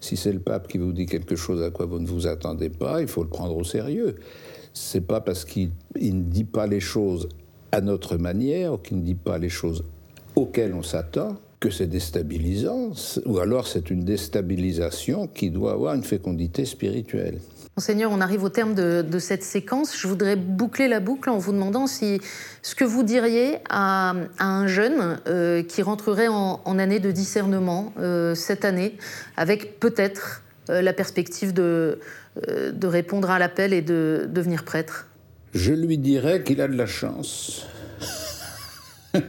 Si 0.00 0.16
c'est 0.16 0.32
le 0.32 0.40
pape 0.40 0.68
qui 0.68 0.78
vous 0.78 0.92
dit 0.92 1.06
quelque 1.06 1.36
chose 1.36 1.62
à 1.62 1.70
quoi 1.70 1.86
vous 1.86 1.98
ne 1.98 2.06
vous 2.06 2.26
attendez 2.26 2.68
pas, 2.68 3.00
il 3.00 3.08
faut 3.08 3.22
le 3.22 3.28
prendre 3.28 3.56
au 3.56 3.64
sérieux. 3.64 4.16
C'est 4.72 5.06
pas 5.06 5.20
parce 5.20 5.44
qu'il 5.44 5.70
ne 5.96 6.22
dit 6.22 6.44
pas 6.44 6.66
les 6.66 6.80
choses 6.80 7.28
à 7.72 7.80
notre 7.80 8.16
manière 8.16 8.74
ou 8.74 8.78
qu'il 8.78 8.98
ne 8.98 9.02
dit 9.02 9.14
pas 9.14 9.38
les 9.38 9.48
choses 9.48 9.84
auxquelles 10.36 10.74
on 10.74 10.82
s'attend 10.82 11.36
que 11.60 11.70
c'est 11.70 11.88
déstabilisant, 11.88 12.92
ou 13.26 13.38
alors 13.38 13.66
c'est 13.66 13.90
une 13.90 14.04
déstabilisation 14.04 15.26
qui 15.26 15.50
doit 15.50 15.72
avoir 15.72 15.94
une 15.94 16.04
fécondité 16.04 16.64
spirituelle. 16.64 17.38
Monseigneur, 17.78 18.10
on 18.10 18.20
arrive 18.20 18.42
au 18.42 18.48
terme 18.48 18.74
de, 18.74 19.18
cette 19.20 19.44
séquence. 19.44 19.96
Je 19.96 20.08
voudrais 20.08 20.34
boucler 20.34 20.88
la 20.88 20.98
boucle 20.98 21.30
en 21.30 21.38
vous 21.38 21.52
demandant 21.52 21.86
ce 21.86 22.74
que 22.74 22.84
vous 22.84 23.04
diriez 23.04 23.58
à, 23.70 24.16
un 24.40 24.66
jeune 24.66 25.20
euh, 25.28 25.62
qui 25.62 25.82
rentrerait 25.82 26.26
en, 26.26 26.78
année 26.80 26.98
de 26.98 27.12
discernement 27.12 27.92
euh, 28.00 28.34
cette 28.34 28.64
année, 28.64 28.96
avec 29.36 29.78
peut-être 29.78 30.42
euh, 30.70 30.82
la 30.82 30.92
perspective 30.92 31.52
de, 31.52 32.00
de 32.48 32.86
répondre 32.88 33.30
à 33.30 33.38
l'appel 33.38 33.72
et 33.72 33.80
de 33.80 34.28
devenir 34.28 34.64
prêtre. 34.64 35.06
Je 35.54 35.72
lui 35.72 35.98
dirais 35.98 36.42
qu'il 36.42 36.60
a 36.60 36.66
de 36.66 36.76
la 36.76 36.86
chance. 36.86 37.64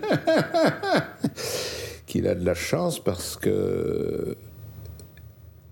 qu'il 2.07 2.27
a 2.27 2.33
de 2.33 2.43
la 2.43 2.55
chance 2.55 2.99
parce 2.99 3.35
que 3.37 4.35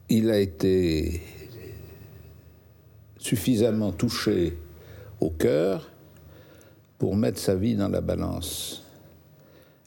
il 0.09 0.30
a 0.30 0.38
été 0.38 1.23
suffisamment 3.28 3.91
touché 3.91 4.57
au 5.19 5.30
cœur 5.30 5.89
pour 6.97 7.17
mettre 7.17 7.39
sa 7.39 7.55
vie 7.55 7.75
dans 7.75 7.89
la 7.89 7.99
balance. 7.99 8.84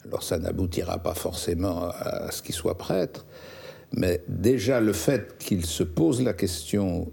Alors 0.05 0.22
ça 0.22 0.38
n'aboutira 0.38 0.99
pas 0.99 1.14
forcément 1.14 1.88
à 1.88 2.30
ce 2.32 2.43
qu'il 2.43 2.55
soit 2.55 2.76
prêtre, 2.76 3.24
mais 3.93 4.22
déjà 4.28 4.80
le 4.80 4.93
fait 4.93 5.38
qu'il 5.38 5.64
se 5.64 5.82
pose 5.82 6.22
la 6.22 6.34
question 6.34 7.11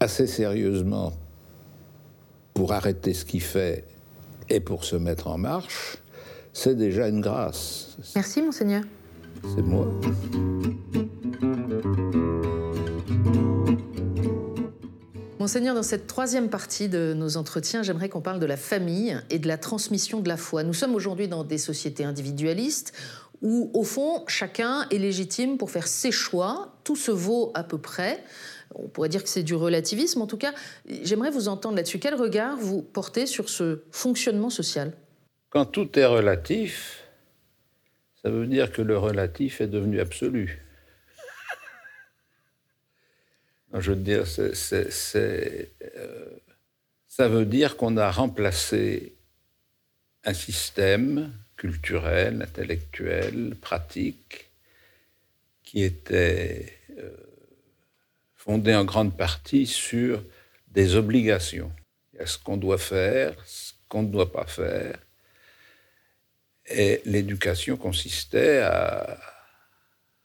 assez 0.00 0.26
sérieusement 0.26 1.12
pour 2.54 2.72
arrêter 2.72 3.12
ce 3.12 3.26
qu'il 3.26 3.42
fait 3.42 3.84
et 4.48 4.60
pour 4.60 4.84
se 4.84 4.96
mettre 4.96 5.26
en 5.26 5.36
marche, 5.36 5.98
c'est 6.54 6.74
déjà 6.74 7.08
une 7.08 7.20
grâce. 7.20 7.98
Merci, 8.14 8.40
monseigneur. 8.40 8.82
C'est 9.42 9.62
moi. 9.62 9.88
Monseigneur, 15.48 15.74
dans 15.74 15.82
cette 15.82 16.06
troisième 16.06 16.50
partie 16.50 16.90
de 16.90 17.14
nos 17.14 17.38
entretiens, 17.38 17.82
j'aimerais 17.82 18.10
qu'on 18.10 18.20
parle 18.20 18.38
de 18.38 18.44
la 18.44 18.58
famille 18.58 19.18
et 19.30 19.38
de 19.38 19.48
la 19.48 19.56
transmission 19.56 20.20
de 20.20 20.28
la 20.28 20.36
foi. 20.36 20.62
Nous 20.62 20.74
sommes 20.74 20.94
aujourd'hui 20.94 21.26
dans 21.26 21.42
des 21.42 21.56
sociétés 21.56 22.04
individualistes 22.04 22.92
où, 23.40 23.70
au 23.72 23.82
fond, 23.82 24.24
chacun 24.26 24.86
est 24.90 24.98
légitime 24.98 25.56
pour 25.56 25.70
faire 25.70 25.86
ses 25.86 26.12
choix, 26.12 26.76
tout 26.84 26.96
se 26.96 27.10
vaut 27.10 27.50
à 27.54 27.64
peu 27.64 27.78
près. 27.78 28.22
On 28.74 28.88
pourrait 28.88 29.08
dire 29.08 29.22
que 29.22 29.30
c'est 29.30 29.42
du 29.42 29.54
relativisme. 29.54 30.20
En 30.20 30.26
tout 30.26 30.36
cas, 30.36 30.52
j'aimerais 31.02 31.30
vous 31.30 31.48
entendre 31.48 31.76
là-dessus. 31.76 31.98
Quel 31.98 32.14
regard 32.14 32.58
vous 32.58 32.82
portez 32.82 33.24
sur 33.24 33.48
ce 33.48 33.80
fonctionnement 33.90 34.50
social? 34.50 34.92
Quand 35.48 35.64
tout 35.64 35.98
est 35.98 36.04
relatif, 36.04 37.04
ça 38.22 38.28
veut 38.28 38.46
dire 38.46 38.70
que 38.70 38.82
le 38.82 38.98
relatif 38.98 39.62
est 39.62 39.68
devenu 39.68 39.98
absolu. 39.98 40.67
Je 43.74 43.92
veux 43.92 43.96
dire, 43.96 44.24
euh, 44.38 44.54
ça 47.06 47.28
veut 47.28 47.44
dire 47.44 47.76
qu'on 47.76 47.96
a 47.98 48.10
remplacé 48.10 49.14
un 50.24 50.32
système 50.32 51.32
culturelle, 51.56 52.42
intellectuelle, 52.42 53.56
pratique, 53.60 54.50
qui 55.62 55.82
était 55.82 56.78
euh, 56.98 57.10
fondée 58.36 58.74
en 58.74 58.86
grande 58.86 59.16
partie 59.16 59.66
sur 59.66 60.22
des 60.68 60.96
obligations. 60.96 61.70
Il 62.14 62.20
y 62.20 62.22
a 62.22 62.26
ce 62.26 62.38
qu'on 62.38 62.56
doit 62.56 62.78
faire, 62.78 63.34
ce 63.44 63.72
qu'on 63.88 64.02
ne 64.02 64.10
doit 64.10 64.32
pas 64.32 64.46
faire. 64.46 64.98
Et 66.70 67.02
l'éducation 67.04 67.76
consistait 67.76 68.60
à 68.60 69.18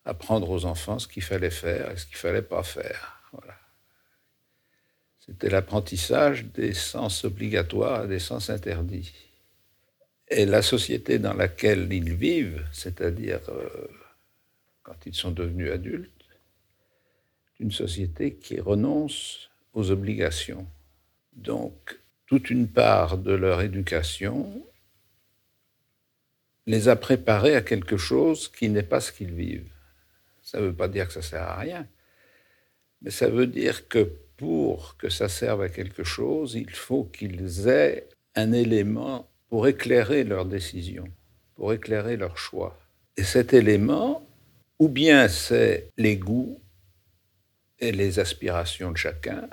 apprendre 0.06 0.50
aux 0.50 0.66
enfants 0.66 1.00
ce 1.00 1.08
qu'il 1.08 1.24
fallait 1.24 1.50
faire 1.50 1.92
et 1.92 1.98
ce 1.98 2.06
qu'il 2.06 2.16
ne 2.16 2.20
fallait 2.20 2.42
pas 2.42 2.64
faire. 2.64 3.23
C'était 5.26 5.50
l'apprentissage 5.50 6.46
des 6.46 6.74
sens 6.74 7.24
obligatoires 7.24 8.06
et 8.06 8.08
des 8.10 8.20
sens 8.20 8.50
interdits. 8.50 9.14
Et 10.28 10.46
la 10.46 10.62
société 10.62 11.18
dans 11.18 11.34
laquelle 11.34 11.92
ils 11.94 12.14
vivent, 12.14 12.66
c'est-à-dire 12.74 13.40
euh, 13.50 13.88
quand 14.82 15.06
ils 15.06 15.14
sont 15.14 15.32
devenus 15.32 15.72
adultes, 15.72 16.10
une 17.60 17.72
société 17.72 18.34
qui 18.36 18.60
renonce 18.60 19.50
aux 19.74 19.92
obligations. 19.92 20.68
Donc, 21.34 22.00
toute 22.26 22.50
une 22.50 22.68
part 22.68 23.18
de 23.18 23.34
leur 23.34 23.62
éducation 23.62 24.66
les 26.66 26.88
a 26.90 26.96
préparés 26.96 27.56
à 27.56 27.62
quelque 27.62 27.98
chose 27.98 28.50
qui 28.50 28.70
n'est 28.70 28.84
pas 28.84 29.00
ce 29.00 29.12
qu'ils 29.12 29.34
vivent. 29.34 29.72
Ça 30.42 30.60
ne 30.60 30.66
veut 30.68 30.74
pas 30.74 30.88
dire 30.88 31.08
que 31.08 31.14
ça 31.14 31.22
sert 31.22 31.44
à 31.44 31.58
rien, 31.58 31.88
mais 33.02 33.12
ça 33.12 33.30
veut 33.30 33.48
dire 33.48 33.88
que 33.88 34.10
pour 34.44 34.98
que 34.98 35.08
ça 35.08 35.30
serve 35.30 35.62
à 35.62 35.70
quelque 35.70 36.04
chose, 36.04 36.56
il 36.56 36.70
faut 36.70 37.06
qu'ils 37.06 37.70
aient 37.70 38.10
un 38.36 38.52
élément 38.52 39.30
pour 39.48 39.70
éclairer 39.70 40.26
leurs 40.26 40.46
décisions, 40.46 41.08
pour 41.56 41.72
éclairer 41.72 42.18
leurs 42.18 42.38
choix. 42.38 42.78
Et 43.16 43.24
cet 43.24 43.54
élément, 43.54 44.28
ou 44.80 44.90
bien 44.90 45.30
c'est 45.30 45.88
les 45.96 46.18
goûts 46.18 46.60
et 47.80 47.94
les 47.94 48.20
aspirations 48.20 48.92
de 48.92 48.98
chacun, 48.98 49.48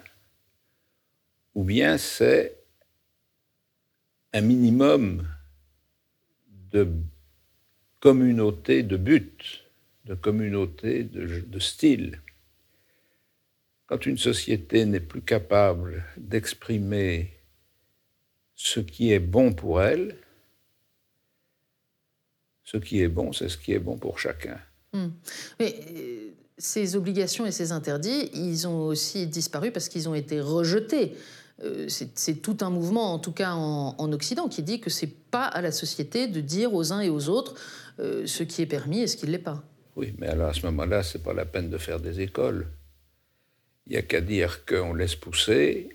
ou 1.55 1.63
bien 1.63 1.97
c'est 1.97 2.59
un 4.33 4.41
minimum 4.41 5.25
de 6.73 6.89
communauté 8.01 8.83
de 8.83 8.97
but, 8.97 9.71
de 10.07 10.17
communauté 10.17 11.05
de, 11.05 11.45
de 11.47 11.59
style. 11.61 12.19
Quand 13.91 14.07
une 14.07 14.19
société 14.19 14.87
n'est 14.87 15.01
plus 15.01 15.21
capable 15.21 16.05
d'exprimer 16.17 17.33
ce 18.55 18.79
qui 18.79 19.13
est 19.13 19.19
bon 19.19 19.53
pour 19.53 19.83
elle, 19.83 20.17
ce 22.63 22.77
qui 22.77 23.03
est 23.03 23.09
bon, 23.09 23.33
c'est 23.33 23.49
ce 23.49 23.59
qui 23.59 23.73
est 23.73 23.81
bon 23.81 23.99
pour 23.99 24.21
chacun. 24.21 24.61
Hmm. 24.93 25.09
Mais 25.59 25.75
euh, 25.97 26.29
ces 26.57 26.95
obligations 26.95 27.47
et 27.47 27.51
ces 27.51 27.73
interdits, 27.73 28.31
ils 28.33 28.69
ont 28.69 28.87
aussi 28.87 29.27
disparu 29.27 29.73
parce 29.73 29.89
qu'ils 29.89 30.09
ont 30.09 30.15
été 30.15 30.41
rejetés. 30.41 31.17
Euh, 31.65 31.89
c'est 31.89 32.43
tout 32.43 32.59
un 32.61 32.71
mouvement, 32.71 33.13
en 33.13 33.19
tout 33.19 33.33
cas 33.33 33.55
en, 33.55 34.13
Occident, 34.13 34.47
qui 34.47 34.63
dit 34.63 34.79
que 34.79 34.89
c'est 34.89 35.13
pas 35.33 35.47
à 35.47 35.61
la 35.63 35.73
société 35.73 36.29
de 36.29 36.41
dire 36.41 36.75
aux 36.75 36.93
uns 36.93 37.01
et 37.01 37.11
aux 37.11 37.29
autres 37.29 37.57
euh, 37.99 38.25
ce 38.25 38.45
qui 38.45 38.63
est 38.63 38.67
permis 38.67 39.01
et 39.01 39.09
ce 39.09 39.17
qui 39.17 39.27
ne 39.27 39.33
l'est 39.33 39.39
pas. 39.39 39.65
Oui, 39.97 40.15
mais 40.19 40.29
alors 40.29 40.51
à 40.51 40.55
ce 40.55 40.65
moment-là, 40.67 41.03
c'est 41.03 41.25
pas 41.25 41.35
la 41.35 41.45
peine 41.45 41.71
de 41.71 41.77
faire 41.77 41.99
des 41.99 42.21
écoles. 42.21 42.69
Il 43.87 43.93
n'y 43.93 43.99
a 43.99 44.03
qu'à 44.03 44.21
dire 44.21 44.65
qu'on 44.65 44.95
laisse 44.95 45.17
pousser, 45.17 45.91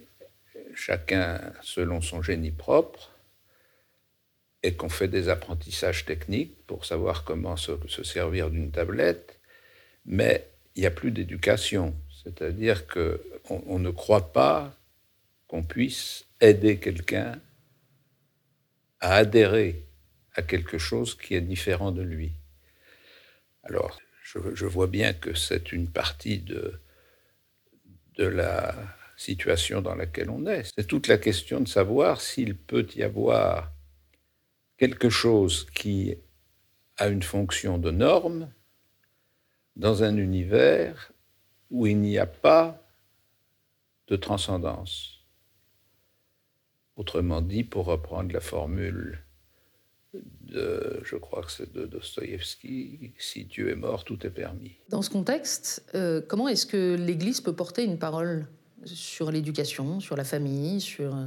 chacun 0.76 1.54
selon 1.62 2.02
son 2.02 2.22
génie 2.22 2.52
propre, 2.52 3.16
et 4.64 4.74
qu'on 4.74 4.90
fait 4.90 5.08
des 5.08 5.30
apprentissages 5.30 6.06
techniques 6.06 6.58
pour 6.66 6.86
savoir 6.86 7.24
comment 7.24 7.56
se, 7.56 7.72
servir 8.04 8.50
d'une 8.50 8.72
tablette, 8.72 9.40
mais 10.06 10.50
il 10.76 10.82
n'y 10.82 10.88
a 10.88 10.92
plus 10.92 11.12
d'éducation. 11.12 11.96
C'est-à-dire 12.24 12.88
qu'on 12.88 13.20
on 13.48 13.78
ne 13.78 13.92
croit 13.92 14.34
pas 14.34 14.76
qu'on 15.48 15.62
puisse 15.62 16.26
aider 16.42 16.80
quelqu'un 16.80 17.40
à 19.00 19.18
adhérer 19.18 19.86
à 20.34 20.42
quelque 20.42 20.80
chose 20.80 21.16
qui 21.16 21.36
est 21.36 21.42
différent 21.42 21.92
de 21.92 22.02
lui. 22.02 22.32
Alors, 23.64 24.00
je, 24.24 24.40
je 24.56 24.66
vois 24.66 24.88
bien 24.88 25.14
que 25.14 25.36
c'est 25.36 25.72
une 25.72 25.88
partie 25.88 26.40
de, 26.40 26.80
de 28.18 28.26
la 28.26 28.76
situation 29.18 29.82
dans 29.82 29.96
laquelle 29.96 30.30
on 30.30 30.46
est. 30.46 30.72
C'est 30.76 30.88
toute 30.88 31.08
la 31.08 31.18
question 31.18 31.60
de 31.62 31.68
savoir 31.68 32.22
s'il 32.22 32.56
peut 32.56 32.88
y 32.96 33.04
avoir 33.04 33.72
quelque 34.78 35.10
chose 35.10 35.68
qui 35.74 36.18
a 36.98 37.08
une 37.08 37.24
fonction 37.24 37.78
de 37.78 37.92
norme 37.92 38.52
dans 39.76 40.04
un 40.04 40.18
univers 40.18 41.12
où 41.70 41.88
il 41.88 42.00
n'y 42.00 42.18
a 42.18 42.26
pas 42.26 42.82
de 44.08 44.16
transcendance. 44.16 45.26
Autrement 46.96 47.42
dit, 47.42 47.64
pour 47.64 47.86
reprendre 47.86 48.32
la 48.34 48.40
formule 48.40 49.25
de, 50.42 51.02
je 51.04 51.16
crois 51.16 51.44
que 51.44 51.52
c'est 51.52 51.74
de 51.74 51.86
Dostoïevski, 51.86 53.12
si 53.18 53.46
Dieu 53.46 53.70
est 53.70 53.76
mort, 53.76 54.04
tout 54.04 54.26
est 54.26 54.30
permis. 54.30 54.76
Dans 54.90 55.02
ce 55.02 55.10
contexte, 55.10 55.84
euh, 55.96 56.22
comment 56.28 56.48
est-ce 56.48 56.66
que 56.66 56.96
l'Église 56.96 57.42
peut 57.42 57.54
porter 57.56 57.84
une 57.84 57.98
parole 57.98 58.48
sur 58.86 59.32
l'éducation, 59.32 60.00
sur 60.00 60.16
la 60.16 60.24
famille, 60.24 60.82
sur... 60.82 61.16
Euh, 61.16 61.26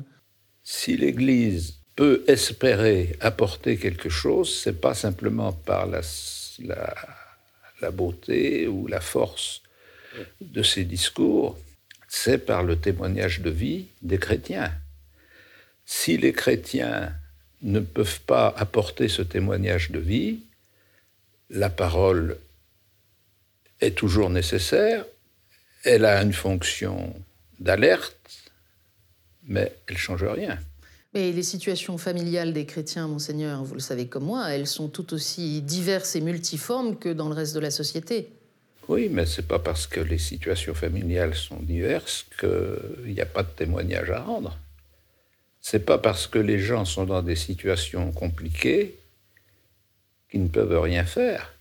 si 0.63 0.97
l'Église 0.97 1.81
peut 1.97 2.23
espérer 2.29 3.17
apporter 3.21 3.77
quelque 3.77 4.09
chose, 4.09 4.55
c'est 4.55 4.81
pas 4.81 4.95
simplement 4.95 5.53
par 5.53 5.87
la, 5.87 6.01
la, 6.61 6.95
la, 7.81 7.91
beauté 7.91 8.69
ou 8.69 8.87
la 8.87 9.01
force 9.01 9.63
de 10.41 10.63
ses 10.63 10.85
discours, 10.85 11.59
c'est 12.07 12.39
par 12.39 12.63
le 12.63 12.77
témoignage 12.77 13.41
de 13.41 13.51
vie 13.51 13.87
des 14.03 14.19
chrétiens. 14.19 14.73
Si 15.85 16.17
les 16.17 16.33
chrétiens 16.33 17.13
ne 17.63 17.81
peuvent 17.81 18.21
pas 18.21 18.55
apporter 18.57 19.09
ce 19.09 19.23
témoignage 19.23 19.91
de 19.91 19.99
vie, 19.99 20.41
la 21.51 21.71
parole 21.71 22.39
est 23.81 23.97
toujours 23.97 24.31
nécessaire, 24.31 25.05
elle 25.85 26.05
a 26.05 26.23
une 26.23 26.33
fonction 26.33 27.15
d'alerte, 27.59 28.17
mais 29.45 29.73
elle 29.87 29.95
ne 29.95 29.99
change 29.99 30.25
rien. 30.25 30.59
Mais 31.15 31.33
les 31.33 31.43
situations 31.43 31.97
familiales 31.97 32.53
des 32.53 32.67
chrétiens, 32.67 33.09
monseigneur, 33.09 33.65
vous 33.65 33.75
le 33.75 33.81
savez 33.81 34.09
comme 34.09 34.25
moi, 34.25 34.51
elles 34.51 34.67
sont 34.67 34.89
tout 34.89 35.15
aussi 35.15 35.63
diverses 35.63 36.17
et 36.17 36.21
multiformes 36.21 36.99
que 36.99 37.09
dans 37.09 37.29
le 37.29 37.35
reste 37.35 37.55
de 37.55 37.61
la 37.61 37.71
société. 37.71 38.29
Oui, 38.89 39.09
mais 39.11 39.27
ce 39.27 39.41
n'est 39.41 39.47
pas 39.47 39.59
parce 39.59 39.87
que 39.87 40.01
les 40.01 40.19
situations 40.19 40.75
familiales 40.75 41.35
sont 41.35 41.61
diverses 41.61 42.27
qu'il 42.39 43.13
n'y 43.13 43.21
a 43.21 43.27
pas 43.27 43.43
de 43.43 43.49
témoignage 43.49 44.11
à 44.11 44.21
rendre. 44.21 44.59
C'est 45.71 45.81
pas 45.81 45.99
parce 45.99 46.27
que 46.27 46.39
les 46.39 46.59
gens 46.59 46.87
sont 46.87 47.05
dans 47.05 47.21
des 47.21 47.37
situations 47.37 48.11
compliquées 48.11 48.99
qu'ils 50.31 50.45
ne 50.45 50.49
peuvent 50.49 50.81
rien 50.81 51.05
faire. 51.05 51.53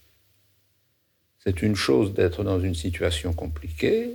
C'est 1.39 1.61
une 1.61 1.75
chose 1.75 2.13
d'être 2.13 2.45
dans 2.45 2.61
une 2.61 2.73
situation 2.73 3.33
compliquée, 3.33 4.11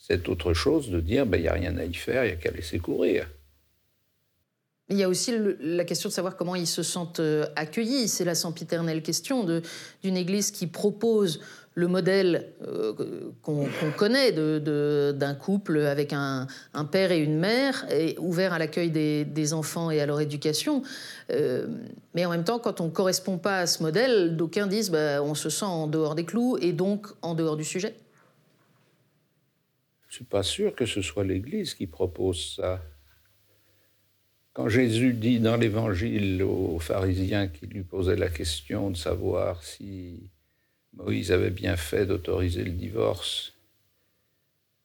c'est 0.00 0.30
autre 0.30 0.54
chose 0.54 0.88
de 0.88 0.98
dire 0.98 1.26
ben, 1.26 1.36
il 1.36 1.42
n'y 1.42 1.48
a 1.48 1.52
rien 1.52 1.76
à 1.76 1.84
y 1.84 1.92
faire, 1.92 2.24
il 2.24 2.28
n'y 2.28 2.32
a 2.32 2.36
qu'à 2.36 2.52
laisser 2.52 2.78
courir. 2.78 3.28
Il 4.88 4.96
y 4.96 5.02
a 5.02 5.10
aussi 5.10 5.34
la 5.60 5.84
question 5.84 6.08
de 6.08 6.14
savoir 6.14 6.36
comment 6.36 6.54
ils 6.54 6.66
se 6.66 6.82
sentent 6.82 7.20
euh, 7.20 7.46
accueillis. 7.54 8.08
C'est 8.08 8.24
la 8.24 8.34
sempiternelle 8.34 9.02
question 9.02 9.44
d'une 9.44 10.16
Église 10.16 10.52
qui 10.52 10.66
propose 10.66 11.40
le 11.74 11.88
modèle 11.88 12.52
euh, 12.62 12.92
qu'on 13.42 13.68
connaît 13.96 14.32
d'un 14.32 15.34
couple 15.34 15.80
avec 15.80 16.12
un, 16.12 16.46
père 16.90 17.10
et 17.10 17.18
une 17.18 17.38
mère, 17.38 17.84
et 17.92 18.16
ouvert 18.18 18.52
à 18.52 18.58
l'accueil 18.58 18.90
des, 18.90 19.52
enfants 19.52 19.90
et 19.90 20.00
à 20.00 20.06
leur 20.06 20.20
éducation. 20.20 20.82
Euh, 21.30 21.66
mais 22.14 22.24
en 22.24 22.30
même 22.30 22.44
temps, 22.44 22.58
quand 22.58 22.80
on 22.80 22.86
ne 22.86 22.90
correspond 22.90 23.38
pas 23.38 23.58
à 23.58 23.66
ce 23.66 23.82
modèle, 23.82 24.36
d'aucuns 24.36 24.66
disent 24.66 24.90
bah, 24.90 25.22
on 25.22 25.34
se 25.34 25.50
sent 25.50 25.64
en 25.64 25.86
dehors 25.86 26.14
des 26.14 26.24
clous 26.24 26.56
et 26.60 26.72
donc 26.72 27.08
en 27.22 27.34
dehors 27.34 27.56
du 27.56 27.64
sujet. 27.64 27.94
Je 30.08 30.12
ne 30.12 30.14
suis 30.16 30.24
pas 30.24 30.44
sûr 30.44 30.74
que 30.76 30.86
ce 30.86 31.02
soit 31.02 31.24
l'Église 31.24 31.74
qui 31.74 31.88
propose 31.88 32.54
ça. 32.56 32.80
Quand 34.52 34.68
Jésus 34.68 35.12
dit 35.12 35.40
dans 35.40 35.56
l'Évangile 35.56 36.40
aux 36.44 36.78
pharisiens 36.78 37.48
qui 37.48 37.66
lui 37.66 37.82
posaient 37.82 38.14
la 38.14 38.28
question 38.28 38.90
de 38.90 38.96
savoir 38.96 39.64
si 39.64 40.30
Moïse 40.96 41.32
avait 41.32 41.50
bien 41.50 41.76
fait 41.76 42.06
d'autoriser 42.06 42.64
le 42.64 42.70
divorce. 42.70 43.52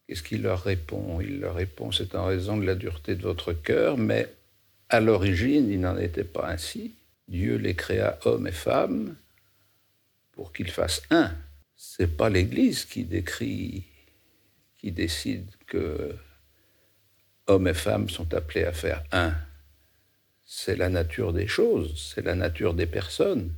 Qu'est-ce 0.08 0.24
qu'il 0.24 0.42
leur 0.42 0.64
répond? 0.64 1.22
Il 1.22 1.40
leur 1.40 1.56
répond, 1.56 1.92
c'est 1.92 2.16
en 2.16 2.26
raison 2.26 2.58
de 2.58 2.66
la 2.66 2.76
dureté 2.76 3.16
de 3.16 3.22
votre 3.22 3.54
cœur, 3.54 3.98
mais 3.98 4.28
à 4.90 5.00
l'origine, 5.00 5.70
il 5.70 5.82
n'en 5.82 5.98
était 5.98 6.24
pas 6.24 6.50
ainsi. 6.50 6.96
Dieu 7.28 7.58
les 7.58 7.76
créa 7.76 8.18
hommes 8.26 8.48
et 8.48 8.52
femmes 8.52 9.16
pour 10.32 10.52
qu'ils 10.52 10.72
fassent 10.72 11.04
un. 11.12 11.32
C'est 11.76 12.18
pas 12.18 12.30
l'Église 12.30 12.86
qui 12.86 13.04
décrit, 13.04 13.84
qui 14.78 14.92
décide 14.92 15.48
que 15.68 16.16
hommes 17.46 17.68
et 17.68 17.74
femmes 17.76 18.10
sont 18.10 18.34
appelés 18.34 18.64
à 18.64 18.74
faire 18.74 19.04
un. 19.12 19.36
c'est 20.46 20.76
la 20.76 20.90
nature 20.90 21.32
des 21.34 21.46
choses, 21.46 22.12
c'est 22.16 22.24
la 22.24 22.34
nature 22.34 22.74
des 22.74 22.88
personnes. 22.88 23.54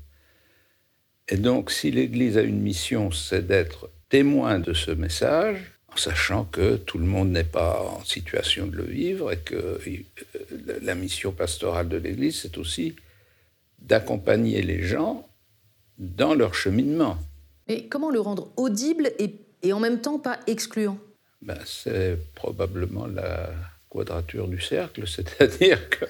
Et 1.32 1.38
donc, 1.38 1.72
si 1.72 1.92
l'Église 1.92 2.38
a 2.38 2.42
une 2.42 2.60
mission, 2.60 3.10
c'est 3.10 3.48
d'être 3.48 3.90
témoin 4.10 4.60
de 4.60 4.74
ce 4.74 4.92
message, 4.92 5.72
en 5.92 5.96
sachant 5.96 6.44
que 6.44 6.76
tout 6.76 6.98
le 6.98 7.06
monde 7.06 7.32
n'est 7.32 7.46
pas 7.46 7.82
en 7.82 8.04
situation 8.04 8.68
de 8.68 8.76
le 8.76 8.84
vivre 8.84 9.32
et 9.32 9.38
que 9.38 9.56
euh, 9.56 10.80
la 10.82 10.94
mission 10.94 11.32
pastorale 11.32 11.88
de 11.88 11.96
l'Église, 11.96 12.42
c'est 12.42 12.58
aussi 12.58 12.98
d'accompagner 13.80 14.62
les 14.62 14.84
gens 14.84 15.26
dans 15.98 16.34
leur 16.34 16.54
cheminement. 16.54 17.18
Mais 17.70 17.86
comment 17.88 18.10
le 18.10 18.20
rendre 18.20 18.52
audible 18.58 19.12
et, 19.18 19.34
et 19.64 19.72
en 19.72 19.80
même 19.80 20.02
temps 20.02 20.20
pas 20.20 20.38
excluant? 20.48 20.98
Ben, 21.42 21.60
C'est 21.66 22.18
probablement 22.36 23.08
la 23.08 23.52
quadrature 23.90 24.50
du 24.50 24.60
cercle, 24.60 25.08
c'est-à-dire 25.08 25.90
que 25.90 26.06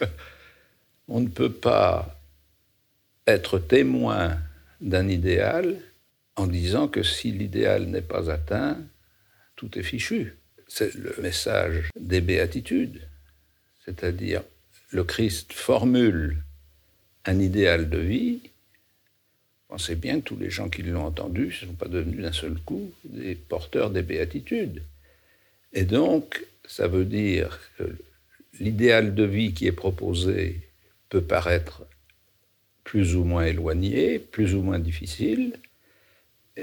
on 1.07 1.19
ne 1.19 1.27
peut 1.27 1.51
pas 1.51 2.19
être 3.27 3.59
témoin 3.59 4.37
d'un 4.81 5.07
idéal 5.07 5.77
en 6.35 6.47
disant 6.47 6.87
que 6.87 7.03
si 7.03 7.31
l'idéal 7.31 7.85
n'est 7.85 8.01
pas 8.01 8.31
atteint, 8.31 8.77
tout 9.55 9.77
est 9.77 9.83
fichu. 9.83 10.35
C'est 10.67 10.95
le 10.95 11.15
message 11.21 11.89
des 11.95 12.21
béatitudes, 12.21 13.01
c'est-à-dire 13.85 14.41
le 14.91 15.03
Christ 15.03 15.53
formule 15.53 16.43
un 17.25 17.39
idéal 17.39 17.89
de 17.89 17.97
vie. 17.97 18.41
Pensez 19.67 19.95
bien 19.95 20.19
que 20.19 20.25
tous 20.25 20.37
les 20.37 20.49
gens 20.49 20.69
qui 20.69 20.81
l'ont 20.83 21.05
entendu 21.05 21.47
ne 21.47 21.67
sont 21.67 21.73
pas 21.73 21.87
devenus 21.87 22.21
d'un 22.21 22.31
seul 22.31 22.55
coup 22.59 22.91
des 23.03 23.35
porteurs 23.35 23.89
des 23.89 24.01
béatitudes. 24.01 24.81
Et 25.73 25.83
donc, 25.83 26.45
ça 26.65 26.87
veut 26.87 27.05
dire 27.05 27.59
que 27.77 27.83
l'idéal 28.59 29.15
de 29.15 29.23
vie 29.23 29.53
qui 29.53 29.67
est 29.67 29.71
proposé 29.71 30.67
peut 31.09 31.21
paraître 31.21 31.83
plus 32.91 33.15
ou 33.15 33.23
moins 33.23 33.45
éloigné, 33.45 34.19
plus 34.19 34.53
ou 34.53 34.61
moins 34.61 34.77
difficile. 34.77 35.53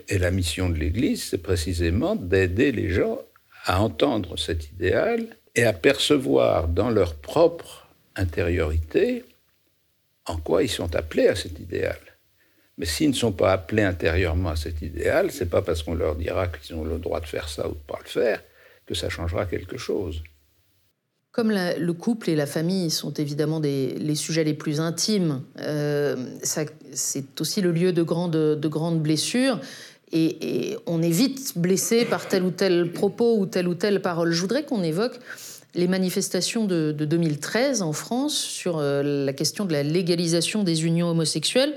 Et 0.09 0.19
la 0.19 0.31
mission 0.31 0.69
de 0.69 0.75
l'Église, 0.75 1.23
c'est 1.25 1.43
précisément 1.43 2.17
d'aider 2.17 2.71
les 2.71 2.91
gens 2.91 3.19
à 3.65 3.81
entendre 3.81 4.37
cet 4.39 4.69
idéal 4.69 5.25
et 5.55 5.65
à 5.65 5.73
percevoir 5.73 6.69
dans 6.69 6.91
leur 6.91 7.15
propre 7.15 7.89
intériorité 8.15 9.25
en 10.27 10.37
quoi 10.37 10.63
ils 10.63 10.69
sont 10.69 10.95
appelés 10.95 11.29
à 11.29 11.35
cet 11.35 11.61
idéal. 11.61 11.99
Mais 12.77 12.85
s'ils 12.85 13.09
ne 13.09 13.15
sont 13.15 13.33
pas 13.33 13.51
appelés 13.51 13.85
intérieurement 13.85 14.51
à 14.51 14.57
cet 14.57 14.83
idéal, 14.83 15.31
c'est 15.31 15.49
pas 15.49 15.63
parce 15.63 15.83
qu'on 15.83 15.95
leur 15.95 16.15
dira 16.15 16.49
qu'ils 16.49 16.77
ont 16.77 16.85
le 16.85 16.99
droit 16.99 17.21
de 17.21 17.27
faire 17.27 17.49
ça 17.49 17.67
ou 17.69 17.73
de 17.73 17.87
pas 17.87 18.01
le 18.05 18.11
faire 18.11 18.43
que 18.85 18.93
ça 18.93 19.09
changera 19.09 19.47
quelque 19.47 19.79
chose. 19.79 20.23
Comme 21.31 21.53
le 21.53 21.93
couple 21.93 22.31
et 22.31 22.37
la 22.37 22.47
famille 22.47 22.91
sont 22.91 23.13
évidemment 23.13 23.61
les 23.61 24.15
sujets 24.15 24.45
les 24.45 24.55
plus 24.55 24.81
intimes, 24.81 25.43
euh, 25.61 26.17
c'est 26.43 27.41
aussi 27.41 27.61
le 27.61 27.71
lieu 27.71 27.93
de 27.93 28.03
grandes, 28.03 28.33
de 28.33 28.69
grandes 28.69 29.01
blessures. 29.01 29.61
Et, 30.11 30.77
on 30.87 31.03
est 31.03 31.11
vite 31.11 31.53
blessé 31.57 32.05
par 32.07 32.29
tel 32.29 32.43
ou 32.43 32.51
tel 32.51 32.93
propos 32.93 33.37
ou 33.39 33.47
telle 33.47 33.69
ou 33.69 33.75
telle 33.75 34.01
parole. 34.01 34.33
Je 34.33 34.41
voudrais 34.41 34.65
qu'on 34.65 34.83
évoque 34.83 35.19
les 35.75 35.87
manifestations 35.87 36.65
de, 36.65 36.93
2013 36.93 37.83
en 37.83 37.93
France 37.93 38.35
sur 38.35 38.79
euh, 38.79 39.27
la 39.27 39.33
question 39.35 39.67
de 39.67 39.73
la 39.73 39.83
légalisation 39.83 40.65
des 40.65 40.87
unions 40.87 41.11
homosexuelles 41.11 41.75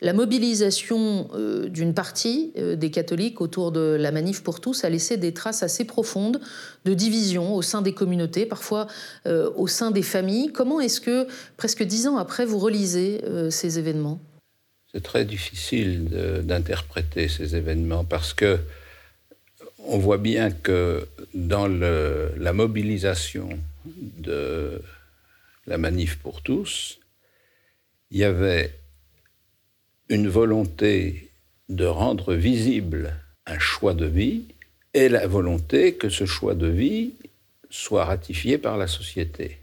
la 0.00 0.12
mobilisation 0.12 1.28
euh, 1.34 1.68
d'une 1.68 1.92
partie 1.92 2.52
euh, 2.56 2.76
des 2.76 2.90
catholiques 2.90 3.40
autour 3.40 3.72
de 3.72 3.96
la 3.98 4.12
manif 4.12 4.42
pour 4.42 4.60
tous 4.60 4.84
a 4.84 4.88
laissé 4.88 5.16
des 5.16 5.34
traces 5.34 5.62
assez 5.62 5.84
profondes 5.84 6.40
de 6.84 6.94
division 6.94 7.54
au 7.54 7.62
sein 7.62 7.82
des 7.82 7.92
communautés, 7.92 8.46
parfois 8.46 8.86
euh, 9.26 9.50
au 9.56 9.66
sein 9.66 9.90
des 9.90 10.02
familles. 10.02 10.52
Comment 10.52 10.80
est-ce 10.80 11.00
que, 11.00 11.26
presque 11.56 11.82
dix 11.82 12.06
ans 12.06 12.16
après, 12.16 12.46
vous 12.46 12.58
relisez 12.58 13.20
ces 13.50 13.78
événements? 13.78 14.20
C'est 14.92 15.02
très 15.02 15.24
difficile 15.24 16.08
d'interpréter 16.44 17.28
ces 17.28 17.56
événements 17.56 18.04
parce 18.04 18.32
que 18.32 18.58
on 19.86 19.98
voit 19.98 20.18
bien 20.18 20.50
que 20.50 21.08
dans 21.34 21.66
la 21.66 22.52
mobilisation 22.52 23.48
de 24.18 24.80
la 25.66 25.78
manif 25.78 26.18
pour 26.18 26.42
tous, 26.42 26.98
il 28.10 28.18
y 28.18 28.24
avait 28.24 28.72
une 30.08 30.28
volonté 30.28 31.30
de 31.68 31.84
rendre 31.84 32.34
visible 32.34 33.14
un 33.46 33.58
choix 33.58 33.94
de 33.94 34.06
vie 34.06 34.44
et 34.94 35.08
la 35.08 35.26
volonté 35.26 35.94
que 35.94 36.08
ce 36.08 36.24
choix 36.24 36.54
de 36.54 36.66
vie 36.66 37.14
soit 37.70 38.04
ratifié 38.04 38.56
par 38.56 38.78
la 38.78 38.86
société. 38.86 39.58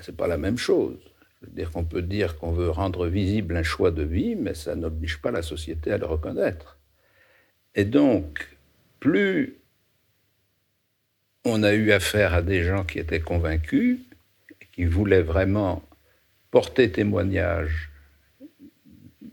Ce 0.00 0.10
n'est 0.10 0.16
pas 0.16 0.26
la 0.26 0.38
même 0.38 0.58
chose. 0.58 0.98
Je 1.40 1.46
veux 1.46 1.52
dire 1.52 1.70
qu'on 1.70 1.84
peut 1.84 2.02
dire 2.02 2.36
qu'on 2.36 2.50
veut 2.50 2.70
rendre 2.70 3.06
visible 3.06 3.56
un 3.56 3.62
choix 3.62 3.92
de 3.92 4.02
vie, 4.02 4.34
mais 4.34 4.54
ça 4.54 4.74
n'oblige 4.74 5.18
pas 5.18 5.30
la 5.30 5.42
société 5.42 5.92
à 5.92 5.98
le 5.98 6.06
reconnaître. 6.06 6.78
Et 7.76 7.84
donc, 7.84 8.56
plus 8.98 9.56
on 11.44 11.62
a 11.62 11.72
eu 11.74 11.92
affaire 11.92 12.34
à 12.34 12.42
des 12.42 12.64
gens 12.64 12.84
qui 12.84 12.98
étaient 12.98 13.20
convaincus, 13.20 14.00
qui 14.72 14.84
voulaient 14.84 15.22
vraiment 15.22 15.82
porter 16.50 16.90
témoignage 16.90 17.87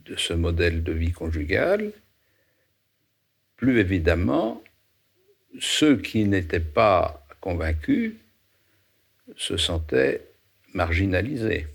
de 0.06 0.16
ce 0.16 0.34
modèle 0.34 0.84
de 0.84 0.92
vie 0.92 1.12
conjugale, 1.12 1.92
plus 3.58 3.80
évidemment, 3.80 4.64
ceux 5.60 5.98
qui 5.98 6.26
n'étaient 6.26 6.60
pas 6.60 7.26
convaincus 7.42 8.14
se 9.36 9.58
sentaient 9.58 10.22
marginalisés. 10.74 11.68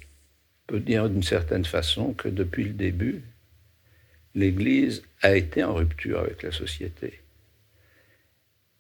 On 0.69 0.75
peut 0.75 0.81
dire 0.81 1.09
d'une 1.09 1.23
certaine 1.23 1.65
façon 1.65 2.13
que 2.13 2.29
depuis 2.29 2.65
le 2.65 2.73
début, 2.73 3.23
l'Église 4.35 5.03
a 5.23 5.35
été 5.35 5.65
en 5.65 5.75
rupture 5.75 6.21
avec 6.21 6.43
la 6.43 6.53
société. 6.53 7.21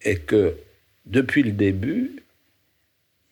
Et 0.03 0.19
que 0.19 0.57
depuis 1.07 1.43
le 1.43 1.53
début, 1.53 2.23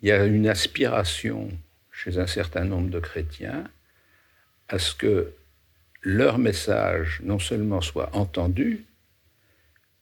il 0.02 0.08
y 0.08 0.12
a 0.12 0.24
une 0.24 0.48
aspiration 0.48 1.50
chez 1.92 2.18
un 2.18 2.26
certain 2.26 2.64
nombre 2.64 2.90
de 2.90 3.00
chrétiens 3.00 3.64
à 4.68 4.78
ce 4.78 4.94
que 4.94 5.32
leur 6.02 6.38
message 6.38 7.20
non 7.22 7.38
seulement 7.38 7.80
soit 7.80 8.14
entendu, 8.14 8.84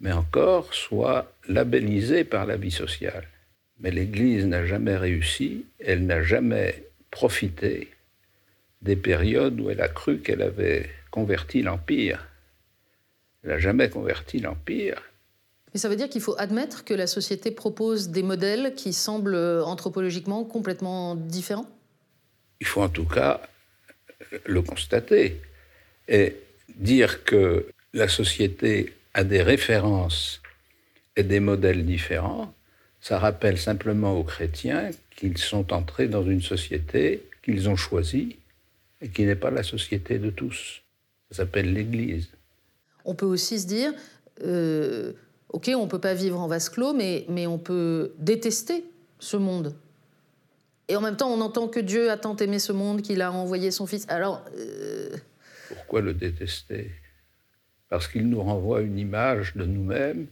mais 0.01 0.13
encore 0.13 0.75
soit 0.75 1.33
labellisé 1.49 2.25
par 2.25 2.47
la 2.47 2.57
vie 2.57 2.71
sociale. 2.71 3.27
Mais 3.79 3.91
l'Église 3.91 4.47
n'a 4.47 4.65
jamais 4.67 4.97
réussi, 4.97 5.67
elle 5.79 6.07
n'a 6.07 6.23
jamais 6.23 6.85
profité 7.11 7.91
des 8.83 8.97
périodes 8.97 9.61
où 9.61 9.71
elle 9.71 9.81
a 9.81 9.89
cru 9.89 10.19
qu'elle 10.19 10.43
avait 10.43 10.91
converti 11.11 11.63
l'Empire. 11.63 12.27
Elle 13.43 13.51
n'a 13.51 13.59
jamais 13.59 13.89
converti 13.89 14.39
l'Empire. 14.39 15.03
Mais 15.73 15.81
ça 15.81 15.89
veut 15.89 15.97
dire 15.97 16.09
qu'il 16.09 16.23
faut 16.23 16.39
admettre 16.39 16.85
que 16.85 16.95
la 16.95 17.07
société 17.07 17.51
propose 17.51 18.09
des 18.09 18.23
modèles 18.23 18.75
qui 18.75 18.93
semblent 18.93 19.37
anthropologiquement 19.65 20.45
complètement 20.45 21.15
différents? 21.15 21.69
Il 22.61 22.67
faut 22.67 22.83
en 22.83 22.89
tout 22.89 23.05
cas 23.05 23.43
le 24.47 24.63
constater. 24.63 25.41
Et 26.09 26.37
dire 26.77 27.25
que 27.25 27.67
la 27.93 28.09
société 28.09 28.95
a 29.15 29.25
des 29.25 29.43
références 29.43 30.43
et 31.17 31.23
des 31.23 31.41
modèles 31.41 31.85
différents, 31.85 32.53
ça 33.01 33.19
rappelle 33.19 33.59
simplement 33.59 34.19
aux 34.19 34.25
chrétiens 34.25 34.91
qu'ils 35.17 35.39
sont 35.39 35.73
entrés 35.73 36.09
dans 36.09 36.25
une 36.25 36.43
société 36.43 37.23
qu'ils 37.43 37.69
ont 37.69 37.77
choisie 37.77 38.37
et 39.01 39.09
qui 39.09 39.25
n'est 39.25 39.37
pas 39.37 39.51
la 39.51 39.63
société 39.63 40.19
de 40.19 40.31
tous. 40.31 40.83
Ça 41.31 41.39
s'appelle 41.39 41.73
l'Église. 41.73 42.29
On 43.05 43.15
peut 43.15 43.27
aussi 43.27 43.61
se 43.61 43.67
dire, 43.67 43.93
euh, 44.45 45.13
ok, 45.51 45.71
on 45.77 45.85
ne 45.85 45.89
peut 45.89 46.01
pas 46.01 46.15
vivre 46.15 46.41
en 46.41 46.49
vase 46.49 46.69
clos, 46.69 46.93
mais, 46.93 47.25
mais 47.29 47.47
on 47.47 47.59
peut 47.59 48.13
détester 48.19 48.85
ce 49.19 49.37
monde. 49.37 49.75
Et 50.89 50.97
en 50.97 51.01
même 51.01 51.17
temps, 51.17 51.31
on 51.31 51.41
entend 51.41 51.69
que 51.69 51.81
Dieu 51.81 52.11
a 52.11 52.17
tant 52.17 52.37
aimé 52.37 52.59
ce 52.59 52.73
monde 52.73 53.03
qu'il 53.03 53.23
a 53.23 53.33
envoyé 53.33 53.71
son 53.71 53.87
Fils. 53.87 54.07
Alors, 54.09 54.45
euh, 54.57 55.11
pourquoi 55.69 56.01
le 56.01 56.15
détester? 56.15 56.93
Parce 57.89 58.09
qu'il 58.09 58.29
nous 58.29 58.43
renvoie 58.43 58.83
une 58.83 58.99
image 58.99 59.55
de 59.55 59.65
nous-mêmes 59.65 60.27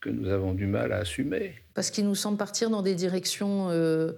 que 0.00 0.08
nous 0.08 0.28
avons 0.28 0.54
du 0.54 0.66
mal 0.66 0.92
à 0.92 0.98
assumer. 0.98 1.54
Parce 1.74 1.90
qu'il 1.90 2.06
nous 2.06 2.14
semble 2.14 2.38
partir 2.38 2.70
dans 2.70 2.82
des 2.82 2.94
directions 2.94 3.68
euh, 3.70 4.12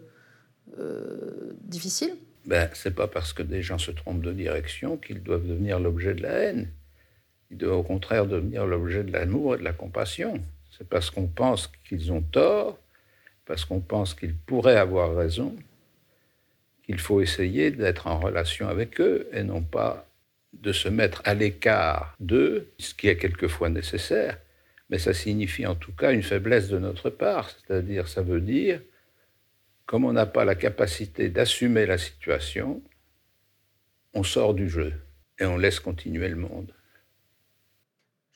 euh, 0.78 1.53
difficiles? 1.61 2.14
Ben, 2.47 2.70
C'est 2.74 2.95
pas 2.95 3.09
parce 3.09 3.32
que 3.32 3.43
des 3.43 3.62
gens 3.62 3.78
se 3.78 3.90
trompent 3.90 4.22
de 4.22 4.32
direction 4.32 4.97
qu'ils 4.97 5.22
doivent 5.22 5.47
devenir 5.47 5.80
l'objet 5.80 6.14
de 6.14 6.22
la 6.22 6.30
haine. 6.30 6.68
Ils 7.51 7.59
doivent 7.59 7.78
au 7.78 7.82
contraire 7.82 8.26
devenir 8.26 8.66
l'objet 8.66 9.05
de 9.05 9.12
l'amour 9.12 9.57
et 9.57 9.59
de 9.59 9.64
la 9.64 9.72
compassion. 9.72 10.40
C'est 10.76 10.88
parce 10.88 11.11
qu'on 11.11 11.26
pense 11.26 11.70
qu'ils 11.86 12.12
ont 12.12 12.22
tort, 12.22 12.78
parce 13.45 13.64
qu'on 13.64 13.80
pense 13.80 14.14
qu'ils 14.14 14.34
pourraient 14.34 14.78
avoir 14.78 15.14
raison, 15.14 15.55
qu'il 16.84 16.99
faut 16.99 17.20
essayer 17.20 17.70
d'être 17.70 18.07
en 18.07 18.18
relation 18.18 18.68
avec 18.68 19.01
eux 19.01 19.28
et 19.32 19.43
non 19.43 19.62
pas 19.62 20.07
de 20.53 20.72
se 20.72 20.88
mettre 20.88 21.22
à 21.24 21.34
l'écart 21.34 22.14
d'eux, 22.20 22.72
ce 22.78 22.94
qui 22.94 23.09
est 23.09 23.16
quelquefois 23.16 23.68
nécessaire, 23.68 24.38
mais 24.90 24.98
ça 24.98 25.14
signifie 25.14 25.66
en 25.66 25.74
tout 25.74 25.92
cas 25.92 26.12
une 26.12 26.22
faiblesse 26.22 26.68
de 26.68 26.78
notre 26.78 27.11
part, 27.11 27.50
c'est-à-dire 27.50 28.09
ça 28.09 28.22
veut 28.22 28.40
dire 28.40 28.80
comme 29.86 30.05
on 30.05 30.12
n'a 30.12 30.26
pas 30.26 30.44
la 30.44 30.55
capacité 30.55 31.28
d'assumer 31.28 31.86
la 31.86 31.98
situation, 31.98 32.82
on 34.14 34.22
sort 34.22 34.55
du 34.55 34.68
jeu 34.68 34.94
et 35.38 35.44
on 35.44 35.57
laisse 35.57 35.80
continuer 35.80 36.28
le 36.28 36.36
monde. 36.36 36.72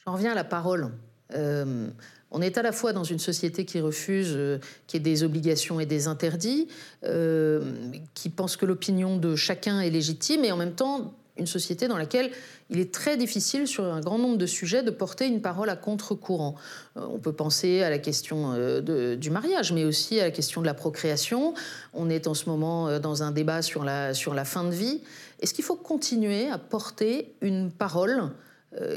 J'en 0.05 0.12
reviens 0.12 0.33
à 0.33 0.35
la 0.35 0.45
parole. 0.45 0.93
Euh, 1.35 1.89
on 2.31 2.43
est 2.43 2.59
à 2.59 2.62
la 2.62 2.73
fois 2.73 2.93
dans 2.93 3.05
une 3.05 3.19
société 3.19 3.64
qui 3.64 3.81
refuse 3.81 4.35
euh, 4.37 4.59
qu'il 4.87 4.99
y 4.99 5.01
ait 5.01 5.05
des 5.05 5.23
obligations 5.23 5.81
et 5.81 5.87
des 5.87 6.09
interdits, 6.09 6.69
euh, 7.05 7.73
qui 8.14 8.29
pense 8.29 8.57
que 8.57 8.67
l'opinion 8.67 9.17
de 9.17 9.35
chacun 9.35 9.81
est 9.81 9.91
légitime, 9.91 10.45
et 10.45 10.53
en 10.53 10.57
même 10.57 10.75
temps 10.75 11.14
une 11.39 11.47
société 11.47 11.89
dans 11.89 11.99
laquelle 11.99 12.30
il 12.70 12.80
est 12.80 12.93
très 12.93 13.16
difficile 13.16 13.66
sur 13.66 13.84
un 13.84 14.01
grand 14.01 14.18
nombre 14.18 14.39
de 14.39 14.47
sujets 14.47 14.82
de 14.82 14.91
porter 14.91 15.26
une 15.26 15.41
parole 15.41 15.70
à 15.70 15.76
contre-courant. 15.76 16.55
on 16.97 17.18
peut 17.18 17.32
penser 17.32 17.82
à 17.82 17.91
la 17.91 17.99
question 17.99 18.55
du 18.80 19.30
mariage, 19.30 19.72
mais 19.72 19.84
aussi 19.84 20.18
à 20.20 20.24
la 20.24 20.30
question 20.30 20.61
de 20.61 20.66
la 20.66 20.74
procréation. 20.74 21.55
On 21.93 22.11
est 22.11 22.26
en 22.26 22.34
ce 22.34 22.49
moment 22.49 22.99
dans 22.99 23.22
un 23.22 23.32
débat 23.32 23.62
sur 23.62 23.84
la, 23.84 24.14
sur 24.14 24.34
la 24.34 24.45
fin 24.45 24.64
de 24.64 24.74
vie. 24.74 25.03
Est-ce 25.41 25.55
qu'il 25.55 25.64
faut 25.64 25.76
continuer 25.76 26.49
à 26.49 26.59
porter 26.59 27.34
une 27.41 27.70
parole 27.70 28.30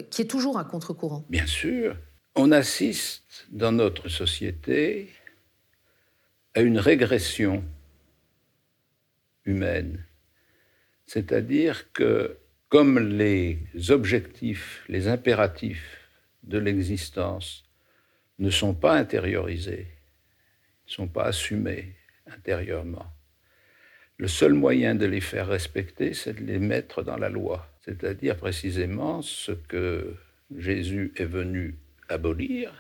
qui 0.09 0.21
est 0.21 0.29
toujours 0.29 0.57
à 0.57 0.63
contre-courant? 0.63 1.25
Bien 1.29 1.45
sûr 1.45 1.95
on 2.35 2.51
assiste 2.51 3.47
dans 3.51 3.73
notre 3.73 4.07
société 4.07 5.09
à 6.55 6.61
une 6.61 6.79
régression 6.79 7.63
humaine. 9.45 10.05
C'est-à-dire 11.10 11.91
que 11.91 12.38
comme 12.68 12.99
les 12.99 13.57
objectifs, 13.89 14.84
les 14.88 15.07
impératifs 15.07 16.07
de 16.43 16.60
l'existence 16.60 17.64
ne 18.38 18.51
sont 18.51 18.76
pas 18.76 18.93
intériorisés, 18.93 19.88
ne 20.86 20.91
sont 20.91 21.07
pas 21.07 21.24
assumés 21.24 21.95
intérieurement, 22.28 23.07
le 24.18 24.28
seul 24.28 24.53
moyen 24.53 24.93
de 24.93 25.07
les 25.07 25.20
faire 25.20 25.47
respecter, 25.47 26.14
c'est 26.14 26.34
de 26.34 26.43
les 26.43 26.60
mettre 26.60 27.01
dans 27.01 27.18
la 27.18 27.30
loi, 27.30 27.68
c'est-à-dire 27.82 28.38
précisément 28.38 29.24
ce 29.24 29.53
que 29.53 30.14
Jésus 30.55 31.12
est 31.16 31.26
venu 31.26 31.80
abolir, 32.07 32.72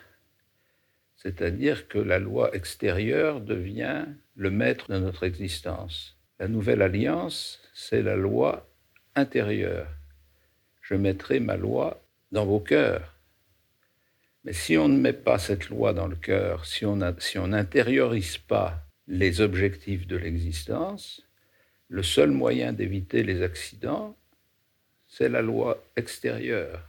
c'est-à-dire 1.15 1.87
que 1.87 1.97
la 1.97 2.19
loi 2.19 2.55
extérieure 2.55 3.41
devient 3.41 4.05
le 4.35 4.51
maître 4.51 4.91
de 4.91 4.99
notre 4.99 5.23
existence. 5.23 6.15
La 6.39 6.47
nouvelle 6.47 6.83
alliance, 6.83 7.59
c'est 7.79 8.01
la 8.01 8.17
loi 8.17 8.67
intérieure. 9.15 9.87
Je 10.81 10.95
mettrai 10.95 11.39
ma 11.39 11.55
loi 11.55 12.03
dans 12.33 12.45
vos 12.45 12.59
cœurs. 12.59 13.15
Mais 14.43 14.51
si 14.51 14.77
on 14.77 14.89
ne 14.89 14.97
met 14.97 15.13
pas 15.13 15.39
cette 15.39 15.69
loi 15.69 15.93
dans 15.93 16.07
le 16.07 16.17
cœur, 16.17 16.65
si 16.65 16.85
on 16.85 16.97
n'intériorise 16.97 18.37
pas 18.37 18.85
les 19.07 19.39
objectifs 19.39 20.07
de 20.07 20.17
l'existence, 20.17 21.25
le 21.87 22.03
seul 22.03 22.31
moyen 22.31 22.73
d'éviter 22.73 23.23
les 23.23 23.41
accidents, 23.41 24.17
c'est 25.07 25.29
la 25.29 25.41
loi 25.41 25.81
extérieure. 25.95 26.81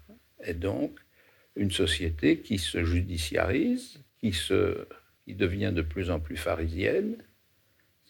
Et 0.44 0.54
donc, 0.54 0.98
une 1.54 1.70
société 1.70 2.38
qui 2.38 2.58
se 2.58 2.84
judiciarise, 2.84 4.00
qui, 4.18 4.32
se, 4.32 4.88
qui 5.24 5.34
devient 5.34 5.72
de 5.72 5.82
plus 5.82 6.10
en 6.10 6.18
plus 6.18 6.36
pharisienne, 6.36 7.16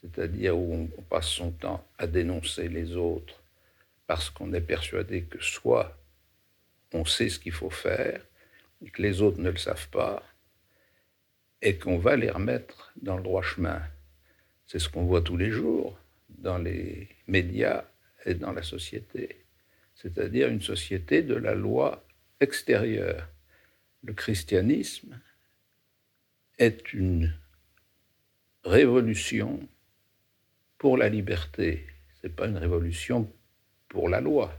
c'est-à-dire 0.01 0.57
où 0.57 0.89
on, 0.97 1.03
passe 1.03 1.29
son 1.29 1.51
temps 1.51 1.87
à 1.99 2.07
dénoncer 2.07 2.69
les 2.69 2.97
autres 2.97 3.43
parce 4.07 4.31
qu'on 4.31 4.53
est 4.55 4.61
persuadé 4.61 5.23
que 5.23 5.43
soit 5.43 5.97
on 6.93 7.05
sait 7.05 7.29
ce 7.29 7.39
qu'il 7.39 7.53
faut 7.53 7.71
faire, 7.71 8.21
et 8.85 8.91
que 8.91 9.03
les 9.03 9.23
autres 9.23 9.41
ne 9.41 9.51
le 9.51 9.57
savent 9.57 9.89
pas, 9.91 10.25
et 11.63 11.79
qu'on 11.79 11.99
va 11.99 12.17
les 12.17 12.31
remettre 12.31 12.93
dans 13.01 13.17
le 13.17 13.23
droit 13.23 13.43
chemin. 13.43 13.81
C'est 14.67 14.79
ce 14.79 14.89
qu'on 14.89 15.05
voit 15.05 15.23
tous 15.23 15.37
les 15.37 15.51
jours 15.51 15.99
dans 16.29 16.59
les 16.59 17.09
médias 17.29 17.85
et 18.25 18.35
dans 18.35 18.53
la 18.53 18.63
société, 18.63 19.45
c'est-à-dire 19.95 20.49
une 20.49 20.63
société 20.63 21.23
de 21.23 21.35
la 21.35 21.55
loi 21.55 22.05
extérieur. 22.41 23.29
Le 24.03 24.15
christianisme 24.15 25.21
est 26.59 26.93
une 26.93 27.35
révolution 28.65 29.61
pour 30.81 30.97
la 30.97 31.11
liberté. 31.11 31.87
Ce 32.15 32.27
n'est 32.27 32.33
pas 32.33 32.49
une 32.49 32.57
révolution 32.57 33.31
pour 33.89 34.09
la 34.09 34.23
loi. 34.23 34.51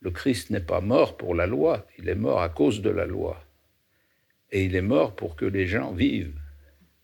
Le 0.00 0.10
Christ 0.10 0.48
n'est 0.48 0.60
pas 0.60 0.80
mort 0.80 1.18
pour 1.18 1.34
la 1.34 1.46
loi, 1.46 1.86
il 1.98 2.08
est 2.08 2.16
mort 2.16 2.40
à 2.40 2.48
cause 2.48 2.80
de 2.80 2.88
la 2.88 3.04
loi. 3.04 3.44
Et 4.50 4.64
il 4.64 4.74
est 4.74 4.80
mort 4.80 5.14
pour 5.14 5.36
que 5.36 5.44
les 5.44 5.66
gens 5.66 5.92
vivent 5.92 6.40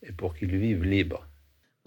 et 0.03 0.13
pour 0.13 0.35
qu'ils 0.35 0.57
vivent 0.57 0.85
libres. 0.85 1.28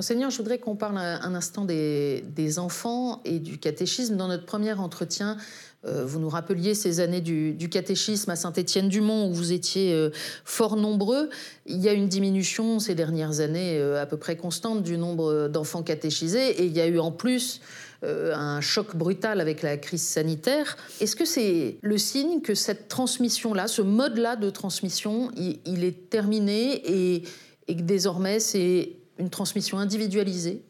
Monseigneur, 0.01 0.31
je 0.31 0.37
voudrais 0.37 0.57
qu'on 0.57 0.75
parle 0.75 0.97
un 0.97 1.35
instant 1.35 1.63
des, 1.63 2.57
enfants 2.57 3.21
et 3.23 3.37
du 3.37 3.59
catéchisme. 3.59 4.17
Dans 4.17 4.27
notre 4.27 4.47
premier 4.47 4.73
entretien, 4.73 5.37
euh, 5.85 6.03
vous 6.03 6.17
nous 6.17 6.27
rappeliez 6.27 6.73
ces 6.73 7.01
années 7.01 7.21
du, 7.21 7.69
catéchisme 7.69 8.31
à 8.31 8.35
Saint-Étienne-du-Mont 8.35 9.29
où 9.29 9.33
vous 9.35 9.51
étiez 9.51 9.93
euh, 9.93 10.09
fort 10.43 10.75
nombreux. 10.75 11.29
Il 11.67 11.77
y 11.81 11.87
a 11.87 11.93
une 11.93 12.07
diminution 12.07 12.79
ces 12.79 12.95
dernières 12.95 13.41
années 13.41 13.77
euh, 13.77 14.01
à 14.01 14.07
peu 14.07 14.17
près 14.17 14.35
constante 14.35 14.81
du 14.81 14.97
nombre 14.97 15.47
d'enfants 15.49 15.83
catéchisés 15.83 16.49
et 16.49 16.65
il 16.65 16.75
y 16.75 16.81
a 16.81 16.87
eu 16.87 16.97
en 16.97 17.11
plus 17.11 17.61
un 18.03 18.59
choc 18.61 18.95
brutal 18.95 19.39
avec 19.39 19.61
la 19.61 19.77
crise 19.77 20.01
sanitaire. 20.01 20.77
Est-ce 20.99 21.15
que 21.15 21.25
c'est 21.25 21.77
le 21.83 21.99
signe 21.99 22.41
que 22.41 22.55
cette 22.55 22.87
transmission-là, 22.87 23.67
ce 23.67 23.83
mode-là 23.83 24.35
de 24.35 24.49
transmission, 24.49 25.29
il, 25.37 25.83
est 25.83 26.09
terminé 26.09 27.21
et 27.21 27.23
que 27.67 27.83
désormais 27.83 28.39
c'est 28.39 29.00
une 29.22 29.30
transmission 29.30 29.78
individualisée 29.78 30.63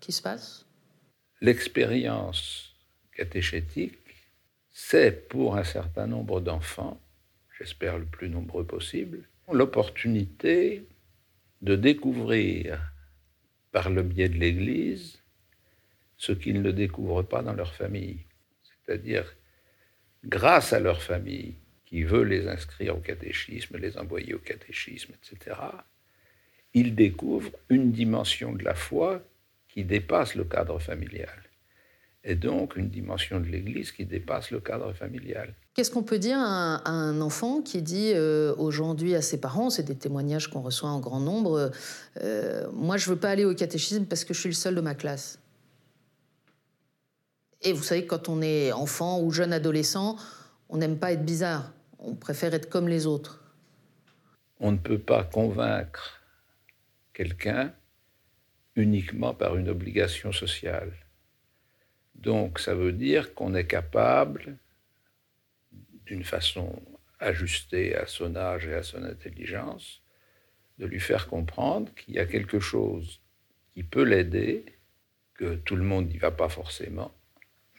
qui 0.00 0.12
se 0.12 0.22
passe 0.22 0.66
L'expérience 1.40 2.74
catéchétique 3.14 4.00
c'est 4.72 5.28
pour 5.28 5.56
un 5.56 5.64
certain 5.64 6.06
nombre 6.06 6.40
d'enfants, 6.40 6.98
j'espère 7.58 7.98
le 7.98 8.06
plus 8.06 8.30
nombreux 8.30 8.64
possible, 8.64 9.28
l'opportunité 9.52 10.86
de 11.60 11.76
découvrir 11.76 12.80
par 13.72 13.90
le 13.90 14.02
biais 14.02 14.28
de 14.28 14.38
l'Église 14.38 15.18
ce 16.16 16.32
qu'ils 16.32 16.62
ne 16.62 16.70
découvrent 16.70 17.22
pas 17.22 17.42
dans 17.42 17.52
leur 17.52 17.74
famille. 17.74 18.20
C'est-à-dire, 18.62 19.36
grâce 20.24 20.72
à 20.72 20.80
leur 20.80 21.02
famille, 21.02 21.56
qui 21.84 22.02
veut 22.02 22.24
les 22.24 22.48
inscrire 22.48 22.96
au 22.96 23.00
catéchisme, 23.00 23.76
les 23.76 23.98
envoyer 23.98 24.34
au 24.34 24.38
catéchisme, 24.38 25.12
etc., 25.14 25.56
ils 26.74 26.94
découvrent 26.94 27.50
une 27.68 27.92
dimension 27.92 28.52
de 28.52 28.64
la 28.64 28.74
foi 28.74 29.22
qui 29.68 29.84
dépasse 29.84 30.34
le 30.34 30.44
cadre 30.44 30.78
familial 30.78 31.50
et 32.24 32.34
donc 32.34 32.76
une 32.76 32.90
dimension 32.90 33.40
de 33.40 33.46
l'Église 33.46 33.92
qui 33.92 34.04
dépasse 34.04 34.50
le 34.50 34.60
cadre 34.60 34.92
familial. 34.92 35.54
Qu'est-ce 35.74 35.90
qu'on 35.90 36.02
peut 36.02 36.18
dire 36.18 36.38
à 36.38 36.88
un, 36.88 37.20
enfant 37.20 37.62
qui 37.62 37.80
dit 37.80 38.12
euh, 38.14 38.54
aujourd'hui 38.58 39.14
à 39.14 39.22
ses 39.22 39.40
parents, 39.40 39.70
c'est 39.70 39.84
des 39.84 39.94
témoignages 39.94 40.48
qu'on 40.48 40.60
reçoit 40.60 40.90
en 40.90 41.00
grand 41.00 41.20
nombre, 41.20 41.70
euh, 42.20 42.66
moi 42.72 42.96
je 42.96 43.08
veux 43.08 43.16
pas 43.16 43.30
aller 43.30 43.44
au 43.44 43.54
catéchisme 43.54 44.04
parce 44.04 44.24
que 44.24 44.34
je 44.34 44.40
suis 44.40 44.48
le 44.50 44.54
seul 44.54 44.74
de 44.74 44.80
ma 44.80 44.94
classe 44.94 45.38
Et 47.62 47.72
vous 47.72 47.82
savez, 47.82 48.06
quand 48.06 48.28
on 48.28 48.42
est 48.42 48.72
enfant 48.72 49.20
ou 49.22 49.30
jeune 49.30 49.52
adolescent, 49.52 50.16
on 50.68 50.76
n'aime 50.76 50.98
pas 50.98 51.12
être 51.12 51.24
bizarre, 51.24 51.72
on 51.98 52.14
préfère 52.14 52.52
être 52.52 52.68
comme 52.68 52.88
les 52.88 53.06
autres. 53.06 53.40
On 54.58 54.72
ne 54.72 54.78
peut 54.78 54.98
pas 54.98 55.24
convaincre 55.24 56.19
quelqu'un 57.20 57.74
uniquement 58.76 59.34
par 59.34 59.58
une 59.58 59.68
obligation 59.68 60.32
sociale. 60.32 60.90
Donc 62.14 62.58
ça 62.58 62.74
veut 62.74 62.92
dire 62.92 63.34
qu'on 63.34 63.54
est 63.54 63.66
capable, 63.66 64.56
d'une 66.06 66.24
façon 66.24 66.82
ajustée 67.18 67.94
à 67.94 68.06
son 68.06 68.36
âge 68.36 68.66
et 68.66 68.72
à 68.72 68.82
son 68.82 69.02
intelligence, 69.04 70.00
de 70.78 70.86
lui 70.86 70.98
faire 70.98 71.28
comprendre 71.28 71.92
qu'il 71.94 72.14
y 72.14 72.18
a 72.18 72.24
quelque 72.24 72.58
chose 72.58 73.20
qui 73.74 73.82
peut 73.82 74.08
l'aider, 74.12 74.64
que 75.34 75.56
tout 75.56 75.76
le 75.76 75.84
monde 75.84 76.08
n'y 76.08 76.16
va 76.16 76.30
pas 76.30 76.48
forcément, 76.48 77.12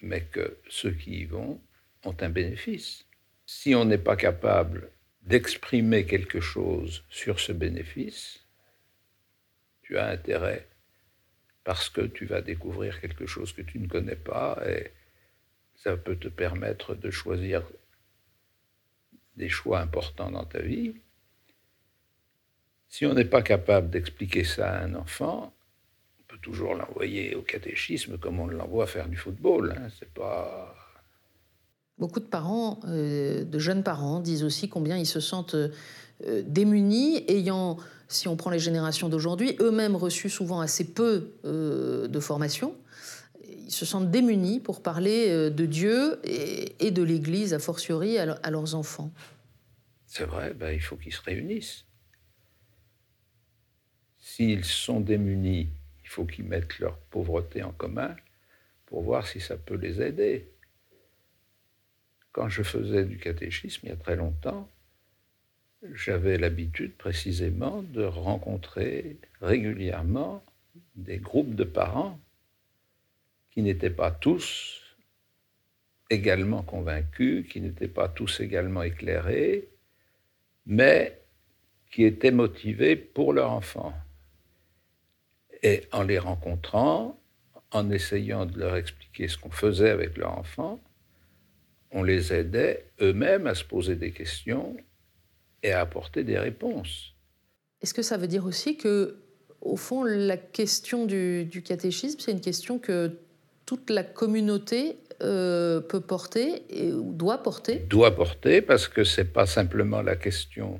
mais 0.04 0.22
que 0.22 0.60
ceux 0.70 0.92
qui 0.92 1.22
y 1.22 1.26
vont 1.26 1.60
ont 2.06 2.18
un 2.22 2.30
bénéfice. 2.30 3.08
Si 3.48 3.74
on 3.74 3.86
n'est 3.86 4.06
pas 4.10 4.18
capable 4.18 4.92
d'exprimer 5.24 6.06
quelque 6.06 6.42
chose 6.42 7.04
sur 7.10 7.40
ce 7.40 7.54
bénéfice, 7.54 8.41
tu 9.92 9.98
as 9.98 10.08
intérêt 10.08 10.70
parce 11.66 11.90
que 11.90 12.00
tu 12.00 12.26
vas 12.26 12.42
découvrir 12.42 13.02
quelque 13.02 13.26
chose 13.26 13.52
que 13.52 13.62
tu 13.62 13.78
ne 13.78 13.88
connais 13.88 14.16
pas 14.16 14.58
et 14.66 14.92
ça 15.76 15.98
peut 15.98 16.16
te 16.16 16.30
permettre 16.30 16.96
de 16.96 17.12
choisir 17.12 17.64
des 19.36 19.50
choix 19.50 19.82
importants 19.82 20.32
dans 20.32 20.46
ta 20.46 20.62
vie. 20.62 20.94
Si 22.88 23.06
on 23.06 23.14
n'est 23.14 23.26
pas 23.26 23.42
capable 23.42 23.90
d'expliquer 23.90 24.46
ça 24.46 24.72
à 24.72 24.84
un 24.86 24.96
enfant, 24.96 25.54
on 26.20 26.24
peut 26.24 26.40
toujours 26.42 26.74
l'envoyer 26.74 27.36
au 27.36 27.42
catéchisme 27.42 28.18
comme 28.18 28.40
on 28.40 28.48
l'envoie 28.48 28.88
faire 28.88 29.10
du 29.10 29.18
football. 29.18 29.76
Hein. 29.78 29.90
C'est 30.00 30.14
pas. 30.14 30.74
Beaucoup 31.98 32.22
de 32.22 32.26
parents, 32.26 32.80
euh, 32.86 33.44
de 33.44 33.60
jeunes 33.60 33.84
parents, 33.84 34.22
disent 34.22 34.46
aussi 34.46 34.70
combien 34.70 34.98
ils 34.98 35.06
se 35.06 35.20
sentent 35.20 35.56
euh, 35.56 36.44
démunis, 36.46 37.26
ayant 37.28 37.78
si 38.12 38.28
on 38.28 38.36
prend 38.36 38.50
les 38.50 38.60
générations 38.60 39.10
d'aujourd'hui, 39.10 39.56
eux-mêmes 39.60 39.96
reçus 39.96 40.30
souvent 40.30 40.60
assez 40.60 40.94
peu 40.94 41.34
euh, 41.46 42.08
de 42.08 42.20
formation, 42.20 42.76
ils 43.44 43.72
se 43.72 43.86
sentent 43.86 44.12
démunis 44.12 44.60
pour 44.60 44.84
parler 44.84 45.30
euh, 45.30 45.50
de 45.50 45.66
Dieu 45.66 46.20
et, 46.24 46.92
de 46.92 47.04
l'Église, 47.04 47.54
a 47.54 47.60
fortiori, 47.60 48.18
à, 48.18 48.50
leurs 48.50 48.76
enfants. 48.76 49.12
C'est 50.06 50.26
vrai, 50.26 50.54
ben, 50.54 50.72
il 50.72 50.82
faut 50.82 50.98
qu'ils 50.98 51.14
se 51.14 51.22
réunissent. 51.22 51.86
S'ils 54.20 54.66
sont 54.66 55.00
démunis, 55.00 55.70
il 56.04 56.10
faut 56.10 56.26
qu'ils 56.26 56.46
mettent 56.46 56.80
leur 56.80 56.98
pauvreté 56.98 57.64
en 57.64 57.72
commun 57.72 58.16
pour 58.86 59.04
voir 59.04 59.26
si 59.26 59.40
ça 59.40 59.56
peut 59.56 59.76
les 59.76 60.02
aider. 60.02 60.50
Quand 62.34 62.50
je 62.50 62.64
faisais 62.64 63.06
du 63.06 63.18
catéchisme 63.18 63.82
il 63.84 63.90
y 63.90 63.94
a 63.94 63.98
très 63.98 64.16
longtemps, 64.16 64.70
j'avais 65.94 66.38
l'habitude 66.38 66.94
précisément 66.96 67.82
de 67.82 68.04
rencontrer 68.04 69.18
régulièrement 69.42 70.44
des 70.96 71.18
groupes 71.18 71.56
de 71.56 71.64
parents 71.64 72.20
qui 73.50 73.62
n'étaient 73.62 73.90
pas 73.90 74.12
tous 74.12 74.82
également 76.10 76.62
convaincus, 76.62 77.48
qui 77.50 77.62
n'étaient 77.62 77.88
pas 77.88 78.10
tous 78.10 78.42
également 78.42 78.84
éclairés, 78.84 79.70
mais 80.66 81.20
qui 81.92 82.04
étaient 82.04 82.32
motivés 82.32 82.96
pour 82.96 83.34
leur 83.34 83.52
enfant. 83.52 83.94
Et 85.64 85.84
en 85.92 86.04
les 86.04 86.20
rencontrant, 86.20 87.20
en 87.72 87.90
essayant 87.90 88.46
de 88.46 88.60
leur 88.60 88.76
expliquer 88.76 89.28
ce 89.28 89.38
qu'on 89.38 89.52
faisait 89.52 89.90
avec 89.90 90.18
leur 90.18 90.38
enfant, 90.38 90.80
on 91.92 92.04
les 92.04 92.34
aidait 92.34 92.86
eux-mêmes 93.02 93.48
à 93.48 93.56
se 93.56 93.64
poser 93.64 93.96
des 93.96 94.12
questions 94.12 94.78
et 95.64 95.72
à 95.72 95.82
apporter 95.82 96.24
des 96.24 96.38
réponses. 96.38 97.14
Est-ce 97.82 97.94
que 97.94 98.02
ça 98.02 98.18
veut 98.18 98.28
dire 98.28 98.46
aussi 98.46 98.78
que, 98.78 99.18
au 99.62 99.76
fond, 99.76 100.04
la 100.04 100.38
question 100.38 101.06
du, 101.06 101.64
catéchisme, 101.66 102.20
c'est 102.20 102.32
une 102.32 102.42
question 102.42 102.80
que 102.80 103.18
toute 103.66 103.90
la 103.90 104.04
communauté 104.04 104.98
euh, 105.22 105.82
peut 105.82 106.02
porter 106.02 106.64
et 106.70 106.92
doit 106.92 107.44
porter? 107.44 107.78
Doit 107.80 108.16
porter 108.16 108.62
parce 108.62 108.88
que 108.88 109.04
c'est 109.04 109.34
pas 109.34 109.46
simplement 109.46 110.02
la 110.02 110.16
question 110.16 110.80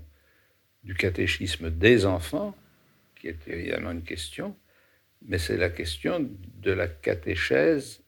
du 0.84 0.96
catéchisme 0.96 1.70
des 1.70 2.06
enfants, 2.06 2.56
qui 3.20 3.28
est 3.28 3.48
évidemment 3.48 3.92
une 3.92 4.04
question, 4.04 4.56
mais 5.26 5.38
c'est 5.38 5.58
la 5.58 5.70
question 5.70 6.28
de 6.62 6.72
la 6.72 6.88
catéchèse 6.88 8.02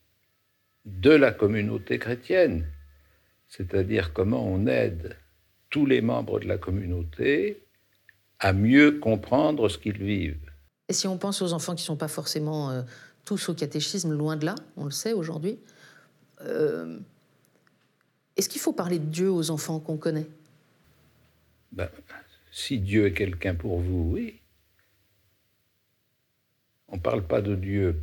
de 0.85 1.11
la 1.11 1.31
communauté 1.31 1.99
chrétienne, 1.99 2.65
c'est-à-dire 3.47 4.13
comment 4.13 4.45
on 4.45 4.65
aide 4.67 5.15
tous 5.73 5.87
les 5.87 6.01
membres 6.01 6.39
de 6.39 6.45
la 6.45 6.59
communauté 6.59 7.65
à 8.37 8.53
mieux 8.53 8.99
comprendre 8.99 9.69
ce 9.69 9.79
qu'ils 9.79 9.97
vivent. 9.97 10.51
Et 10.87 10.93
si 10.93 11.07
on 11.07 11.17
pense 11.17 11.41
aux 11.41 11.51
enfants 11.51 11.73
qui 11.73 11.81
ne 11.81 11.87
sont 11.87 11.97
pas 11.97 12.07
forcément 12.07 12.69
euh, 12.69 12.83
tous 13.25 13.49
au 13.49 13.55
catéchisme, 13.55 14.13
loin 14.13 14.35
de 14.35 14.45
là, 14.45 14.53
on 14.77 14.85
le 14.85 14.91
sait 14.91 15.13
aujourd'hui, 15.13 15.57
euh, 16.41 16.99
est-ce 18.37 18.49
qu'il 18.49 18.61
faut 18.61 18.73
parler 18.73 18.99
de 18.99 19.05
Dieu 19.05 19.31
aux 19.31 19.49
enfants 19.49 19.79
qu'on 19.79 19.97
connaît? 19.97 20.27
Ben, 21.71 21.89
Si 22.51 22.77
Dieu 22.77 23.07
est 23.07 23.13
quelqu'un 23.13 23.55
pour 23.55 23.79
vous, 23.79 24.11
oui. 24.13 24.41
On 26.87 26.97
ne 26.97 27.01
parle 27.01 27.25
pas 27.25 27.41
de 27.41 27.55
Dieu 27.55 27.99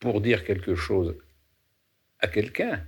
pour 0.00 0.20
dire 0.20 0.44
quelque 0.44 0.74
chose 0.74 1.16
à 2.18 2.28
quelqu'un. 2.28 2.84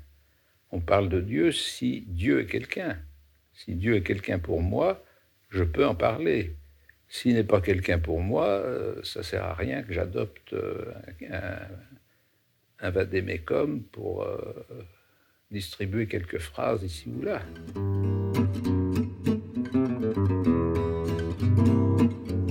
On 0.75 0.81
parle 0.81 1.09
de 1.09 1.21
Dieu 1.21 1.53
si 1.53 2.01
Dieu 2.09 2.41
est 2.41 2.47
quelqu'un. 2.47 2.99
Si 3.53 3.77
Dieu 3.77 3.95
est 3.95 4.03
quelqu'un 4.03 4.41
pour 4.41 4.61
moi, 4.61 5.05
je 5.51 5.63
peux 5.63 5.87
en 5.87 5.95
parler. 5.95 6.57
S'il 7.09 7.35
n'est 7.35 7.45
pas 7.45 7.61
quelqu'un 7.61 8.01
pour 8.01 8.21
moi, 8.21 8.47
euh, 8.47 9.01
ça 9.05 9.21
ne 9.21 9.25
sert 9.25 9.45
à 9.45 9.55
rien 9.55 9.85
que 9.85 9.93
j'adopte 9.93 10.53
euh, 10.53 10.93
un, 11.31 12.89
un 12.89 12.91
vadémécum 12.91 13.85
pour 13.85 14.25
euh, 14.25 14.67
distribuer 15.53 16.09
quelques 16.09 16.41
phrases 16.41 16.83
ici 16.83 17.09
ou 17.09 17.23
là. 17.23 17.41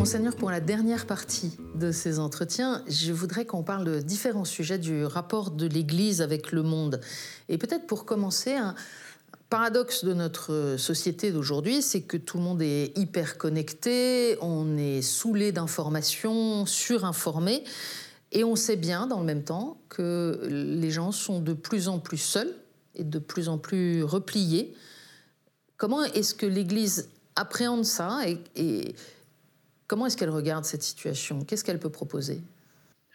Monseigneur, 0.03 0.35
pour 0.35 0.51
la 0.51 0.59
dernière 0.59 1.05
partie 1.05 1.55
de 1.75 1.93
ces 1.93 2.19
entretiens, 2.19 2.83
je 2.89 3.13
voudrais 3.13 3.45
qu'on 3.45 3.63
parle 3.63 3.85
de 3.85 3.99
différents 4.01 4.43
sujets 4.43 4.77
du 4.77 5.05
rapport 5.05 5.49
de 5.49 5.65
l'Église 5.65 6.21
avec 6.21 6.51
le 6.51 6.61
monde. 6.61 6.99
Et 7.47 7.57
peut-être 7.57 7.87
pour 7.87 8.03
commencer, 8.03 8.51
un 8.51 8.75
paradoxe 9.49 10.03
de 10.03 10.13
notre 10.13 10.75
société 10.77 11.31
d'aujourd'hui, 11.31 11.81
c'est 11.81 12.01
que 12.01 12.17
tout 12.17 12.35
le 12.35 12.43
monde 12.43 12.61
est 12.61 12.91
hyper 12.97 13.37
connecté, 13.37 14.37
on 14.41 14.75
est 14.75 15.01
saoulé 15.01 15.53
d'informations, 15.53 16.65
surinformé, 16.65 17.63
et 18.33 18.43
on 18.43 18.57
sait 18.57 18.75
bien 18.75 19.07
dans 19.07 19.21
le 19.21 19.25
même 19.25 19.45
temps 19.45 19.77
que 19.87 20.37
les 20.49 20.91
gens 20.91 21.13
sont 21.13 21.39
de 21.39 21.53
plus 21.53 21.87
en 21.87 21.99
plus 21.99 22.17
seuls 22.17 22.53
et 22.93 23.05
de 23.05 23.19
plus 23.19 23.47
en 23.47 23.57
plus 23.57 24.03
repliés. 24.03 24.75
Comment 25.77 26.03
est-ce 26.03 26.35
que 26.35 26.45
l'Église 26.45 27.07
appréhende 27.37 27.85
ça 27.85 28.19
Comment 29.93 30.07
est-ce 30.07 30.17
qu'elle 30.17 30.31
regarde 30.31 30.65
cette 30.65 30.81
situation? 30.81 31.45
Qu'est-ce 31.45 31.63
qu'elle 31.63 31.77
peut 31.77 31.91
proposer? 31.91 32.41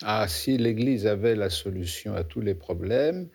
Ah, 0.03 0.29
si 0.29 0.57
l'Église 0.57 1.09
avait 1.09 1.35
la 1.35 1.51
solution 1.51 2.15
à 2.15 2.23
tous 2.23 2.41
les 2.41 2.55
problèmes, 2.55 3.27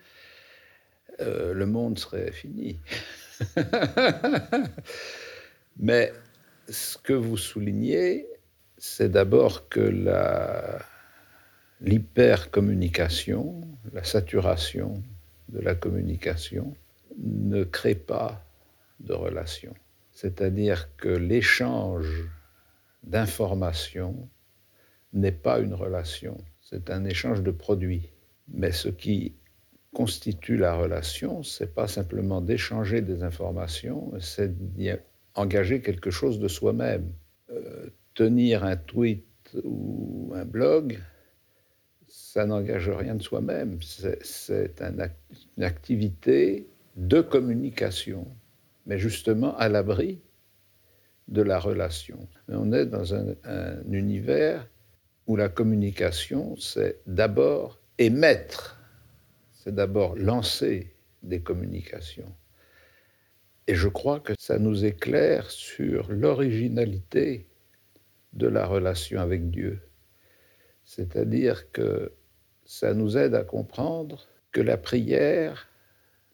euh, 1.20 1.52
le 1.52 1.66
monde 1.66 1.98
serait 1.98 2.32
fini. 2.32 2.80
Mais 5.78 6.10
ce 6.70 6.96
que 6.96 7.12
vous 7.12 7.36
soulignez, 7.36 8.26
c'est 8.78 9.10
d'abord 9.10 9.68
que 9.68 9.92
l'hypercommunication, 11.82 13.60
la 13.92 14.04
saturation 14.04 15.02
de 15.50 15.60
la 15.60 15.74
communication 15.74 16.74
ne 17.18 17.62
crée 17.64 17.94
pas 17.94 18.42
de 19.00 19.12
relation. 19.12 19.74
C'est-à-dire 20.12 20.88
que 20.96 21.10
l'échange 21.10 22.30
d'information 23.04 24.28
n'est 25.12 25.32
pas 25.32 25.60
une 25.60 25.74
relation, 25.74 26.36
c'est 26.60 26.90
un 26.90 27.04
échange 27.04 27.42
de 27.42 27.50
produits. 27.50 28.10
Mais 28.48 28.72
ce 28.72 28.88
qui 28.88 29.34
constitue 29.94 30.56
la 30.56 30.74
relation, 30.74 31.42
c'est 31.42 31.72
pas 31.72 31.86
simplement 31.86 32.40
d'échanger 32.40 33.00
des 33.00 33.22
informations, 33.22 34.12
c'est 34.20 34.52
d'engager 35.36 35.80
quelque 35.80 36.10
chose 36.10 36.38
de 36.40 36.48
soi-même. 36.48 37.12
Euh, 37.50 37.88
tenir 38.14 38.64
un 38.64 38.76
tweet 38.76 39.26
ou 39.64 40.32
un 40.34 40.44
blog, 40.44 40.98
ça 42.08 42.46
n'engage 42.46 42.88
rien 42.88 43.14
de 43.16 43.22
soi-même, 43.22 43.78
c'est 43.80 44.80
une 44.80 45.62
activité 45.64 46.66
de 46.96 47.20
communication, 47.20 48.26
mais 48.86 48.98
justement 48.98 49.56
à 49.56 49.68
l'abri 49.68 50.20
de 51.28 51.42
la 51.42 51.58
relation. 51.58 52.28
On 52.48 52.72
est 52.72 52.86
dans 52.86 53.14
un, 53.14 53.34
univers 53.90 54.68
où 55.26 55.36
la 55.36 55.48
communication, 55.48 56.56
c'est 56.56 57.00
d'abord 57.06 57.80
émettre, 57.98 58.78
c'est 59.52 59.74
d'abord 59.74 60.16
lancer 60.16 60.94
des 61.22 61.40
communications. 61.40 62.34
Et 63.66 63.74
je 63.74 63.88
crois 63.88 64.20
que 64.20 64.34
ça 64.38 64.58
nous 64.58 64.84
éclaire 64.84 65.50
sur 65.50 66.12
l'originalité 66.12 67.48
de 68.34 68.46
la 68.46 68.66
relation 68.66 69.20
avec 69.20 69.50
Dieu. 69.50 69.80
C'est-à-dire 70.84 71.70
que 71.72 72.12
ça 72.66 72.92
nous 72.92 73.16
aide 73.16 73.34
à 73.34 73.44
comprendre 73.44 74.28
que 74.52 74.60
la 74.60 74.76
prière 74.76 75.68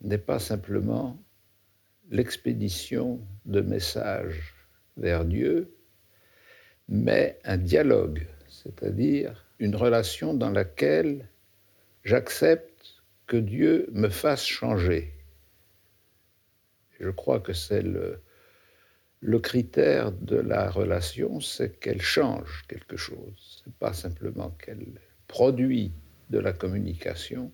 n'est 0.00 0.18
pas 0.18 0.40
simplement 0.40 1.22
l'expédition 2.10 3.20
de 3.44 3.60
messages 3.60 4.59
vers 5.00 5.24
Dieu, 5.24 5.74
mais 6.88 7.38
un 7.44 7.56
dialogue, 7.56 8.26
c'est-à-dire 8.48 9.46
une 9.58 9.74
relation 9.74 10.34
dans 10.34 10.50
laquelle 10.50 11.28
j'accepte 12.04 13.02
que 13.26 13.36
Dieu 13.36 13.88
me 13.92 14.08
fasse 14.08 14.44
changer. 14.44 15.12
Je 16.98 17.10
crois 17.10 17.40
que 17.40 17.52
c'est 17.52 17.82
le, 17.82 18.20
critère 19.38 20.12
de 20.12 20.36
la 20.36 20.70
relation, 20.70 21.40
c'est 21.40 21.78
qu'elle 21.80 22.02
change 22.02 22.64
quelque 22.68 22.96
chose. 22.96 23.62
n'est 23.66 23.72
pas 23.78 23.92
simplement 23.92 24.50
qu'elle 24.50 25.00
produit 25.28 25.92
de 26.30 26.38
la 26.38 26.52
communication, 26.52 27.52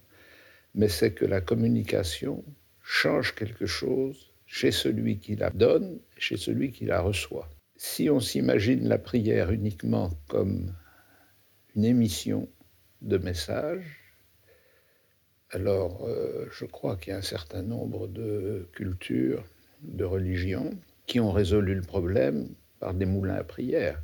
mais 0.75 0.89
c'est 0.89 1.13
que 1.13 1.25
la 1.25 1.41
communication 1.41 2.45
change 2.83 3.35
quelque 3.35 3.67
chose 3.67 4.31
chez 4.47 4.71
celui 4.71 5.19
qui 5.19 5.37
la 5.37 5.51
donne 5.51 5.99
chez 6.17 6.37
celui 6.37 6.73
qui 6.73 6.87
la 6.87 7.01
reçoit. 7.01 7.51
Si 7.77 8.09
on 8.09 8.21
s'imagine 8.21 8.89
la 8.89 8.99
prière 8.99 9.51
uniquement 9.51 10.11
comme 10.29 10.75
une 11.75 11.85
émission 11.85 12.49
de 13.03 13.19
messages, 13.19 14.07
alors 15.51 16.07
euh, 16.07 16.47
je 16.51 16.65
crois 16.65 16.97
qu'il 16.97 17.13
y 17.13 17.15
a 17.15 17.19
un 17.19 17.23
certain 17.23 17.63
nombre 17.63 18.09
de 18.09 18.69
cultures, 18.73 19.45
de 19.83 20.05
religions, 20.05 20.71
qui 21.07 21.21
ont 21.21 21.31
résolu 21.31 21.75
le 21.75 21.83
problème 21.83 22.55
par 22.81 22.95
des 22.95 23.07
moulins 23.07 23.37
à 23.37 23.45
prière. 23.45 24.03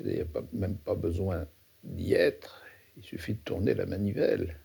A 0.00 0.42
même 0.52 0.78
pas 0.78 0.94
besoin 0.94 1.46
d'y 1.82 2.14
être, 2.14 2.62
il 2.96 3.02
suffit 3.02 3.34
de 3.34 3.40
tourner 3.40 3.74
la 3.74 3.86
manivelle. 3.86 4.56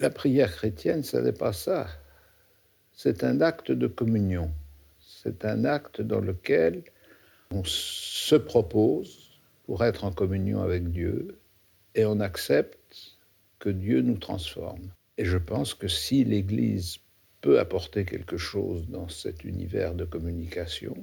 La 0.00 0.10
prière 0.10 0.52
chrétienne, 0.52 1.02
ce 1.02 1.16
n'est 1.16 1.32
pas 1.32 1.52
ça. 1.52 1.86
C'est 2.94 3.24
un 3.24 3.40
acte 3.40 3.72
de 3.72 3.86
communion. 3.86 4.50
C'est 5.00 5.44
un 5.44 5.64
acte 5.64 6.00
dans 6.00 6.20
lequel 6.20 6.84
on 7.50 7.62
se 7.64 8.36
propose 8.36 9.40
pour 9.64 9.84
être 9.84 10.04
en 10.04 10.12
communion 10.12 10.62
avec 10.62 10.90
Dieu 10.90 11.38
et 11.94 12.04
on 12.04 12.20
accepte 12.20 13.18
que 13.58 13.70
Dieu 13.70 14.02
nous 14.02 14.18
transforme. 14.18 14.90
Et 15.18 15.24
je 15.24 15.38
pense 15.38 15.74
que 15.74 15.88
si 15.88 16.24
l'Église 16.24 16.98
peut 17.40 17.58
apporter 17.58 18.04
quelque 18.04 18.36
chose 18.36 18.88
dans 18.88 19.08
cet 19.08 19.44
univers 19.44 19.94
de 19.94 20.04
communication, 20.04 20.94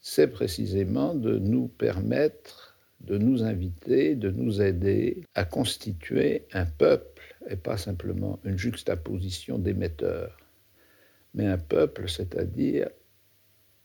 c'est 0.00 0.28
précisément 0.28 1.14
de 1.14 1.38
nous 1.38 1.68
permettre, 1.68 2.76
de 3.00 3.18
nous 3.18 3.42
inviter, 3.42 4.14
de 4.14 4.30
nous 4.30 4.60
aider 4.60 5.22
à 5.34 5.44
constituer 5.44 6.46
un 6.52 6.66
peuple 6.66 7.22
et 7.48 7.56
pas 7.56 7.76
simplement 7.76 8.38
une 8.44 8.58
juxtaposition 8.58 9.58
d'émetteurs, 9.58 10.36
mais 11.34 11.46
un 11.46 11.58
peuple, 11.58 12.08
c'est-à-dire 12.08 12.88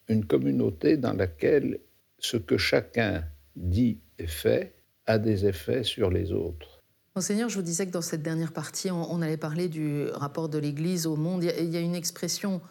une 0.07 0.25
communauté 0.25 0.97
dans 0.97 1.13
laquelle 1.13 1.79
ce 2.19 2.37
que 2.37 2.57
chacun 2.57 3.23
dit 3.55 3.99
et 4.17 4.27
fait 4.27 4.73
a 5.05 5.17
des 5.17 5.45
effets 5.45 5.83
sur 5.83 6.09
les 6.09 6.31
autres. 6.31 6.79
Monseigneur, 7.15 7.49
je 7.49 7.55
vous 7.55 7.63
disais 7.63 7.85
que 7.85 7.91
dans 7.91 8.01
cette 8.01 8.21
dernière 8.21 8.53
partie, 8.53 8.91
on, 8.91 9.21
allait 9.21 9.37
parler 9.37 9.67
du 9.67 10.07
rapport 10.13 10.47
de 10.47 10.57
l'Église 10.57 11.05
au 11.07 11.15
monde. 11.15 11.43
Il 11.43 11.69
y 11.69 11.77
a, 11.77 11.79
une 11.79 11.95
expression 11.95 12.61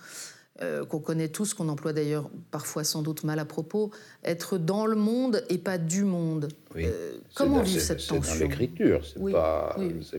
euh, 0.62 0.84
qu'on 0.86 1.00
connaît 1.00 1.28
tous, 1.28 1.54
qu'on 1.54 1.68
emploie 1.68 1.92
d'ailleurs 1.92 2.30
parfois 2.50 2.84
sans 2.84 3.02
doute 3.02 3.24
mal 3.24 3.38
à 3.40 3.44
propos, 3.44 3.90
être 4.24 4.56
dans 4.56 4.86
le 4.86 4.96
monde 4.96 5.44
et 5.50 5.58
pas 5.58 5.76
du 5.76 6.04
monde. 6.04 6.48
Oui. 6.74 6.84
Euh, 6.86 7.18
comment 7.34 7.62
vivre 7.62 7.80
cette 7.80 7.98
tension 8.06 8.22
C'est 8.22 8.38
dans 8.38 8.44
l'écriture, 8.44 9.04
c'est 9.04 9.20
n'est 9.20 9.32
pas, 9.32 9.76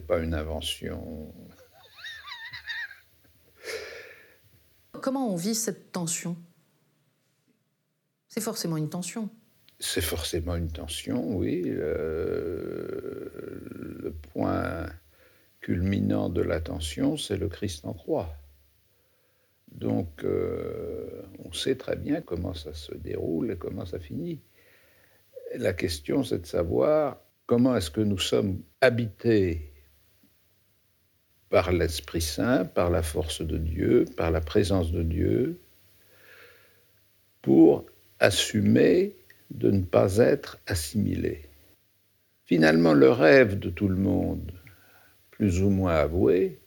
pas 0.08 0.20
une 0.20 0.34
invention. 0.34 1.34
Comment 5.02 5.32
on 5.32 5.36
vit 5.36 5.56
cette 5.56 5.92
tension? 5.92 6.38
C'est 8.28 8.42
forcément 8.42 8.78
une 8.78 8.90
tension. 8.90 9.30
C'est 9.80 10.02
forcément 10.02 10.56
une 10.56 10.72
tension, 10.72 11.36
oui. 11.36 11.64
Le, 11.64 13.32
le 14.04 14.12
point 14.12 14.88
culminant 15.62 16.30
de 16.30 16.42
la 16.42 16.60
tension, 16.60 17.18
c'est 17.18 17.38
le 17.38 17.48
Christ 17.48 17.86
en 17.86 17.94
croix. 17.94 18.34
Donc, 19.72 20.24
euh, 20.24 21.24
on 21.46 21.52
sait 21.54 21.76
très 21.76 21.96
bien 21.96 22.22
comment 22.22 22.54
ça 22.54 22.74
se 22.74 22.94
déroule 22.94 23.52
et 23.52 23.58
comment 23.58 23.86
ça 23.86 24.00
finit. 24.00 24.42
La 25.56 25.74
question, 25.74 26.24
c'est 26.24 26.40
de 26.40 26.46
savoir 26.46 27.22
comment 27.46 27.76
est-ce 27.76 27.92
que 27.92 28.02
nous 28.02 28.20
sommes 28.20 28.62
habités 28.82 29.69
par 31.50 31.72
l'Esprit 31.72 32.22
Saint, 32.22 32.66
par 32.66 32.90
la 32.90 33.02
force 33.02 33.42
de 33.42 33.58
Dieu, 33.58 34.06
par 34.18 34.32
la 34.32 34.42
présence 34.42 34.92
de 34.92 35.04
Dieu, 35.04 35.60
pour 37.42 37.86
assumer 38.20 39.16
de 39.50 39.72
ne 39.72 39.84
pas 39.84 40.18
être 40.18 40.60
assimilés. 40.68 41.42
Finalement, 42.46 42.94
le 42.94 43.10
rêve 43.10 43.60
de 43.60 43.70
tout 43.70 43.88
le 43.88 43.96
monde, 43.96 44.52
plus 45.32 45.62
ou 45.62 45.70
moins 45.70 45.96
avoué, 45.96 46.60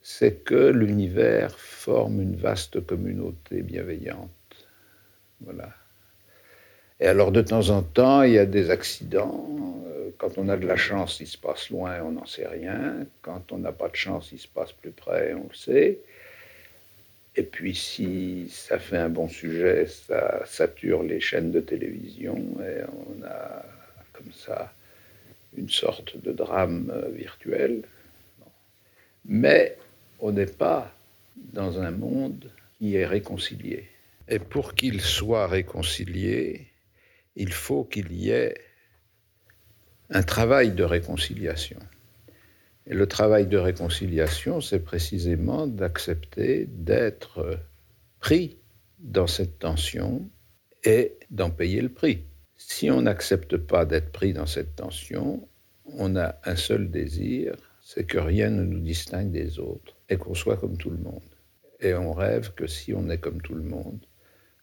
c'est 0.00 0.44
que 0.44 0.70
l'univers 0.70 1.58
forme 1.58 2.20
une 2.20 2.36
vaste 2.36 2.84
communauté 2.86 3.62
bienveillante. 3.62 4.30
Voilà. 5.40 5.74
Et 7.00 7.06
alors, 7.06 7.30
de 7.30 7.42
temps 7.42 7.70
en 7.70 7.82
temps, 7.82 8.22
il 8.22 8.32
y 8.32 8.38
a 8.38 8.46
des 8.46 8.70
accidents. 8.70 9.46
Euh, 9.88 10.10
quand 10.16 10.38
on 10.38 10.48
a 10.48 10.56
de 10.56 10.66
la 10.66 10.76
chance, 10.76 11.20
il 11.20 11.26
se 11.26 11.36
passe 11.36 11.68
loin, 11.70 12.00
on 12.02 12.12
n'en 12.12 12.26
sait 12.26 12.46
rien. 12.46 13.06
Quand 13.20 13.52
on 13.52 13.58
n'a 13.58 13.72
pas 13.72 13.88
de 13.88 13.96
chance, 13.96 14.30
il 14.32 14.38
se 14.38 14.48
passe 14.48 14.72
plus 14.72 14.92
près, 14.92 15.34
on 15.34 15.46
le 15.48 15.54
sait. 15.54 15.98
Et 17.36 17.42
puis, 17.42 17.74
si 17.74 18.48
ça 18.50 18.78
fait 18.78 18.96
un 18.96 19.10
bon 19.10 19.28
sujet, 19.28 19.86
ça 19.86 20.42
sature 20.46 21.02
les 21.02 21.20
chaînes 21.20 21.50
de 21.50 21.60
télévision 21.60 22.36
et 22.60 22.82
on 22.88 23.22
a 23.26 23.62
comme 24.14 24.32
ça 24.32 24.72
une 25.54 25.68
sorte 25.68 26.16
de 26.16 26.32
drame 26.32 26.90
euh, 26.94 27.10
virtuel. 27.10 27.82
Mais 29.26 29.76
on 30.18 30.32
n'est 30.32 30.46
pas 30.46 30.90
dans 31.36 31.78
un 31.78 31.90
monde 31.90 32.50
qui 32.78 32.96
est 32.96 33.06
réconcilié. 33.06 33.86
Et 34.28 34.38
pour 34.38 34.74
qu'il 34.74 35.02
soit 35.02 35.46
réconcilié, 35.46 36.66
il 37.36 37.52
faut 37.52 37.84
qu'il 37.84 38.12
y 38.12 38.30
ait 38.30 38.54
un 40.10 40.22
travail 40.22 40.72
de 40.72 40.84
réconciliation. 40.84 41.78
Et 42.86 42.94
le 42.94 43.06
travail 43.06 43.46
de 43.46 43.58
réconciliation, 43.58 44.60
c'est 44.60 44.80
précisément 44.80 45.66
d'accepter 45.66 46.66
d'être 46.70 47.58
pris 48.20 48.56
dans 48.98 49.26
cette 49.26 49.58
tension 49.58 50.28
et 50.84 51.18
d'en 51.30 51.50
payer 51.50 51.82
le 51.82 51.88
prix. 51.88 52.24
Si 52.56 52.90
on 52.90 53.02
n'accepte 53.02 53.56
pas 53.56 53.84
d'être 53.84 54.12
pris 54.12 54.32
dans 54.32 54.46
cette 54.46 54.76
tension, 54.76 55.46
on 55.84 56.16
a 56.16 56.36
un 56.44 56.56
seul 56.56 56.90
désir, 56.90 57.56
c'est 57.82 58.04
que 58.04 58.18
rien 58.18 58.50
ne 58.50 58.62
nous 58.62 58.80
distingue 58.80 59.30
des 59.30 59.58
autres 59.58 59.96
et 60.08 60.16
qu'on 60.16 60.34
soit 60.34 60.56
comme 60.56 60.76
tout 60.76 60.90
le 60.90 60.98
monde. 60.98 61.22
Et 61.80 61.94
on 61.94 62.12
rêve 62.12 62.54
que 62.54 62.66
si 62.66 62.94
on 62.94 63.10
est 63.10 63.18
comme 63.18 63.42
tout 63.42 63.54
le 63.54 63.62
monde, 63.62 63.98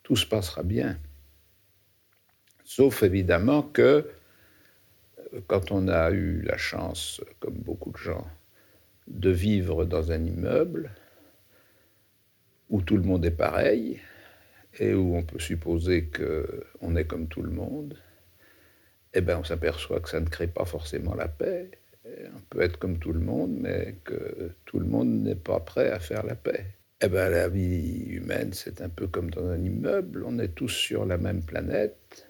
tout 0.02 0.16
se 0.16 0.26
passera 0.26 0.64
bien. 0.64 0.98
Sauf 2.64 3.04
évidemment 3.04 3.64
que 3.64 3.82
euh, 5.34 5.40
quand 5.48 5.72
on 5.72 5.88
a 5.88 6.12
eu 6.12 6.42
la 6.42 6.58
chance, 6.58 7.22
comme 7.40 7.56
beaucoup 7.56 7.92
de 7.92 7.98
gens, 7.98 8.28
de 9.08 9.30
vivre 9.30 9.86
dans 9.86 10.12
un 10.12 10.24
immeuble 10.24 10.92
où 12.70 12.82
tout 12.82 12.98
le 12.98 13.04
monde 13.04 13.26
est 13.26 13.32
pareil 13.32 14.00
et 14.80 14.94
où 14.94 15.16
on 15.16 15.24
peut 15.24 15.40
supposer 15.40 16.10
qu'on 16.10 16.96
est 16.96 17.06
comme 17.06 17.28
tout 17.28 17.42
le 17.42 17.52
monde, 17.52 17.98
eh 19.14 19.22
bien 19.22 19.38
on 19.40 19.44
s'aperçoit 19.44 20.00
que 20.00 20.10
ça 20.10 20.20
ne 20.20 20.30
crée 20.30 20.48
pas 20.48 20.66
forcément 20.66 21.14
la 21.14 21.28
paix 21.28 21.70
on 22.06 22.42
peut 22.50 22.62
être 22.62 22.78
comme 22.78 23.00
tout 23.00 23.14
le 23.14 23.20
monde, 23.20 23.56
mais 23.60 23.96
que 24.04 24.52
tout 24.66 24.80
le 24.80 24.86
monde 24.86 25.24
n'est 25.24 25.36
pas 25.36 25.60
prêt 25.60 25.90
à 25.90 26.00
faire 26.00 26.26
la 26.26 26.36
paix. 26.36 26.66
Eh 27.02 27.08
bien, 27.08 27.30
la 27.30 27.50
vie 27.50 28.06
humaine, 28.08 28.54
c'est 28.54 28.82
un 28.82 28.90
peu 28.90 29.08
comme 29.08 29.30
dans 29.30 29.48
un 29.48 29.62
immeuble. 29.62 30.24
On 30.26 30.40
est 30.40 30.56
tous 30.56 30.70
sur 30.70 31.06
la 31.06 31.18
même 31.18 31.44
planète. 31.44 32.28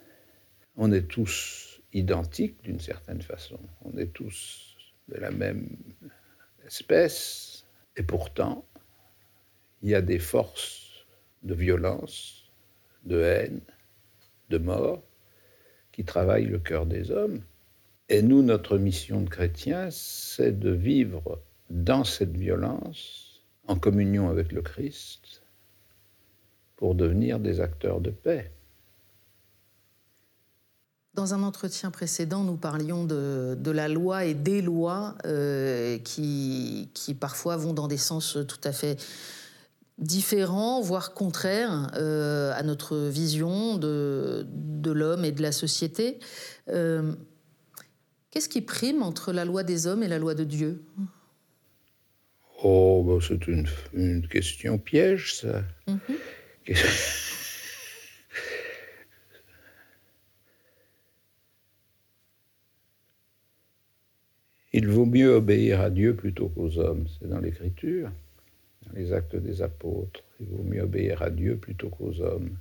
On 0.76 0.92
est 0.92 1.08
tous 1.08 1.82
identiques 1.94 2.62
d'une 2.64 2.80
certaine 2.80 3.22
façon. 3.22 3.60
On 3.84 3.98
est 3.98 4.14
tous 4.14 4.76
de 5.10 5.20
la 5.20 5.32
même 5.32 5.70
espèce. 6.66 7.66
Et 7.96 8.04
pourtant, 8.04 8.66
il 9.82 9.90
y 9.90 9.96
a 9.96 10.02
des 10.02 10.20
forces 10.20 11.06
de 11.44 11.54
violence, 11.54 12.52
de 13.06 13.22
haine, 13.22 13.62
de 14.50 14.58
mort 14.58 15.04
qui 15.92 16.06
travaillent 16.06 16.46
le 16.46 16.60
cœur 16.60 16.86
des 16.86 17.12
hommes 17.12 17.44
et 18.10 18.22
nous, 18.22 18.44
notre 18.44 18.78
mission 18.78 19.22
de 19.22 19.30
chrétien, 19.30 19.90
c'est 19.90 20.60
de 20.60 20.72
vivre 20.72 21.42
dans 21.70 22.04
cette 22.04 22.36
violence, 22.36 23.44
en 23.68 23.78
communion 23.78 24.30
avec 24.30 24.52
le 24.52 24.62
Christ, 24.62 25.42
pour 26.76 26.96
devenir 26.96 27.40
des 27.40 27.62
acteurs 27.62 28.02
de 28.02 28.12
paix. 28.12 28.52
Dans 31.14 31.36
un 31.36 31.44
entretien 31.44 31.92
précédent, 31.92 32.44
nous 32.44 32.58
parlions 32.58 33.06
de, 33.06 33.72
la 33.72 33.88
loi 33.88 34.26
et 34.26 34.34
des 34.34 34.62
lois 34.62 35.16
euh, 35.26 36.00
qui, 36.00 36.90
qui, 36.94 37.14
parfois 37.14 37.56
vont 37.56 37.74
dans 37.74 37.88
des 37.88 37.98
sens 37.98 38.38
tout 38.48 38.62
à 38.64 38.72
fait 38.72 39.00
différents, 40.00 40.82
voire 40.82 41.14
contraires 41.14 41.92
euh, 41.96 42.52
à 42.56 42.64
notre 42.64 42.98
vision 42.98 43.78
de, 43.78 44.46
de 44.50 44.92
l'homme 44.92 45.24
et 45.24 45.32
de 45.32 45.42
la 45.42 45.52
société. 45.52 46.20
Euh, 46.70 47.14
Qu'est-ce 48.34 48.50
qui 48.50 48.62
prime 48.62 49.04
entre 49.04 49.32
la 49.32 49.46
loi 49.46 49.62
des 49.62 49.86
hommes 49.86 50.02
et 50.02 50.08
la 50.08 50.18
loi 50.18 50.34
de 50.34 50.44
Dieu? 50.44 50.84
Oh, 52.64 53.04
bah, 53.06 53.24
c'est 53.28 53.46
une, 53.48 54.28
question 54.28 54.80
piège, 54.80 55.36
ça. 55.36 55.62
Mhm. 55.88 56.00
Il 64.74 64.88
vaut 64.88 65.06
mieux 65.06 65.36
obéir 65.36 65.82
à 65.82 65.90
Dieu 65.90 66.16
plutôt 66.16 66.50
qu'aux 66.50 66.80
hommes. 66.80 67.06
C'est 67.08 67.30
dans 67.30 67.40
l'Écriture, 67.40 68.12
dans 68.88 68.94
les 68.94 69.14
actes 69.14 69.36
des 69.36 69.62
apôtres. 69.62 70.24
Il 70.40 70.48
vaut 70.48 70.64
mieux 70.64 70.82
obéir 70.82 71.22
à 71.22 71.30
Dieu 71.30 71.58
plutôt 71.58 71.90
qu'aux 71.90 72.20
hommes. 72.22 72.58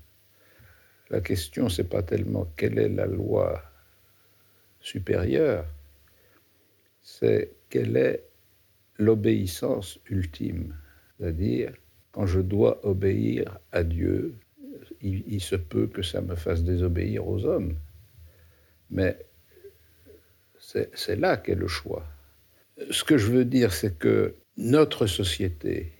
La 1.10 1.20
question, 1.20 1.68
c'est 1.68 1.88
pas 1.88 2.02
tellement 2.02 2.46
quelle 2.56 2.78
est 2.78 2.88
la 2.88 3.06
loi 3.06 3.62
supérieur, 4.80 5.66
c'est 7.02 7.52
quelle 7.68 7.96
est 7.96 8.24
l'obéissance 8.98 9.98
ultime. 10.08 10.74
C'est-à-dire, 11.18 11.72
quand 12.12 12.26
je 12.26 12.40
dois 12.40 12.84
obéir 12.86 13.58
à 13.72 13.84
Dieu, 13.84 14.34
il, 15.00 15.40
se 15.40 15.56
peut 15.56 15.86
que 15.86 16.02
ça 16.02 16.20
me 16.20 16.34
fasse 16.34 16.62
désobéir 16.62 17.26
aux 17.26 17.44
hommes. 17.44 17.74
Mais 18.90 19.18
c'est 20.94 21.16
là 21.16 21.36
qu'est 21.36 21.54
le 21.54 21.68
choix. 21.68 22.06
Ce 22.90 23.04
que 23.04 23.18
je 23.18 23.30
veux 23.30 23.44
dire, 23.44 23.72
c'est 23.72 23.98
que 23.98 24.36
notre 24.56 25.06
société 25.06 25.92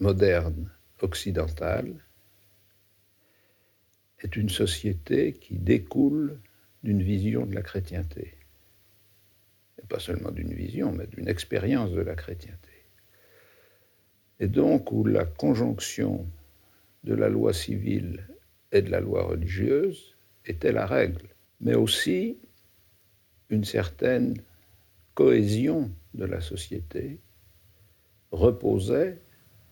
moderne, 0.00 0.70
occidentale, 1.00 1.94
est 4.20 4.36
une 4.36 4.48
société 4.48 5.34
qui 5.34 5.58
découle 5.58 6.40
d'une 6.82 7.02
vision 7.02 7.46
de 7.46 7.54
la 7.54 7.62
chrétienté. 7.62 8.34
Et 9.82 9.86
pas 9.86 10.00
seulement 10.00 10.30
d'une 10.30 10.52
vision, 10.52 10.92
mais 10.92 11.06
d'une 11.06 11.28
expérience 11.28 11.92
de 11.92 12.00
la 12.00 12.14
chrétienté. 12.14 12.70
Et 14.40 14.48
donc 14.48 14.92
où 14.92 15.04
la 15.04 15.24
conjonction 15.24 16.26
de 17.04 17.14
la 17.14 17.28
loi 17.28 17.52
civile 17.52 18.26
et 18.72 18.82
de 18.82 18.90
la 18.90 19.00
loi 19.00 19.24
religieuse 19.24 20.16
était 20.44 20.72
la 20.72 20.86
règle, 20.86 21.33
mais 21.64 21.74
aussi 21.74 22.38
une 23.50 23.64
certaine 23.64 24.36
cohésion 25.14 25.90
de 26.12 26.26
la 26.26 26.40
société 26.40 27.18
reposait 28.30 29.18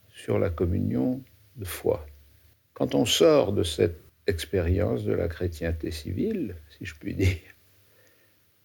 sur 0.08 0.38
la 0.38 0.50
communion 0.50 1.22
de 1.56 1.64
foi. 1.64 2.04
Quand 2.74 2.94
on 2.94 3.04
sort 3.04 3.52
de 3.52 3.62
cette 3.62 4.00
expérience 4.26 5.04
de 5.04 5.12
la 5.12 5.28
chrétienté 5.28 5.90
civile, 5.90 6.56
si 6.70 6.84
je 6.84 6.94
puis 6.94 7.14
dire, 7.14 7.36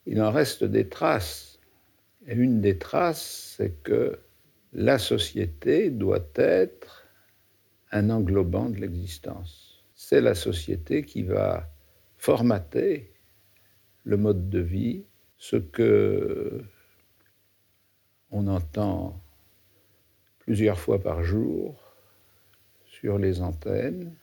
il 0.05 0.21
en 0.21 0.31
reste 0.31 0.63
des 0.63 0.87
traces. 0.87 1.59
Et 2.27 2.33
une 2.33 2.61
des 2.61 2.77
traces, 2.77 3.55
c'est 3.57 3.81
que 3.83 4.19
la 4.73 4.99
société 4.99 5.89
doit 5.89 6.25
être 6.35 7.05
un 7.91 8.09
englobant 8.09 8.69
de 8.69 8.77
l'existence. 8.77 9.83
C'est 9.95 10.21
la 10.21 10.35
société 10.35 11.03
qui 11.03 11.23
va 11.23 11.69
formater 12.17 13.11
le 14.07 14.15
mode 14.15 14.49
de 14.49 14.59
vie, 14.59 15.03
ce 15.37 15.57
que 15.57 16.63
on 18.31 18.47
entend 18.47 19.21
plusieurs 20.39 20.79
fois 20.79 21.01
par 21.01 21.23
jour 21.23 21.75
sur 22.85 23.17
les 23.17 23.41
antennes, 23.41 24.13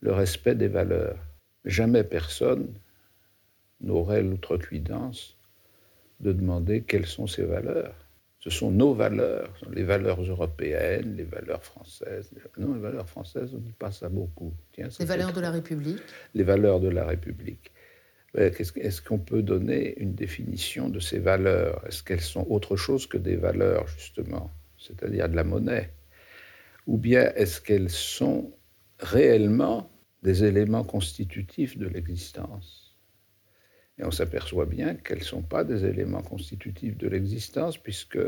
le 0.00 0.12
respect 0.12 0.54
des 0.54 0.68
valeurs. 0.68 1.18
Jamais 1.64 2.04
personne 2.04 2.72
n'aurait 3.80 4.22
l'outrecuidance 4.22 5.36
de 6.20 6.32
demander 6.32 6.82
quelles 6.82 7.06
sont 7.06 7.26
ces 7.26 7.42
valeurs. 7.42 7.96
Ce 8.38 8.50
sont 8.50 8.70
nos 8.70 8.94
valeurs, 8.94 9.52
les 9.72 9.82
valeurs 9.82 10.22
européennes, 10.22 11.16
les 11.16 11.24
valeurs 11.24 11.64
françaises. 11.64 12.30
Non, 12.58 12.74
les 12.74 12.80
valeurs 12.80 13.08
françaises, 13.08 13.52
on 13.54 13.58
dit 13.58 13.72
pas 13.72 13.90
ça 13.90 14.08
beaucoup. 14.08 14.52
les 14.76 15.04
valeurs 15.04 15.32
de 15.32 15.40
la 15.40 15.50
République 15.50 16.00
Les 16.34 16.44
valeurs 16.44 16.78
de 16.78 16.88
la 16.88 17.04
République. 17.04 17.71
Est-ce 18.34 19.02
qu'on 19.02 19.18
peut 19.18 19.42
donner 19.42 19.98
une 19.98 20.14
définition 20.14 20.88
de 20.88 21.00
ces 21.00 21.18
valeurs? 21.18 21.86
Est-ce 21.86 22.02
qu'elles 22.02 22.20
sont 22.20 22.46
autre 22.48 22.76
chose 22.76 23.06
que 23.06 23.18
des 23.18 23.36
valeurs, 23.36 23.86
justement, 23.88 24.50
c'est-à-dire 24.78 25.28
de 25.28 25.36
la 25.36 25.44
monnaie? 25.44 25.92
Ou 26.86 26.96
bien 26.96 27.30
est-ce 27.34 27.60
qu'elles 27.60 27.90
sont 27.90 28.52
réellement 28.98 29.90
des 30.22 30.44
éléments 30.44 30.84
constitutifs 30.84 31.76
de 31.76 31.86
l'existence? 31.86 32.96
Et 33.98 34.04
on 34.04 34.10
s'aperçoit 34.10 34.66
bien 34.66 34.94
qu'elles 34.94 35.18
ne 35.18 35.24
sont 35.24 35.42
pas 35.42 35.64
des 35.64 35.84
éléments 35.84 36.22
constitutifs 36.22 36.96
de 36.96 37.08
l'existence, 37.08 37.76
puisque 37.76 38.18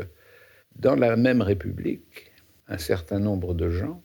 dans 0.75 0.95
la 0.95 1.15
même 1.15 1.41
République, 1.41 2.31
un 2.67 2.77
certain 2.77 3.19
nombre 3.19 3.55
de 3.55 3.71
gens 3.71 4.03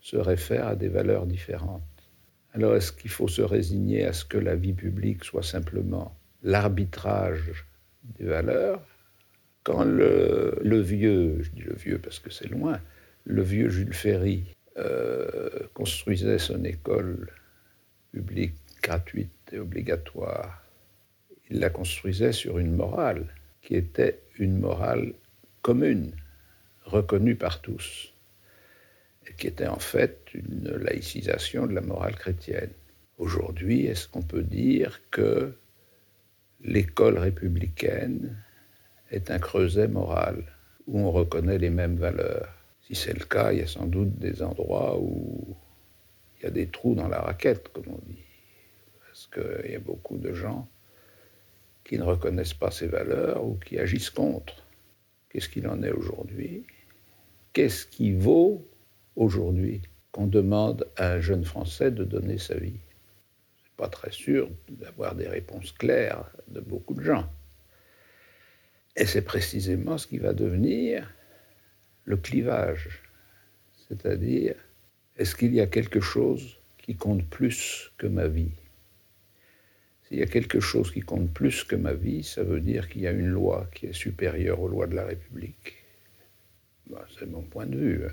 se 0.00 0.16
réfèrent 0.16 0.68
à 0.68 0.76
des 0.76 0.88
valeurs 0.88 1.26
différentes. 1.26 1.82
Alors 2.54 2.76
est-ce 2.76 2.92
qu'il 2.92 3.10
faut 3.10 3.26
se 3.26 3.42
résigner 3.42 4.04
à 4.04 4.12
ce 4.12 4.24
que 4.24 4.38
la 4.38 4.54
vie 4.54 4.72
publique 4.72 5.24
soit 5.24 5.42
simplement 5.42 6.16
l'arbitrage 6.44 7.66
des 8.04 8.26
valeurs? 8.26 8.80
Quand 9.64 9.82
le, 9.82 10.80
vieux, 10.80 11.42
je 11.42 11.50
dis 11.50 11.62
le 11.62 11.74
vieux 11.74 11.98
parce 11.98 12.20
que 12.20 12.30
c'est 12.30 12.46
loin, 12.46 12.78
le 13.24 13.42
vieux 13.42 13.70
Jules 13.70 13.92
Ferry 13.92 14.44
euh, 14.76 15.50
construisait 15.72 16.38
son 16.38 16.62
école 16.64 17.28
publique 18.12 18.54
gratuite 18.80 19.32
et 19.50 19.58
obligatoire. 19.58 20.62
Il 21.50 21.58
la 21.58 21.70
construisait 21.70 22.32
sur 22.32 22.58
une 22.58 22.76
morale 22.76 23.26
qui 23.62 23.74
était 23.74 24.20
une 24.38 24.60
morale 24.60 25.14
commune, 25.62 26.12
reconnue 26.84 27.34
par 27.34 27.60
tous, 27.62 28.13
qui 29.36 29.46
était 29.46 29.66
en 29.66 29.78
fait 29.78 30.18
une 30.34 30.70
laïcisation 30.70 31.66
de 31.66 31.74
la 31.74 31.80
morale 31.80 32.16
chrétienne. 32.16 32.70
Aujourd'hui, 33.18 33.86
est-ce 33.86 34.08
qu'on 34.08 34.22
peut 34.22 34.42
dire 34.42 35.00
que 35.10 35.54
l'école 36.62 37.18
républicaine 37.18 38.36
est 39.10 39.30
un 39.30 39.38
creuset 39.38 39.88
moral 39.88 40.44
où 40.86 40.98
on 41.00 41.10
reconnaît 41.10 41.58
les 41.58 41.70
mêmes 41.70 41.96
valeurs? 41.96 42.48
Si 42.82 42.94
c'est 42.94 43.18
le 43.18 43.24
cas, 43.24 43.52
il 43.52 43.60
y 43.60 43.62
a 43.62 43.66
sans 43.66 43.86
doute 43.86 44.18
des 44.18 44.42
endroits 44.42 44.98
où 45.00 45.56
il 46.38 46.44
y 46.44 46.46
a 46.46 46.50
des 46.50 46.66
trous 46.66 46.94
dans 46.94 47.08
la 47.08 47.20
raquette, 47.20 47.68
comme 47.68 47.88
on 47.88 48.00
dit 48.06 48.24
parce 49.14 49.28
qu'il 49.28 49.70
y 49.70 49.76
a 49.76 49.80
beaucoup 49.80 50.18
de 50.18 50.34
gens 50.34 50.68
qui 51.84 51.96
ne 51.98 52.02
reconnaissent 52.02 52.52
pas 52.52 52.72
ces 52.72 52.88
valeurs 52.88 53.44
ou 53.44 53.54
qui 53.64 53.78
agissent 53.78 54.10
contre. 54.10 54.66
Qu'est-ce 55.28 55.48
qu'il 55.48 55.68
en 55.68 55.84
est 55.84 55.92
aujourd'hui? 55.92 56.66
Qu'est-ce 57.52 57.86
qui 57.86 58.12
vaut 58.12 58.66
aujourd'hui 59.16 59.82
qu'on 60.12 60.26
demande 60.26 60.88
à 60.96 61.12
un 61.12 61.20
jeune 61.20 61.44
Français 61.44 61.90
de 61.90 62.04
donner 62.04 62.38
sa 62.38 62.56
vie 62.56 62.80
C'est 63.62 63.76
pas 63.76 63.88
très 63.88 64.12
sûr 64.12 64.48
d'avoir 64.68 65.14
des 65.14 65.28
réponses 65.28 65.72
claires 65.72 66.30
de 66.48 66.60
beaucoup 66.60 66.94
de 66.94 67.02
gens. 67.02 67.28
Et 68.96 69.06
c'est 69.06 69.22
précisément 69.22 69.98
ce 69.98 70.06
qui 70.06 70.18
va 70.18 70.32
devenir 70.32 71.12
le 72.04 72.16
clivage. 72.16 73.02
C'est-à-dire, 73.88 74.54
est-ce 75.16 75.34
qu'il 75.34 75.54
y 75.54 75.60
a 75.60 75.66
quelque 75.66 76.00
chose 76.00 76.58
qui 76.78 76.94
compte 76.94 77.24
plus 77.28 77.92
que 77.98 78.06
ma 78.06 78.28
vie? 78.28 78.52
S'il 80.06 80.18
y 80.18 80.22
a 80.22 80.26
quelque 80.26 80.60
chose 80.60 80.92
qui 80.92 81.00
compte 81.00 81.32
plus 81.32 81.64
que 81.64 81.76
ma 81.76 81.92
vie, 81.92 82.22
ça 82.22 82.44
veut 82.44 82.60
dire 82.60 82.88
qu'il 82.88 83.02
y 83.02 83.06
a 83.06 83.10
une 83.10 83.26
loi 83.26 83.68
qui 83.74 83.86
est 83.86 83.92
supérieure 83.92 84.60
aux 84.60 84.68
lois 84.68 84.86
de 84.86 84.94
la 84.94 85.06
République. 85.06 85.74
Ben, 86.88 87.00
c'est 87.18 87.26
mon 87.26 87.42
point 87.42 87.66
de 87.66 87.76
vue. 87.76 88.06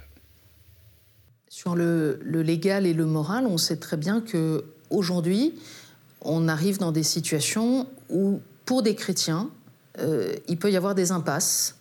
Sur 1.54 1.76
le, 1.76 2.18
légal 2.24 2.86
et 2.86 2.94
le 2.94 3.06
moral, 3.06 3.46
on 3.46 3.58
sait 3.58 3.76
très 3.76 3.98
bien 3.98 4.22
que 4.22 4.64
aujourd'hui, 4.90 5.54
on 6.22 6.48
arrive 6.48 6.78
dans 6.78 6.94
des 6.94 7.04
situations 7.04 7.88
où, 8.10 8.40
pour 8.64 8.84
des 8.84 8.96
chrétiens, 8.96 9.50
euh, 10.00 10.34
il 10.48 10.58
peut 10.58 10.72
y 10.72 10.78
avoir 10.78 10.96
des 10.96 11.12
impasses. 11.12 11.76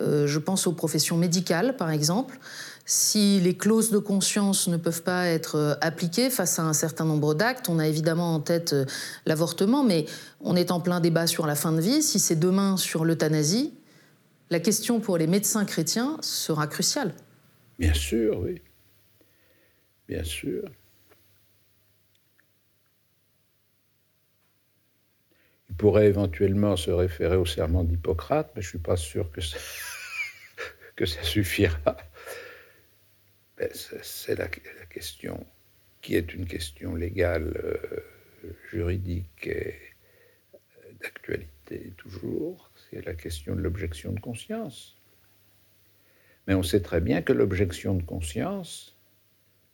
Euh, 0.00 0.26
je 0.26 0.40
pense 0.40 0.66
aux 0.66 0.72
professions 0.72 1.16
médicales, 1.16 1.76
par 1.76 1.92
exemple 1.92 2.36
si 2.84 3.40
les 3.40 3.56
clauses 3.56 3.90
de 3.90 3.98
conscience 3.98 4.66
ne 4.66 4.76
peuvent 4.76 5.04
pas 5.04 5.28
être 5.28 5.54
euh, 5.54 5.74
appliquées 5.80 6.28
face 6.28 6.58
à 6.58 6.64
un 6.64 6.72
certain 6.72 7.04
nombre 7.04 7.32
d'actes, 7.32 7.68
on 7.68 7.78
a 7.78 7.86
évidemment 7.86 8.34
en 8.34 8.40
tête 8.40 8.74
l'avortement, 9.24 9.84
mais 9.84 10.04
on 10.40 10.56
est 10.56 10.72
en 10.72 10.80
plein 10.80 10.98
débat 10.98 11.28
sur 11.28 11.46
la 11.46 11.54
fin 11.54 11.70
de 11.70 11.80
vie. 11.80 12.02
Si 12.02 12.18
c'est 12.18 12.36
demain 12.36 12.76
sur 12.76 13.04
l'euthanasie, 13.04 13.72
la 14.50 14.58
question 14.58 14.98
pour 14.98 15.16
les 15.16 15.28
médecins 15.28 15.64
chrétiens 15.64 16.18
sera 16.20 16.66
cruciale. 16.66 17.14
Bien 17.78 17.94
sûr, 17.94 18.38
oui. 18.40 18.62
Bien 20.08 20.24
sûr. 20.24 20.64
Il 25.68 25.76
pourrait 25.76 26.06
éventuellement 26.06 26.76
se 26.76 26.90
référer 26.90 27.36
au 27.36 27.46
serment 27.46 27.84
d'Hippocrate, 27.84 28.52
mais 28.54 28.62
je 28.62 28.68
ne 28.68 28.70
suis 28.70 28.78
pas 28.78 28.96
sûr 28.96 29.30
que 29.32 29.40
ça 29.40 29.58
suffira. 31.22 31.96
C'est 34.02 34.36
la, 34.36 34.48
question 34.48 35.46
qui 36.02 36.16
est 36.16 36.34
une 36.34 36.46
question 36.46 36.94
légale, 36.94 37.52
euh, 37.64 38.56
juridique 38.70 39.46
et 39.46 39.74
d'actualité 41.00 41.92
toujours, 41.96 42.70
c'est 42.76 43.04
la 43.04 43.14
question 43.14 43.54
de 43.54 43.60
l'objection 43.60 44.12
de 44.12 44.20
conscience. 44.20 44.96
Mais 46.46 46.54
on 46.54 46.62
sait 46.62 46.80
très 46.80 47.00
bien 47.00 47.22
que 47.22 47.32
l'objection 47.32 47.94
de 47.94 48.02
conscience 48.02 48.96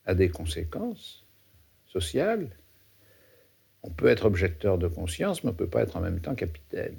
a 0.06 0.14
des 0.14 0.28
conséquences 0.28 1.26
sociales. 1.86 2.48
On 3.82 3.90
peut 3.90 4.08
être 4.08 4.24
objecteur 4.24 4.78
de 4.78 4.88
conscience, 4.88 5.42
mais 5.42 5.50
on 5.50 5.52
ne 5.52 5.58
peut 5.58 5.68
pas 5.68 5.82
être 5.82 5.96
en 5.96 6.00
même 6.00 6.20
temps 6.20 6.34
capitaine. 6.34 6.96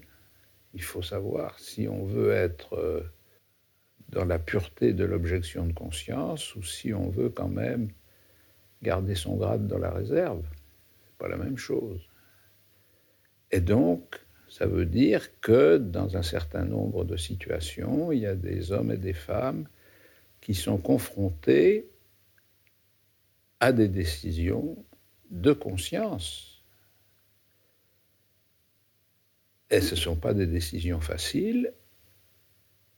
Il 0.73 0.84
faut 0.84 1.02
savoir 1.02 1.60
si 1.60 1.88
on 1.88 2.06
veut 2.06 2.31
être 2.31 2.76
euh, 2.76 3.02
dans 4.10 4.26
la 4.26 4.39
pureté 4.39 4.93
de 4.93 5.06
l'objection 5.06 5.65
de 5.65 5.73
conscience 5.73 6.56
ou 6.56 6.64
si 6.64 6.93
on 6.93 7.10
veut 7.10 7.30
quand 7.30 7.48
même 7.48 7.89
garder 8.81 9.15
son 9.15 9.35
grade 9.35 9.68
dans 9.68 9.77
la 9.77 9.91
réserve. 9.91 10.43
C'est 11.06 11.18
pas 11.18 11.27
la 11.27 11.38
même 11.38 11.57
chose. 11.57 12.10
Et 13.52 13.61
donc, 13.61 14.19
ça 14.52 14.65
veut 14.65 14.86
dire 14.86 15.40
que 15.40 15.78
dans 15.78 16.18
un 16.18 16.23
certain 16.23 16.65
nombre 16.65 17.06
de 17.06 17.15
situations, 17.15 18.11
il 18.11 18.19
y 18.19 18.26
a 18.26 18.36
des 18.36 18.73
hommes 18.73 18.91
et 18.91 18.98
des 18.98 19.14
femmes 19.14 19.65
qui 20.41 20.56
sont 20.56 20.78
confrontés 20.78 21.90
à 23.61 23.72
des 23.72 23.88
décisions 23.88 24.76
de 25.30 25.53
conscience. 25.53 26.65
Et 29.69 29.80
ce 29.80 29.91
ne 29.91 29.99
sont 30.02 30.18
pas 30.18 30.34
des 30.34 30.48
décisions 30.48 30.99
faciles, 30.99 31.73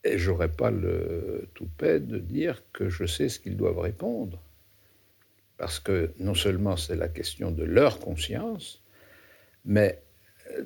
et 0.02 0.18
j'aurais 0.18 0.50
pas 0.50 0.72
le 0.72 1.48
toupet 1.54 2.00
de 2.00 2.18
dire 2.18 2.64
que 2.72 2.88
je 2.88 3.06
sais 3.06 3.28
ce 3.28 3.38
qu'ils 3.38 3.56
doivent 3.56 3.78
répondre. 3.78 4.42
Parce 5.56 5.78
que 5.78 6.12
non 6.18 6.34
seulement 6.34 6.76
c'est 6.76 6.96
la 6.96 7.08
question 7.08 7.52
de 7.52 7.62
leur 7.62 8.00
conscience, 8.00 8.82
mais 9.64 10.03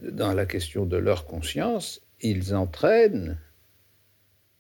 dans 0.03 0.35
la 0.35 0.47
question 0.47 0.87
de 0.87 0.97
leur 0.97 1.27
conscience, 1.27 2.01
ils 2.21 2.55
entraînent 2.55 3.39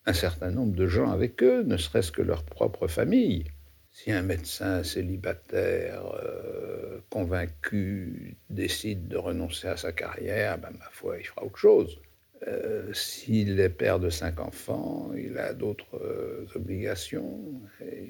un 0.07 0.12
certain 0.15 0.51
nombre 0.51 0.74
de 0.74 0.86
gens 0.86 1.11
avec 1.11 1.43
eux, 1.43 1.62
ne 1.65 1.77
serait-ce 1.77 2.11
que 2.12 2.23
leur 2.23 2.45
propre 2.45 2.89
famille. 2.89 3.45
Si 3.90 4.11
un 4.11 4.23
médecin 4.23 4.82
célibataire 4.82 6.07
euh, 6.23 7.01
convaincu 7.11 8.36
décide 8.49 9.09
de 9.09 9.16
renoncer 9.16 9.69
à 9.69 9.77
sa 9.77 9.93
carrière, 9.93 10.57
ben, 10.59 10.70
ma 10.78 10.89
foi, 10.93 11.19
il 11.19 11.27
fera 11.27 11.45
autre 11.45 11.59
chose. 11.59 12.01
Euh, 12.47 12.93
s'il 12.95 13.61
est 13.61 13.69
père 13.69 13.99
de 13.99 14.09
cinq 14.09 14.40
enfants, 14.40 15.11
il 15.15 15.36
a 15.36 15.53
d'autres 15.53 15.97
euh, 16.01 16.47
obligations, 16.55 17.61
et 17.82 18.05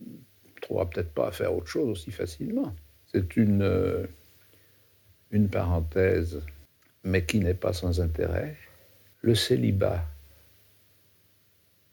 il 0.00 0.08
ne 0.08 0.60
trouvera 0.60 0.88
peut-être 0.88 1.12
pas 1.12 1.28
à 1.28 1.32
faire 1.32 1.54
autre 1.54 1.68
chose 1.68 1.88
aussi 1.88 2.10
facilement. 2.10 2.74
C'est 3.12 3.36
une, 3.36 4.08
une 5.32 5.48
parenthèse, 5.48 6.40
mais 7.04 7.24
qui 7.24 7.40
n'est 7.40 7.54
pas 7.54 7.72
sans 7.72 8.00
intérêt. 8.00 8.56
Le 9.22 9.34
célibat 9.34 10.04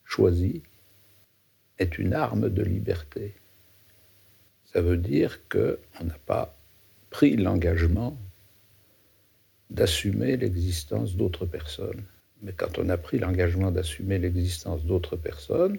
choisi 0.06 0.62
est 1.78 1.98
une 1.98 2.14
arme 2.14 2.50
de 2.50 2.62
liberté. 2.62 3.34
Ça 4.66 4.82
veut 4.82 4.98
dire 4.98 5.40
qu'on 5.50 6.04
n'a 6.04 6.18
pas 6.26 6.56
pris 7.10 7.38
l'engagement 7.38 8.18
d'assumer 9.70 10.38
l'existence 10.38 11.16
d'autres 11.16 11.46
personnes. 11.46 12.04
Mais 12.42 12.54
quand 12.54 12.78
on 12.78 12.90
a 12.90 12.98
pris 12.98 13.20
l'engagement 13.20 13.72
d'assumer 13.72 14.20
l'existence 14.20 14.84
d'autres 14.86 15.16
personnes, 15.16 15.78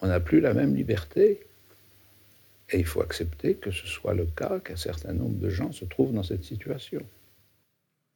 on 0.00 0.06
n'a 0.08 0.20
plus 0.20 0.40
la 0.40 0.54
même 0.54 0.74
liberté. 0.74 1.40
Et 2.70 2.78
il 2.78 2.86
faut 2.86 3.02
accepter 3.02 3.54
que 3.54 3.70
ce 3.70 3.86
soit 3.86 4.14
le 4.14 4.26
cas, 4.26 4.58
qu'un 4.60 4.76
certain 4.76 5.12
nombre 5.12 5.38
de 5.38 5.50
gens 5.50 5.72
se 5.72 5.84
trouvent 5.84 6.12
dans 6.12 6.22
cette 6.22 6.44
situation. 6.44 7.02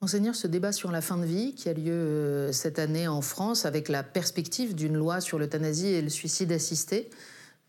Monseigneur, 0.01 0.35
ce 0.37 0.47
débat 0.47 0.71
sur 0.71 0.93
la 0.93 1.01
fin 1.01 1.19
de 1.19 1.27
vie 1.27 1.55
qui 1.55 1.69
a 1.69 1.73
lieu 1.73 1.93
euh, 1.93 2.53
cette 2.53 2.79
année 2.79 3.09
en 3.09 3.21
France 3.21 3.67
avec 3.67 3.89
la 3.89 4.05
perspective 4.05 4.77
d'une 4.77 4.97
loi 4.97 5.21
sur 5.21 5.39
l'euthanasie 5.39 5.89
et 5.89 6.03
le 6.03 6.09
suicide 6.09 6.53
assisté, 6.53 7.11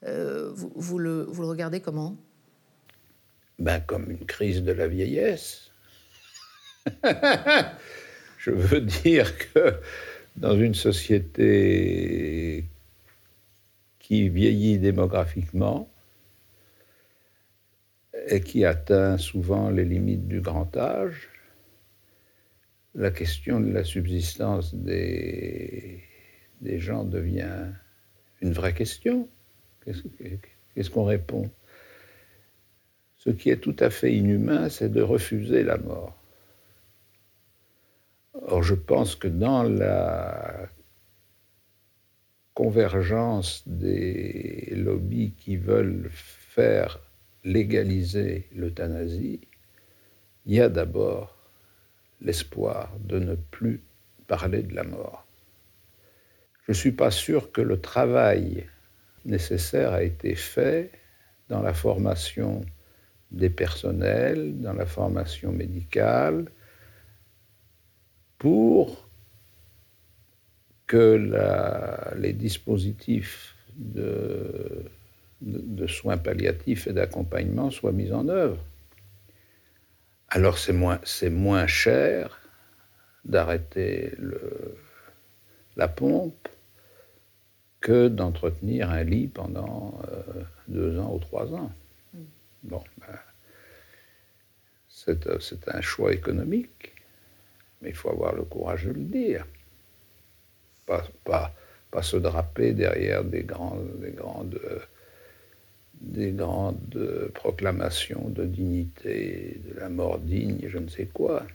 euh, 0.05 0.51
vous, 0.53 0.99
le, 0.99 1.23
vous, 1.23 1.41
le, 1.41 1.47
regardez 1.47 1.79
comment? 1.79 2.15
Ben, 3.57 3.79
Comme 3.81 4.11
une 4.11 4.25
crise 4.25 4.61
de 4.63 4.71
la 4.71 4.87
vieillesse. 4.87 5.71
Je 8.37 8.51
veux 8.51 8.81
dire 8.81 9.35
que 9.37 9.73
dans 10.35 10.55
une 10.55 10.75
société 10.75 12.63
qui 13.97 14.29
vieillit 14.29 14.77
démographiquement 14.77 15.89
et 18.27 18.41
qui 18.41 18.65
atteint 18.65 19.17
souvent 19.17 19.69
les 19.69 19.85
limites 19.85 20.27
du 20.27 20.41
grand 20.41 20.75
âge, 20.77 21.29
la 22.95 23.11
question 23.11 23.59
de 23.59 23.71
la 23.71 23.83
subsistance 23.83 24.73
des, 24.73 26.03
gens 26.61 27.03
devient 27.03 27.67
une 28.41 28.51
vraie 28.51 28.73
question. 28.73 29.29
Qu'est-ce 29.85 30.89
qu'on 30.89 31.05
répond? 31.05 31.49
Ce 33.17 33.29
qui 33.29 33.49
est 33.49 33.57
tout 33.57 33.75
à 33.79 33.89
fait 33.89 34.13
inhumain, 34.13 34.69
c'est 34.69 34.89
de 34.89 35.01
refuser 35.01 35.63
la 35.63 35.77
mort. 35.77 36.15
Or, 38.33 38.63
je 38.63 38.75
pense 38.75 39.15
que 39.15 39.27
dans 39.27 39.63
la 39.63 40.69
convergence 42.53 43.63
des 43.67 44.73
lobbies 44.75 45.33
qui 45.37 45.57
veulent 45.57 46.09
faire 46.11 46.99
légaliser 47.49 48.47
l'euthanasie, 48.55 49.41
il 50.45 50.53
y 50.53 50.61
a 50.61 50.69
d'abord 50.69 51.35
l'espoir 52.21 52.95
de 52.99 53.17
ne 53.17 53.35
plus 53.35 53.81
parler 54.27 54.61
de 54.61 54.75
la 54.75 54.83
mort. 54.83 55.25
Je 56.65 56.71
ne 56.71 56.75
suis 56.75 56.91
pas 56.91 57.09
sûr 57.09 57.51
que 57.51 57.61
le 57.61 57.81
travail 57.81 58.67
nécessaire 59.25 59.93
a 59.93 60.03
été 60.03 60.35
fait 60.35 60.91
dans 61.49 61.63
la 61.63 61.73
formation 61.73 62.61
des 63.31 63.49
personnels, 63.49 64.59
dans 64.59 64.73
la 64.73 64.85
formation 64.85 65.51
médicale, 65.51 66.45
pour 68.37 69.09
que 70.85 72.15
les 72.15 72.33
dispositifs 72.33 73.55
de, 73.75 74.85
de 75.41 75.87
soins 75.87 76.17
palliatifs 76.17 76.87
et 76.87 76.93
d'accompagnement 76.93 77.71
soient 77.71 77.91
mis 77.91 78.11
en 78.11 78.27
œuvre. 78.27 78.63
Alors 80.29 80.57
c'est 80.57 80.73
moins, 80.73 80.99
moins 81.31 81.67
cher 81.67 82.39
d'arrêter 83.25 84.13
la 85.75 85.87
pompe 85.87 86.47
que 87.81 88.07
d'entretenir 88.09 88.89
un 88.91 89.03
lit 89.03 89.27
pendant 89.27 89.99
euh, 90.11 90.43
deux 90.67 90.99
ans 90.99 91.13
ou 91.13 91.19
trois 91.19 91.53
ans. 91.53 91.71
Mm. 92.13 92.19
Bon, 92.63 92.83
ben, 92.99 93.19
c'est 94.87 95.69
un 95.69 95.81
choix 95.81 96.11
économique, 96.11 96.93
mais 97.81 97.89
il 97.89 97.95
faut 97.95 98.09
avoir 98.09 98.35
le 98.35 98.43
courage 98.43 98.85
de 98.85 98.91
le 98.91 99.05
dire. 99.05 99.45
Pas, 100.85 101.03
pas, 101.23 101.53
pas 101.89 102.03
se 102.03 102.17
draper 102.17 102.73
derrière 102.73 103.23
des 103.23 103.43
grandes, 103.43 103.99
des 104.01 104.11
grandes 104.11 104.59
des 106.01 106.31
grandes 106.31 107.31
proclamations 107.33 108.29
de 108.29 108.45
dignité, 108.45 109.59
de 109.69 109.79
la 109.79 109.89
mort 109.89 110.19
digne, 110.19 110.67
je 110.67 110.77
ne 110.77 110.87
sais 110.87 111.05
quoi. 111.05 111.45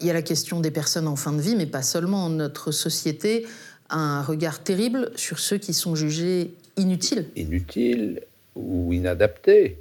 Il 0.00 0.06
y 0.06 0.10
a 0.10 0.12
la 0.12 0.22
question 0.22 0.60
des 0.60 0.70
personnes 0.70 1.06
en 1.06 1.16
fin 1.16 1.32
de 1.32 1.40
vie, 1.40 1.54
mais 1.54 1.66
pas 1.66 1.82
seulement. 1.82 2.28
Notre 2.28 2.72
société 2.72 3.46
a 3.88 3.98
un 3.98 4.22
regard 4.22 4.62
terrible 4.62 5.10
sur 5.14 5.38
ceux 5.38 5.58
qui 5.58 5.72
sont 5.72 5.94
jugés 5.94 6.54
inutiles. 6.76 7.26
Inutiles 7.36 8.22
ou 8.56 8.92
inadaptés. 8.92 9.78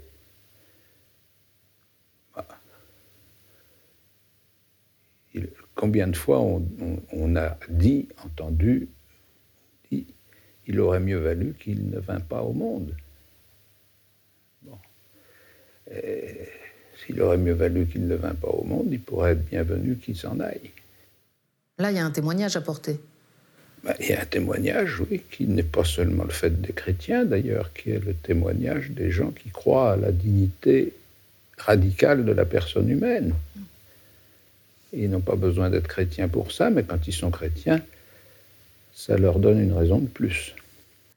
Combien 5.75 6.07
de 6.07 6.15
fois 6.15 6.39
on, 6.39 7.35
a 7.35 7.57
dit, 7.67 8.07
entendu, 8.23 8.87
dit, 9.91 10.05
il 10.67 10.79
aurait 10.79 10.99
mieux 10.99 11.17
valu 11.17 11.55
qu'il 11.59 11.89
ne 11.89 11.99
vint 11.99 12.19
pas 12.19 12.43
au 12.43 12.53
monde. 12.53 12.95
S'il 17.05 17.21
aurait 17.21 17.37
mieux 17.37 17.53
valu 17.53 17.85
qu'il 17.85 18.07
ne 18.07 18.15
vint 18.15 18.35
pas 18.35 18.49
au 18.49 18.63
monde, 18.63 18.87
il 18.91 18.99
pourrait 18.99 19.33
être 19.33 19.45
bienvenu 19.45 19.97
qu'il 19.97 20.15
s'en 20.15 20.39
aille. 20.39 20.71
Là, 21.77 21.91
il 21.91 21.97
y 21.97 21.99
a 21.99 22.05
un 22.05 22.11
témoignage 22.11 22.55
à 22.55 22.61
porter. 22.61 22.99
Ben, 23.83 23.93
il 23.99 24.09
y 24.09 24.13
a 24.13 24.21
un 24.21 24.25
témoignage, 24.25 25.01
oui, 25.01 25.21
qui 25.29 25.45
n'est 25.45 25.63
pas 25.63 25.83
seulement 25.83 26.23
le 26.23 26.29
fait 26.29 26.61
des 26.61 26.71
chrétiens, 26.71 27.25
d'ailleurs, 27.25 27.73
qui 27.73 27.91
est 27.91 27.99
le 27.99 28.13
témoignage 28.13 28.91
des 28.91 29.11
gens 29.11 29.31
qui 29.31 29.49
croient 29.49 29.93
à 29.93 29.97
la 29.97 30.11
dignité 30.11 30.93
radicale 31.57 32.23
de 32.23 32.31
la 32.31 32.45
personne 32.45 32.89
humaine. 32.89 33.33
Ils 34.93 35.09
n'ont 35.09 35.21
pas 35.21 35.35
besoin 35.35 35.69
d'être 35.69 35.87
chrétiens 35.87 36.29
pour 36.29 36.51
ça, 36.51 36.69
mais 36.69 36.83
quand 36.83 37.07
ils 37.07 37.13
sont 37.13 37.31
chrétiens, 37.31 37.81
ça 38.93 39.17
leur 39.17 39.39
donne 39.39 39.59
une 39.59 39.73
raison 39.73 39.99
de 39.99 40.07
plus. 40.07 40.55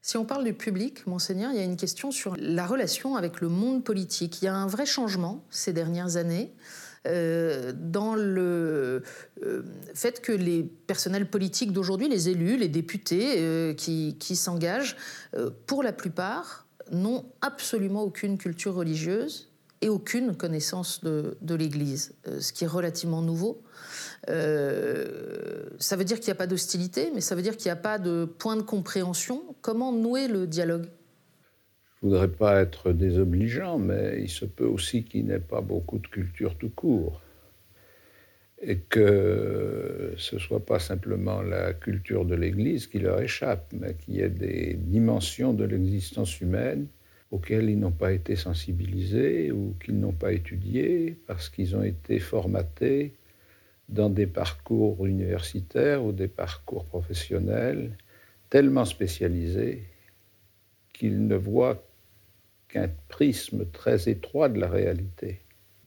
Si 0.06 0.16
on 0.16 0.24
parle 0.24 0.44
du 0.44 0.54
public, 0.54 1.04
monseigneur, 1.08 1.50
il 1.50 1.56
y 1.56 1.60
a 1.60 1.64
une 1.64 1.76
question 1.76 2.12
sur 2.12 2.36
la 2.38 2.64
relation 2.64 3.16
avec 3.16 3.40
le 3.40 3.48
monde 3.48 3.82
politique. 3.82 4.40
Il 4.40 4.44
y 4.44 4.48
a 4.48 4.54
un 4.54 4.68
vrai 4.68 4.86
changement 4.86 5.44
ces 5.50 5.72
dernières 5.72 6.16
années. 6.16 6.52
Euh, 7.08 7.72
dans 7.74 8.14
le 8.14 9.02
euh, 9.44 9.62
fait 9.94 10.20
que 10.20 10.30
les 10.30 10.62
personnels 10.62 11.28
politiques 11.28 11.72
d'aujourd'hui, 11.72 12.08
les 12.08 12.28
élus, 12.28 12.56
les 12.56 12.68
députés 12.68 13.34
euh, 13.38 13.74
qui, 13.74 14.16
qui 14.20 14.36
s'engagent, 14.36 14.96
pour 15.66 15.82
la 15.82 15.92
plupart, 15.92 16.68
n'ont 16.92 17.24
absolument 17.40 18.02
aucune 18.02 18.38
culture 18.38 18.74
religieuse 18.74 19.50
et 19.82 19.88
aucune 19.88 20.36
connaissance 20.36 21.04
de, 21.04 21.36
de 21.40 21.54
l'Église, 21.54 22.14
ce 22.40 22.52
qui 22.52 22.64
est 22.64 22.68
relativement 22.68 23.22
nouveau. 23.22 23.62
Euh, 24.30 25.68
ça 25.78 25.96
veut 25.96 26.04
dire 26.04 26.18
qu'il 26.18 26.28
n'y 26.28 26.32
a 26.32 26.36
pas 26.36 26.46
d'hostilité, 26.46 27.10
mais 27.14 27.20
ça 27.20 27.34
veut 27.34 27.42
dire 27.42 27.56
qu'il 27.56 27.66
n'y 27.66 27.78
a 27.78 27.82
pas 27.82 27.98
de 27.98 28.24
point 28.24 28.56
de 28.56 28.62
compréhension. 28.62 29.42
Comment 29.60 29.92
nouer 29.92 30.28
le 30.28 30.46
dialogue? 30.46 30.86
Je 32.00 32.06
ne 32.06 32.10
voudrais 32.10 32.28
pas 32.28 32.60
être 32.60 32.92
désobligeant, 32.92 33.78
mais 33.78 34.20
il 34.22 34.28
se 34.30 34.44
peut 34.44 34.66
aussi 34.66 35.04
qu'il 35.04 35.26
n'y 35.26 35.32
ait 35.32 35.38
pas 35.40 35.60
beaucoup 35.60 35.98
de 35.98 36.06
culture 36.08 36.56
tout 36.56 36.70
court. 36.70 37.20
et 38.60 38.78
que 38.78 40.14
ce 40.16 40.36
ne 40.36 40.40
soit 40.40 40.64
pas 40.64 40.78
simplement 40.78 41.42
la 41.42 41.74
culture 41.74 42.24
de 42.24 42.34
l'Église 42.34 42.86
qui 42.86 42.98
leur 42.98 43.20
échappe, 43.20 43.72
mais 43.72 43.94
qu'il 43.94 44.14
y 44.14 44.20
ait 44.20 44.30
des 44.30 44.74
dimensions 44.74 45.52
de 45.52 45.64
l'existence 45.64 46.40
humaine 46.40 46.86
auxquelles 47.30 47.70
ils 47.70 47.78
n'ont 47.78 47.90
pas 47.90 48.12
été 48.12 48.36
sensibilisés 48.36 49.50
ou 49.50 49.74
qu'ils 49.82 49.98
n'ont 49.98 50.12
pas 50.12 50.32
étudiées 50.32 51.16
parce 51.26 51.48
qu'ils 51.48 51.76
ont 51.76 51.82
été 51.82 52.18
formatés 52.18 53.14
dans 53.88 54.10
des 54.10 54.26
parcours 54.26 55.06
universitaires 55.06 56.04
ou 56.04 56.12
des 56.12 56.28
parcours 56.28 56.84
professionnels 56.84 57.96
tellement 58.50 58.84
spécialisés 58.84 59.84
qu'ils 60.92 61.26
ne 61.26 61.36
voient 61.36 61.82
qu'un 62.68 62.88
prisme 63.08 63.66
très 63.70 64.08
étroit 64.08 64.48
de 64.48 64.58
la 64.58 64.68
réalité. 64.68 65.40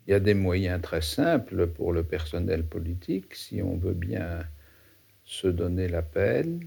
Il 0.07 0.11
y 0.11 0.13
a 0.13 0.19
des 0.19 0.33
moyens 0.33 0.81
très 0.81 1.01
simples 1.01 1.67
pour 1.67 1.93
le 1.93 2.03
personnel 2.03 2.63
politique 2.63 3.35
si 3.35 3.61
on 3.61 3.77
veut 3.77 3.93
bien 3.93 4.39
se 5.23 5.47
donner 5.47 5.87
la 5.87 6.01
peine. 6.01 6.61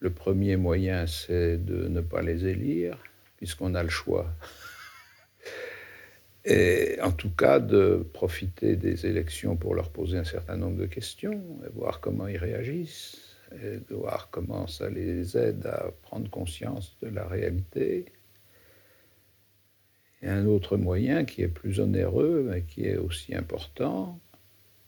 Le 0.00 0.10
premier 0.10 0.56
moyen, 0.56 1.06
c'est 1.06 1.58
de 1.58 1.88
ne 1.88 2.00
pas 2.00 2.22
les 2.22 2.46
élire, 2.46 2.98
puisqu'on 3.38 3.74
a 3.74 3.82
le 3.82 3.88
choix. 3.88 4.32
Et 6.44 6.98
en 7.02 7.12
tout 7.12 7.30
cas, 7.30 7.58
de 7.58 8.06
profiter 8.12 8.76
des 8.76 9.06
élections 9.06 9.56
pour 9.56 9.74
leur 9.74 9.90
poser 9.90 10.18
un 10.18 10.24
certain 10.24 10.56
nombre 10.56 10.76
de 10.76 10.86
questions, 10.86 11.42
et 11.64 11.68
voir 11.74 12.00
comment 12.00 12.26
ils 12.26 12.38
réagissent, 12.38 13.36
et 13.52 13.78
de 13.78 13.94
voir 13.94 14.28
comment 14.30 14.66
ça 14.66 14.88
les 14.88 15.36
aide 15.36 15.66
à 15.66 15.90
prendre 16.02 16.30
conscience 16.30 16.96
de 17.02 17.08
la 17.08 17.26
réalité, 17.26 18.06
et 20.22 20.28
un 20.28 20.46
autre 20.46 20.76
moyen 20.76 21.24
qui 21.24 21.42
est 21.42 21.48
plus 21.48 21.80
onéreux, 21.80 22.46
mais 22.48 22.62
qui 22.62 22.86
est 22.86 22.96
aussi 22.96 23.34
important, 23.34 24.18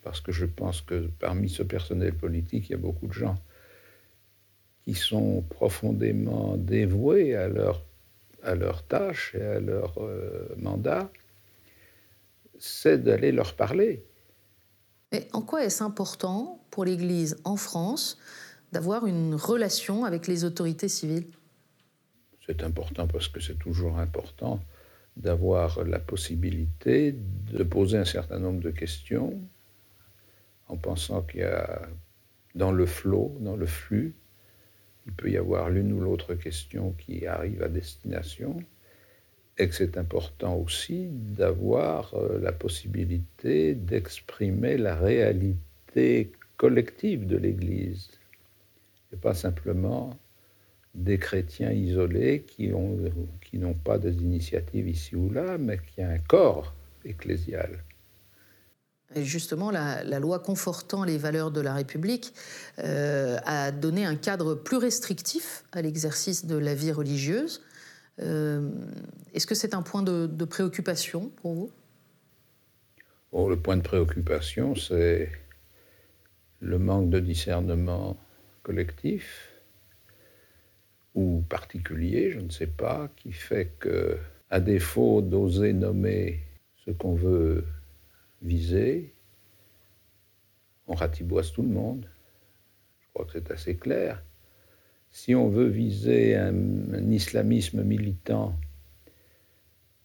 parce 0.02 0.20
que 0.20 0.32
je 0.32 0.46
pense 0.46 0.80
que 0.80 1.08
parmi 1.18 1.48
ce 1.48 1.62
personnel 1.62 2.14
politique, 2.14 2.68
il 2.68 2.72
y 2.72 2.74
a 2.74 2.78
beaucoup 2.78 3.06
de 3.06 3.12
gens 3.12 3.38
qui 4.84 4.94
sont 4.94 5.42
profondément 5.42 6.56
dévoués 6.56 7.36
à 7.36 7.48
leur, 7.48 7.84
à 8.42 8.54
leur 8.54 8.82
tâche 8.84 9.34
et 9.34 9.42
à 9.42 9.60
leur 9.60 9.98
euh, 9.98 10.48
mandat, 10.56 11.10
c'est 12.58 12.98
d'aller 12.98 13.32
leur 13.32 13.54
parler. 13.54 14.04
Mais 15.12 15.28
en 15.32 15.42
quoi 15.42 15.64
est-ce 15.64 15.82
important 15.82 16.64
pour 16.70 16.84
l'Église 16.84 17.38
en 17.44 17.56
France 17.56 18.18
d'avoir 18.72 19.06
une 19.06 19.34
relation 19.34 20.04
avec 20.04 20.26
les 20.26 20.44
autorités 20.44 20.88
civiles? 20.88 21.26
C'est 22.46 22.62
important 22.62 23.06
parce 23.06 23.28
que 23.28 23.40
c'est 23.40 23.58
toujours 23.58 23.98
important 23.98 24.60
d'avoir 25.16 25.84
la 25.84 25.98
possibilité 25.98 27.14
de 27.52 27.62
poser 27.64 27.98
un 27.98 28.04
certain 28.04 28.38
nombre 28.38 28.60
de 28.60 28.70
questions 28.70 29.40
en 30.68 30.76
pensant 30.76 31.22
qu'il 31.22 31.40
y 31.40 31.44
a 31.44 31.88
dans 32.54 32.72
le 32.72 32.86
flot, 32.86 33.36
dans 33.40 33.56
le 33.56 33.66
flux, 33.66 34.14
il 35.06 35.12
peut 35.12 35.30
y 35.30 35.36
avoir 35.36 35.70
l'une 35.70 35.92
ou 35.92 36.00
l'autre 36.00 36.34
question 36.34 36.92
qui 36.98 37.26
arrive 37.26 37.62
à 37.62 37.68
destination 37.68 38.62
et 39.58 39.68
que 39.68 39.74
c'est 39.74 39.98
important 39.98 40.56
aussi 40.56 41.08
d'avoir 41.10 42.14
euh, 42.14 42.38
la 42.40 42.52
possibilité 42.52 43.74
d'exprimer 43.74 44.76
la 44.76 44.94
réalité 44.94 46.32
collective 46.56 47.26
de 47.26 47.36
l'Église 47.36 48.10
et 49.12 49.16
pas 49.16 49.34
simplement 49.34 50.18
des 50.94 51.18
chrétiens 51.18 51.72
isolés 51.72 52.42
qui 52.42 52.72
ont, 52.72 52.98
qui 53.42 53.58
n'ont 53.58 53.74
pas 53.74 53.98
des 53.98 54.14
initiatives 54.22 54.88
ici 54.88 55.14
ou 55.14 55.30
là, 55.30 55.56
mais 55.58 55.78
qui 55.78 56.02
a 56.02 56.08
un 56.08 56.18
corps 56.18 56.74
ecclésial. 57.04 57.84
Justement, 59.16 59.72
la, 59.72 60.20
loi 60.20 60.38
confortant 60.38 61.02
les 61.02 61.18
valeurs 61.18 61.50
de 61.50 61.60
la 61.60 61.74
République 61.74 62.32
euh, 62.78 63.38
a 63.44 63.72
donné 63.72 64.06
un 64.06 64.14
cadre 64.14 64.54
plus 64.54 64.76
restrictif 64.76 65.64
à 65.72 65.82
l'exercice 65.82 66.46
de 66.46 66.56
la 66.56 66.76
vie 66.76 66.92
religieuse. 66.92 67.60
Euh, 68.20 68.70
est-ce 69.34 69.48
que 69.48 69.56
c'est 69.56 69.74
un 69.74 69.82
point 69.82 70.02
de, 70.02 70.44
préoccupation 70.44 71.30
pour 71.42 71.54
vous? 71.54 71.72
Oh, 73.32 73.48
Le 73.48 73.56
point 73.56 73.76
de 73.76 73.82
préoccupation, 73.82 74.76
c'est 74.76 75.32
le 76.60 76.78
manque 76.78 77.10
de 77.10 77.18
discernement 77.18 78.16
collectif 78.62 79.48
ou 81.16 81.42
particulier, 81.48 82.30
je 82.30 82.38
ne 82.38 82.50
sais 82.50 82.68
pas, 82.68 83.08
qui 83.16 83.32
fait 83.32 83.72
que, 83.80 84.18
à 84.50 84.60
défaut 84.60 85.20
d'oser 85.20 85.72
nommer 85.72 86.44
ce 86.84 86.92
qu'on 86.92 87.14
veut 87.14 87.64
viser, 88.42 89.14
on 90.86 90.94
ratiboise 90.94 91.52
tout 91.52 91.62
le 91.62 91.68
monde. 91.68 92.06
Je 93.00 93.06
crois 93.14 93.24
que 93.24 93.32
c'est 93.32 93.50
assez 93.50 93.76
clair. 93.76 94.22
Si 95.10 95.34
on 95.34 95.48
veut 95.48 95.68
viser 95.68 96.36
un, 96.36 97.10
islamisme 97.10 97.82
militant 97.82 98.58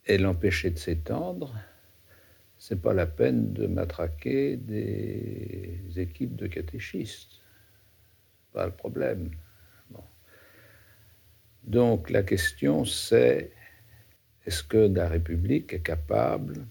et 0.05 0.17
l'empêcher 0.17 0.71
de 0.71 0.77
s'étendre, 0.77 1.53
c'est 2.57 2.81
pas 2.81 2.93
la 2.93 3.05
peine 3.05 3.53
de 3.53 3.67
matraquer 3.67 4.57
des 4.57 5.79
équipes 5.97 6.35
de 6.35 6.47
catéchistes. 6.47 7.41
Pas 8.53 8.65
le 8.65 8.71
problème. 8.71 9.31
Donc 11.63 12.11
la 12.11 12.21
question 12.21 12.85
c'est 12.85 13.51
est-ce 14.45 14.63
que 14.63 14.77
la 14.77 15.09
République 15.09 15.73
est 15.73 15.81
capable 15.81 16.67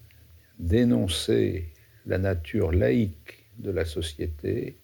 d'énoncer 0.59 1.73
la 2.05 2.17
nature 2.17 2.71
laïque 2.71 3.45
de 3.57 3.71
la 3.71 3.85
société 3.85 4.77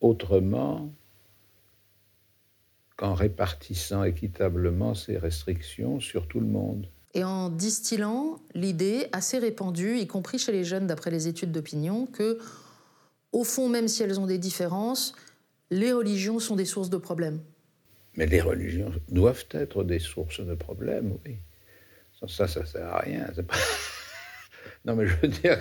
autrement 0.00 0.92
qu'en 2.96 3.14
répartissant 3.14 4.04
équitablement 4.04 4.94
ces 4.94 5.18
restrictions 5.18 6.00
sur 6.00 6.26
tout 6.28 6.40
le 6.40 6.46
monde. 6.46 6.88
Et 7.14 7.24
en 7.24 7.48
distillant 7.48 8.38
l'idée 8.54 9.08
assez 9.12 9.38
répandue, 9.38 9.98
y 9.98 10.06
compris 10.06 10.38
chez 10.38 10.52
les 10.52 10.64
jeunes 10.64 10.86
d'après 10.86 11.10
les 11.10 11.28
études 11.28 11.52
d'opinion, 11.52 12.06
que, 12.06 12.38
au 13.32 13.44
fond, 13.44 13.68
même 13.68 13.88
si 13.88 14.02
elles 14.02 14.20
ont 14.20 14.26
des 14.26 14.38
différences, 14.38 15.14
les 15.70 15.92
religions 15.92 16.38
sont 16.38 16.56
des 16.56 16.64
sources 16.64 16.90
de 16.90 16.96
problèmes. 16.96 17.40
Mais 18.16 18.26
les 18.26 18.40
religions 18.40 18.92
doivent 19.08 19.46
être 19.50 19.84
des 19.84 19.98
sources 19.98 20.40
de 20.40 20.54
problèmes, 20.54 21.18
oui. 21.24 21.36
Sans 22.18 22.28
ça, 22.28 22.48
ça 22.48 22.60
ne 22.60 22.66
sert 22.66 22.86
à 22.86 23.00
rien. 23.00 23.26
Non, 24.86 24.94
mais 24.94 25.06
je 25.06 25.16
veux 25.16 25.28
dire, 25.28 25.58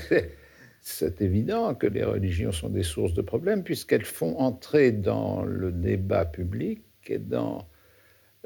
c'est 0.81 1.21
évident 1.21 1.73
que 1.75 1.87
les 1.87 2.03
religions 2.03 2.51
sont 2.51 2.69
des 2.69 2.83
sources 2.83 3.13
de 3.13 3.21
problèmes, 3.21 3.63
puisqu'elles 3.63 4.05
font 4.05 4.37
entrer 4.37 4.91
dans 4.91 5.43
le 5.43 5.71
débat 5.71 6.25
public 6.25 6.83
et 7.07 7.17
dans 7.17 7.67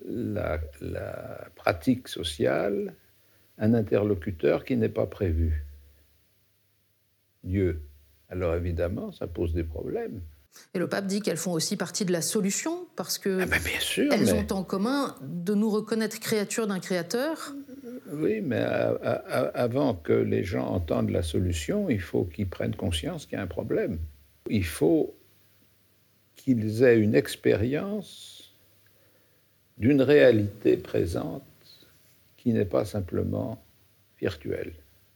la, 0.06 0.60
la 0.81 1.49
pratique 1.56 2.07
sociale 2.07 2.95
un 3.57 3.73
interlocuteur 3.73 4.64
qui 4.64 4.77
n'est 4.77 4.89
pas 4.89 5.06
prévu. 5.06 5.65
Dieu. 7.43 7.81
Alors 8.30 8.56
évidemment, 8.56 9.11
ça 9.11 9.27
pose 9.27 9.53
des 9.53 9.64
problèmes. 9.64 10.22
Et 10.73 10.80
le 10.80 10.88
pape 10.88 11.06
dit 11.06 11.22
qu'elles 11.22 11.38
font 11.38 11.51
aussi 11.51 11.77
partie 11.77 12.06
de 12.06 12.11
la 12.11 12.22
solution 12.22 12.88
parce 12.95 13.18
que 13.18 13.41
ah 13.41 13.45
ben, 13.45 13.61
bien 13.64 13.80
sûr, 13.80 14.11
elles 14.11 14.34
ont 14.34 14.47
en 14.51 14.64
commun 14.64 15.15
de 15.22 15.53
nous 15.53 15.69
reconnaître 15.69 16.19
créatures 16.19 16.68
d'un 16.68 16.80
créateur. 16.80 17.53
Oui, 18.11 18.41
mais 18.41 18.61
avant 18.61 19.94
que 19.94 20.14
les 20.14 20.44
gens 20.44 20.68
entendent 20.68 21.11
la 21.11 21.23
solution, 21.23 21.90
il 21.90 22.02
faut 22.02 22.26
qu'ils 22.26 22.49
prennent 22.49 22.76
conscience 22.76 23.26
qu'il 23.26 23.38
y 23.38 23.40
a 23.40 23.44
un 23.44 23.48
problème. 23.48 23.99
Il 24.49 24.65
faut 24.65 25.15
qu'ils 26.36 26.84
aient 26.84 26.98
une 26.98 27.15
expérience 27.15 28.53
d'une 29.77 30.02
réalité 30.02 30.77
présente 30.77 31.44
qui 32.38 32.53
n'est 32.53 32.65
pas 32.65 32.86
simplement 32.86 33.61
virtuelle. 34.19 34.73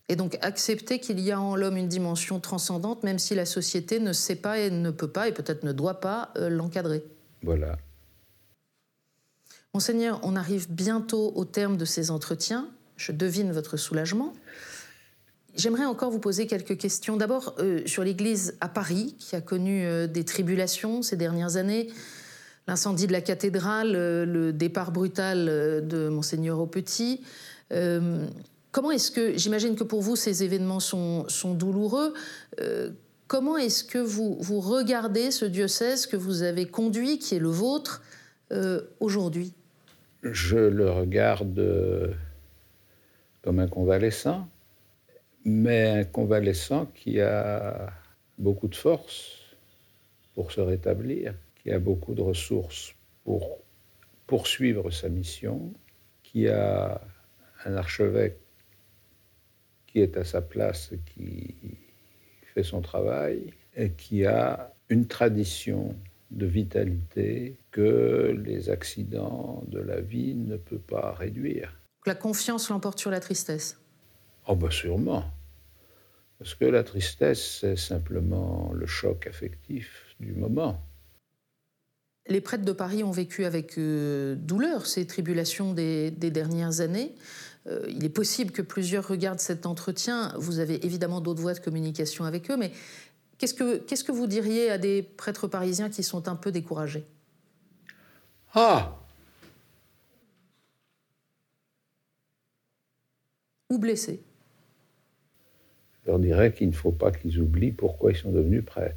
Et 0.10 0.16
donc 0.16 0.38
accepter 0.42 1.00
qu'il 1.00 1.20
y 1.20 1.32
a 1.32 1.40
en 1.40 1.56
l'homme 1.56 1.78
une 1.78 1.88
dimension 1.88 2.40
transcendante, 2.40 3.04
même 3.04 3.20
si 3.20 3.36
la 3.36 3.46
société 3.46 4.00
ne 4.00 4.14
sait 4.14 4.36
pas 4.36 4.60
et 4.60 4.70
ne 4.70 4.92
peut 4.92 5.08
pas, 5.08 5.28
et 5.28 5.32
peut-être 5.32 5.64
ne 5.64 5.72
doit 5.72 6.02
pas, 6.02 6.32
euh, 6.38 6.50
l'encadrer. 6.50 7.04
Voilà. 7.42 7.78
Monseigneur, 9.74 10.20
on 10.24 10.36
arrive 10.36 10.72
bientôt 10.72 11.32
au 11.36 11.46
terme 11.46 11.78
de 11.78 11.86
ces 11.86 12.12
entretiens. 12.12 12.70
Je 13.06 13.12
devine 13.12 13.52
votre 13.52 13.78
soulagement. 13.78 14.34
J'aimerais 15.56 15.86
encore 15.86 16.10
vous 16.10 16.20
poser 16.20 16.48
quelques 16.48 16.78
questions. 16.78 17.18
D'abord 17.18 17.56
euh, 17.60 17.82
sur 17.86 18.04
l'Église 18.04 18.56
à 18.62 18.70
Paris, 18.70 19.16
qui 19.20 19.36
a 19.36 19.42
connu 19.42 19.86
euh, 19.86 20.08
des 20.08 20.24
tribulations 20.24 21.02
ces 21.02 21.16
dernières 21.16 21.56
années. 21.58 21.90
L'incendie 22.68 23.08
de 23.08 23.12
la 23.12 23.22
cathédrale, 23.22 23.92
le 23.92 24.54
départ 24.54 24.92
brutal 24.94 25.46
de 25.86 26.08
Monseigneur 26.08 26.60
au 26.60 26.66
Petit. 26.66 27.20
Comment 28.74 28.90
est-ce 28.90 29.12
que, 29.12 29.38
j'imagine 29.38 29.76
que 29.76 29.84
pour 29.84 30.02
vous, 30.02 30.16
ces 30.16 30.44
événements 30.44 30.80
sont, 30.80 31.28
douloureux, 31.54 32.16
euh, 32.60 32.90
comment 33.28 33.56
est-ce 33.56 33.84
que 33.84 34.00
vous, 34.00 34.60
regardez 34.60 35.30
ce 35.30 35.46
diocèse 35.46 36.08
que 36.08 36.18
vous 36.18 36.42
avez 36.42 36.66
conduit, 36.66 37.20
qui 37.20 37.36
est 37.36 37.40
le 37.40 37.50
vôtre, 37.50 38.02
euh, 38.52 38.82
aujourd'hui? 39.00 39.54
Je 40.24 40.58
le 40.58 40.90
regarde 40.90 41.60
euh, 41.60 42.08
comme 43.44 43.60
un 43.60 43.68
convalescent, 43.68 44.48
mais 45.44 45.88
un 45.90 46.04
convalescent 46.06 46.86
qui 46.88 47.20
a 47.20 47.94
beaucoup 48.38 48.70
de 48.70 48.76
force 48.76 49.58
pour 50.34 50.52
se 50.52 50.62
rétablir, 50.62 51.36
qui 51.62 51.72
a 51.72 51.78
beaucoup 51.78 52.16
de 52.16 52.22
ressources 52.22 52.96
pour 53.26 53.60
poursuivre 54.26 54.90
sa 54.90 55.10
mission, 55.10 55.74
qui 56.24 56.48
a 56.48 57.02
un 57.66 57.76
archevêque 57.76 58.40
qui 59.88 60.00
est 60.00 60.18
à 60.18 60.24
sa 60.24 60.42
place, 60.42 60.94
qui 61.06 61.54
fait 62.54 62.64
son 62.64 62.82
travail, 62.82 63.54
et 63.76 63.92
qui 63.92 64.26
a 64.26 64.74
une 64.90 65.06
tradition 65.08 65.96
de 66.32 66.46
vitalité 66.46 67.58
que 67.72 68.36
les 68.44 68.70
accidents 68.70 69.64
de 69.68 69.80
la 69.80 70.00
vie 70.00 70.34
ne 70.34 70.58
peuvent 70.58 70.80
pas 70.80 71.14
réduire. 71.14 71.83
La 72.06 72.16
confiance 72.16 72.70
l'emporte 72.70 73.00
sur 73.00 73.12
la 73.12 73.20
tristesse 73.20 73.78
Oh, 74.48 74.56
bah 74.56 74.72
sûrement. 74.72 75.24
Parce 76.38 76.56
que 76.56 76.66
la 76.66 76.84
tristesse, 76.84 77.60
c'est 77.62 77.78
simplement 77.78 78.72
le 78.74 78.86
choc 78.86 79.28
affectif 79.28 80.16
du 80.20 80.34
moment. 80.34 80.82
Les 82.28 82.42
prêtres 82.42 82.66
de 82.66 82.72
Paris 82.72 83.04
ont 83.04 83.12
vécu 83.12 83.46
avec 83.46 83.78
euh, 83.78 84.36
douleur 84.36 84.86
ces 84.86 85.08
tribulations 85.08 85.74
des, 85.74 86.12
dernières 86.12 86.82
années. 86.82 87.16
Euh, 87.68 87.86
il 87.90 88.04
est 88.04 88.10
possible 88.10 88.52
que 88.52 88.62
plusieurs 88.62 89.08
regardent 89.08 89.40
cet 89.40 89.66
entretien. 89.66 90.34
Vous 90.38 90.60
avez 90.60 90.86
évidemment 90.86 91.22
d'autres 91.22 91.42
voies 91.42 91.54
de 91.54 91.60
communication 91.60 92.26
avec 92.26 92.50
eux, 92.52 92.58
mais 92.58 92.72
qu'est-ce 93.38 93.54
que, 93.54 93.78
qu'est-ce 93.78 94.04
que 94.04 94.12
vous 94.12 94.28
diriez 94.28 94.70
à 94.70 94.78
des 94.78 95.04
prêtres 95.04 95.48
parisiens 95.48 95.90
qui 95.90 96.04
sont 96.04 96.28
un 96.28 96.36
peu 96.36 96.52
découragés? 96.52 97.06
Ah 98.54 99.03
Ou 103.74 103.80
blessés 103.80 104.20
Je 106.04 106.12
leur 106.12 106.20
dirais 106.20 106.54
qu'il 106.54 106.68
ne 106.68 106.74
faut 106.74 106.92
pas 106.92 107.10
qu'ils 107.12 107.40
oublient 107.40 107.72
pourquoi 107.72 108.12
ils 108.12 108.16
sont 108.16 108.32
devenus 108.32 108.64
prêtres. 108.64 108.96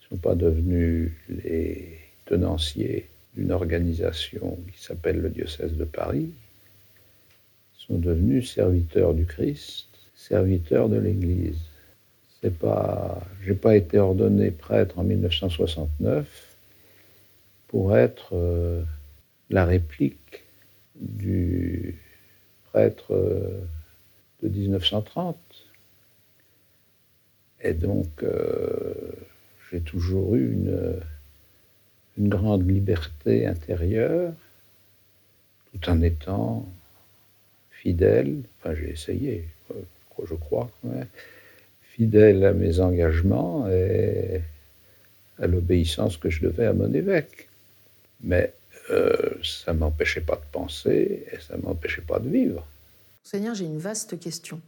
Ils 0.00 0.04
ne 0.04 0.08
sont 0.16 0.22
pas 0.22 0.34
devenus 0.34 1.12
les 1.28 1.98
tenanciers 2.24 3.10
d'une 3.36 3.52
organisation 3.52 4.58
qui 4.72 4.82
s'appelle 4.82 5.20
le 5.20 5.28
diocèse 5.28 5.74
de 5.74 5.84
Paris. 5.84 6.30
Ils 7.78 7.84
sont 7.86 7.98
devenus 7.98 8.50
serviteurs 8.54 9.12
du 9.12 9.26
Christ, 9.26 9.88
serviteurs 10.16 10.88
de 10.88 10.96
l'Église. 10.96 11.60
C'est 12.40 12.56
pas, 12.58 13.22
pas 13.60 13.76
été 13.76 13.98
ordonné 13.98 14.50
prêtre 14.50 14.98
en 14.98 15.04
1969 15.04 16.56
pour 17.68 17.98
être 17.98 18.30
euh, 18.32 18.82
la 19.50 19.66
réplique 19.66 20.42
du 20.94 21.98
prêtre 22.74 23.14
euh, 23.14 23.60
de 24.42 24.48
1930. 24.48 25.36
Et 27.62 27.72
donc, 27.72 28.08
euh, 28.24 28.94
j'ai 29.70 29.80
toujours 29.80 30.34
eu 30.34 30.52
une, 30.52 31.00
une 32.18 32.28
grande 32.28 32.68
liberté 32.68 33.46
intérieure, 33.46 34.32
tout 35.70 35.88
en 35.88 36.02
étant 36.02 36.68
fidèle, 37.70 38.42
enfin 38.58 38.74
j'ai 38.74 38.90
essayé, 38.90 39.48
je 40.28 40.34
crois, 40.34 40.68
fidèle 41.82 42.44
à 42.44 42.52
mes 42.52 42.80
engagements 42.80 43.68
et 43.68 44.40
à 45.38 45.46
l'obéissance 45.46 46.16
que 46.16 46.28
je 46.28 46.42
devais 46.42 46.66
à 46.66 46.72
mon 46.72 46.92
évêque. 46.92 47.48
Mais 48.22 48.52
euh, 48.90 49.34
ça 49.42 49.72
ne 49.72 49.78
m'empêchait 49.78 50.20
pas 50.20 50.36
de 50.36 50.44
penser 50.52 51.26
et 51.32 51.40
ça 51.40 51.56
ne 51.56 51.62
m'empêchait 51.62 52.02
pas 52.02 52.18
de 52.18 52.28
vivre. 52.28 52.66
Seigneur, 53.22 53.54
j'ai 53.54 53.64
une 53.64 53.78
vaste 53.78 54.18
question. 54.20 54.60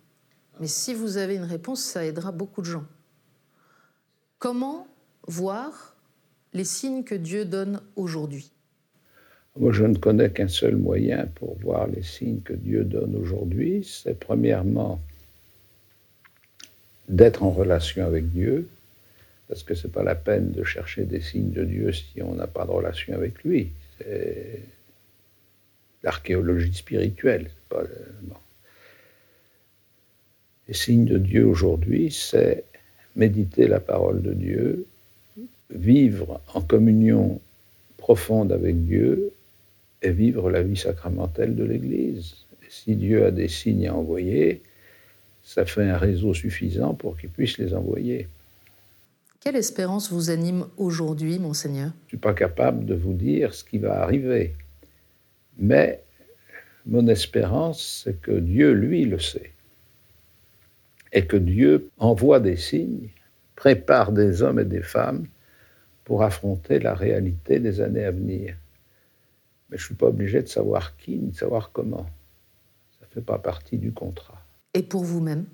Mais 0.60 0.66
si 0.66 0.94
vous 0.94 1.18
avez 1.18 1.36
une 1.36 1.44
réponse, 1.44 1.82
ça 1.82 2.04
aidera 2.04 2.32
beaucoup 2.32 2.62
de 2.62 2.66
gens. 2.66 2.86
Comment 4.38 4.88
voir 5.26 5.94
les 6.54 6.64
signes 6.64 7.04
que 7.04 7.14
Dieu 7.14 7.44
donne 7.44 7.80
aujourd'hui? 7.96 8.50
Moi, 9.58 9.72
je 9.72 9.84
ne 9.84 9.96
connais 9.96 10.30
qu'un 10.30 10.48
seul 10.48 10.76
moyen 10.76 11.26
pour 11.34 11.56
voir 11.58 11.86
les 11.86 12.02
signes 12.02 12.40
que 12.40 12.52
Dieu 12.52 12.84
donne 12.84 13.16
aujourd'hui. 13.16 13.84
C'est 13.84 14.18
premièrement 14.18 15.00
d'être 17.08 17.42
en 17.42 17.50
relation 17.50 18.04
avec 18.04 18.30
Dieu, 18.32 18.68
parce 19.48 19.62
que 19.62 19.74
ce 19.74 19.86
n'est 19.86 19.92
pas 19.92 20.02
la 20.02 20.14
peine 20.14 20.52
de 20.52 20.64
chercher 20.64 21.04
des 21.04 21.20
signes 21.20 21.52
de 21.52 21.64
Dieu 21.64 21.92
si 21.92 22.20
on 22.22 22.34
n'a 22.34 22.46
pas 22.46 22.64
de 22.64 22.70
relation 22.70 23.14
avec 23.14 23.44
lui. 23.44 23.70
C'est 23.98 24.62
l'archéologie 26.02 26.74
spirituelle. 26.74 27.50
Les 30.68 30.74
signes 30.74 31.04
de 31.04 31.18
Dieu 31.18 31.46
aujourd'hui, 31.46 32.10
c'est 32.10 32.64
méditer 33.14 33.66
la 33.66 33.80
parole 33.80 34.22
de 34.22 34.32
Dieu, 34.32 34.86
vivre 35.70 36.40
en 36.54 36.60
communion 36.60 37.40
profonde 37.96 38.52
avec 38.52 38.84
Dieu 38.84 39.32
et 40.02 40.10
vivre 40.10 40.50
la 40.50 40.62
vie 40.62 40.76
sacramentelle 40.76 41.56
de 41.56 41.64
l'Église. 41.64 42.36
si 42.68 42.94
Dieu 42.94 43.24
a 43.24 43.30
des 43.30 43.48
signes 43.48 43.88
à 43.88 43.94
envoyer, 43.94 44.62
ça 45.44 45.64
fait 45.64 45.88
un 45.88 45.96
réseau 45.96 46.34
suffisant 46.34 46.94
pour 46.94 47.16
qu'il 47.16 47.30
puisse 47.30 47.58
les 47.58 47.74
envoyer. 47.74 48.28
Quelle 49.46 49.54
espérance 49.54 50.10
vous 50.10 50.30
anime 50.30 50.66
aujourd'hui, 50.76 51.38
monseigneur? 51.38 51.90
Je 51.90 52.04
ne 52.04 52.08
suis 52.08 52.16
pas 52.16 52.34
capable 52.34 52.84
de 52.84 52.96
vous 52.96 53.12
dire 53.12 53.54
ce 53.54 53.62
qui 53.62 53.78
va 53.78 54.02
arriver. 54.02 54.56
Mais 55.56 56.02
mon 56.84 57.06
espérance, 57.06 58.02
c'est 58.02 58.20
que 58.20 58.32
Dieu, 58.32 58.72
lui, 58.72 59.04
le 59.04 59.20
sait. 59.20 59.52
Et 61.12 61.28
que 61.28 61.36
Dieu 61.36 61.88
envoie 61.98 62.40
des 62.40 62.56
signes, 62.56 63.10
prépare 63.54 64.10
des 64.10 64.42
hommes 64.42 64.58
et 64.58 64.64
des 64.64 64.82
femmes 64.82 65.28
pour 66.02 66.24
affronter 66.24 66.80
la 66.80 66.94
réalité 66.94 67.60
des 67.60 67.80
années 67.80 68.04
à 68.04 68.10
venir. 68.10 68.56
Mais 69.70 69.76
je 69.76 69.84
ne 69.84 69.86
suis 69.86 69.94
pas 69.94 70.08
obligé 70.08 70.42
de 70.42 70.48
savoir 70.48 70.96
qui, 70.96 71.18
ni 71.18 71.30
de 71.30 71.36
savoir 71.36 71.70
comment. 71.70 72.06
Ça 72.98 73.06
ne 73.08 73.14
fait 73.14 73.24
pas 73.24 73.38
partie 73.38 73.78
du 73.78 73.92
contrat. 73.92 74.44
Et 74.74 74.82
pour 74.82 75.04
vous-même, 75.04 75.44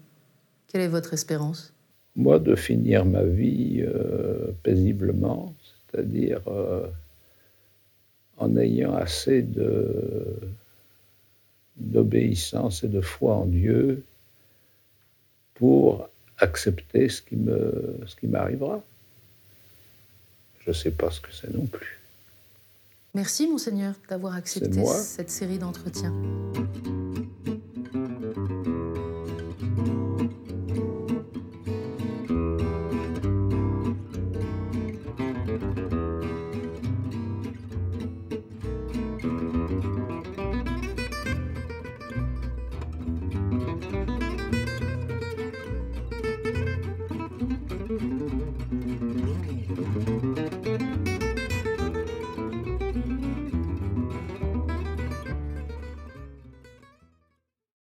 quelle 0.67 0.81
est 0.81 0.89
votre 0.89 1.13
espérance? 1.13 1.72
Moi, 2.15 2.39
de 2.39 2.55
finir 2.55 3.05
ma 3.05 3.23
vie 3.23 3.83
euh, 3.83 4.53
paisiblement, 4.63 5.55
c'est-à-dire 5.91 6.43
euh, 6.47 6.87
en 8.37 8.57
ayant 8.57 8.95
assez 8.95 9.47
d'obéissance 11.77 12.85
et 12.85 12.89
de 12.89 13.01
foi 13.01 13.37
en 13.37 13.47
Dieu 13.47 14.05
pour 15.55 16.09
accepter 16.39 17.09
ce 17.09 17.23
qui 17.23 17.37
m'arrivera. 18.27 18.83
Je 20.65 20.71
ne 20.71 20.75
sais 20.75 20.91
pas 20.91 21.11
ce 21.11 21.21
que 21.21 21.33
c'est 21.33 21.53
non 21.53 21.67
plus. 21.67 21.99
Merci, 23.15 23.47
monseigneur, 23.47 23.95
d'avoir 24.09 24.35
accepté 24.35 24.85
cette 24.87 25.31
série 25.31 25.59
d'entretiens. 25.59 26.15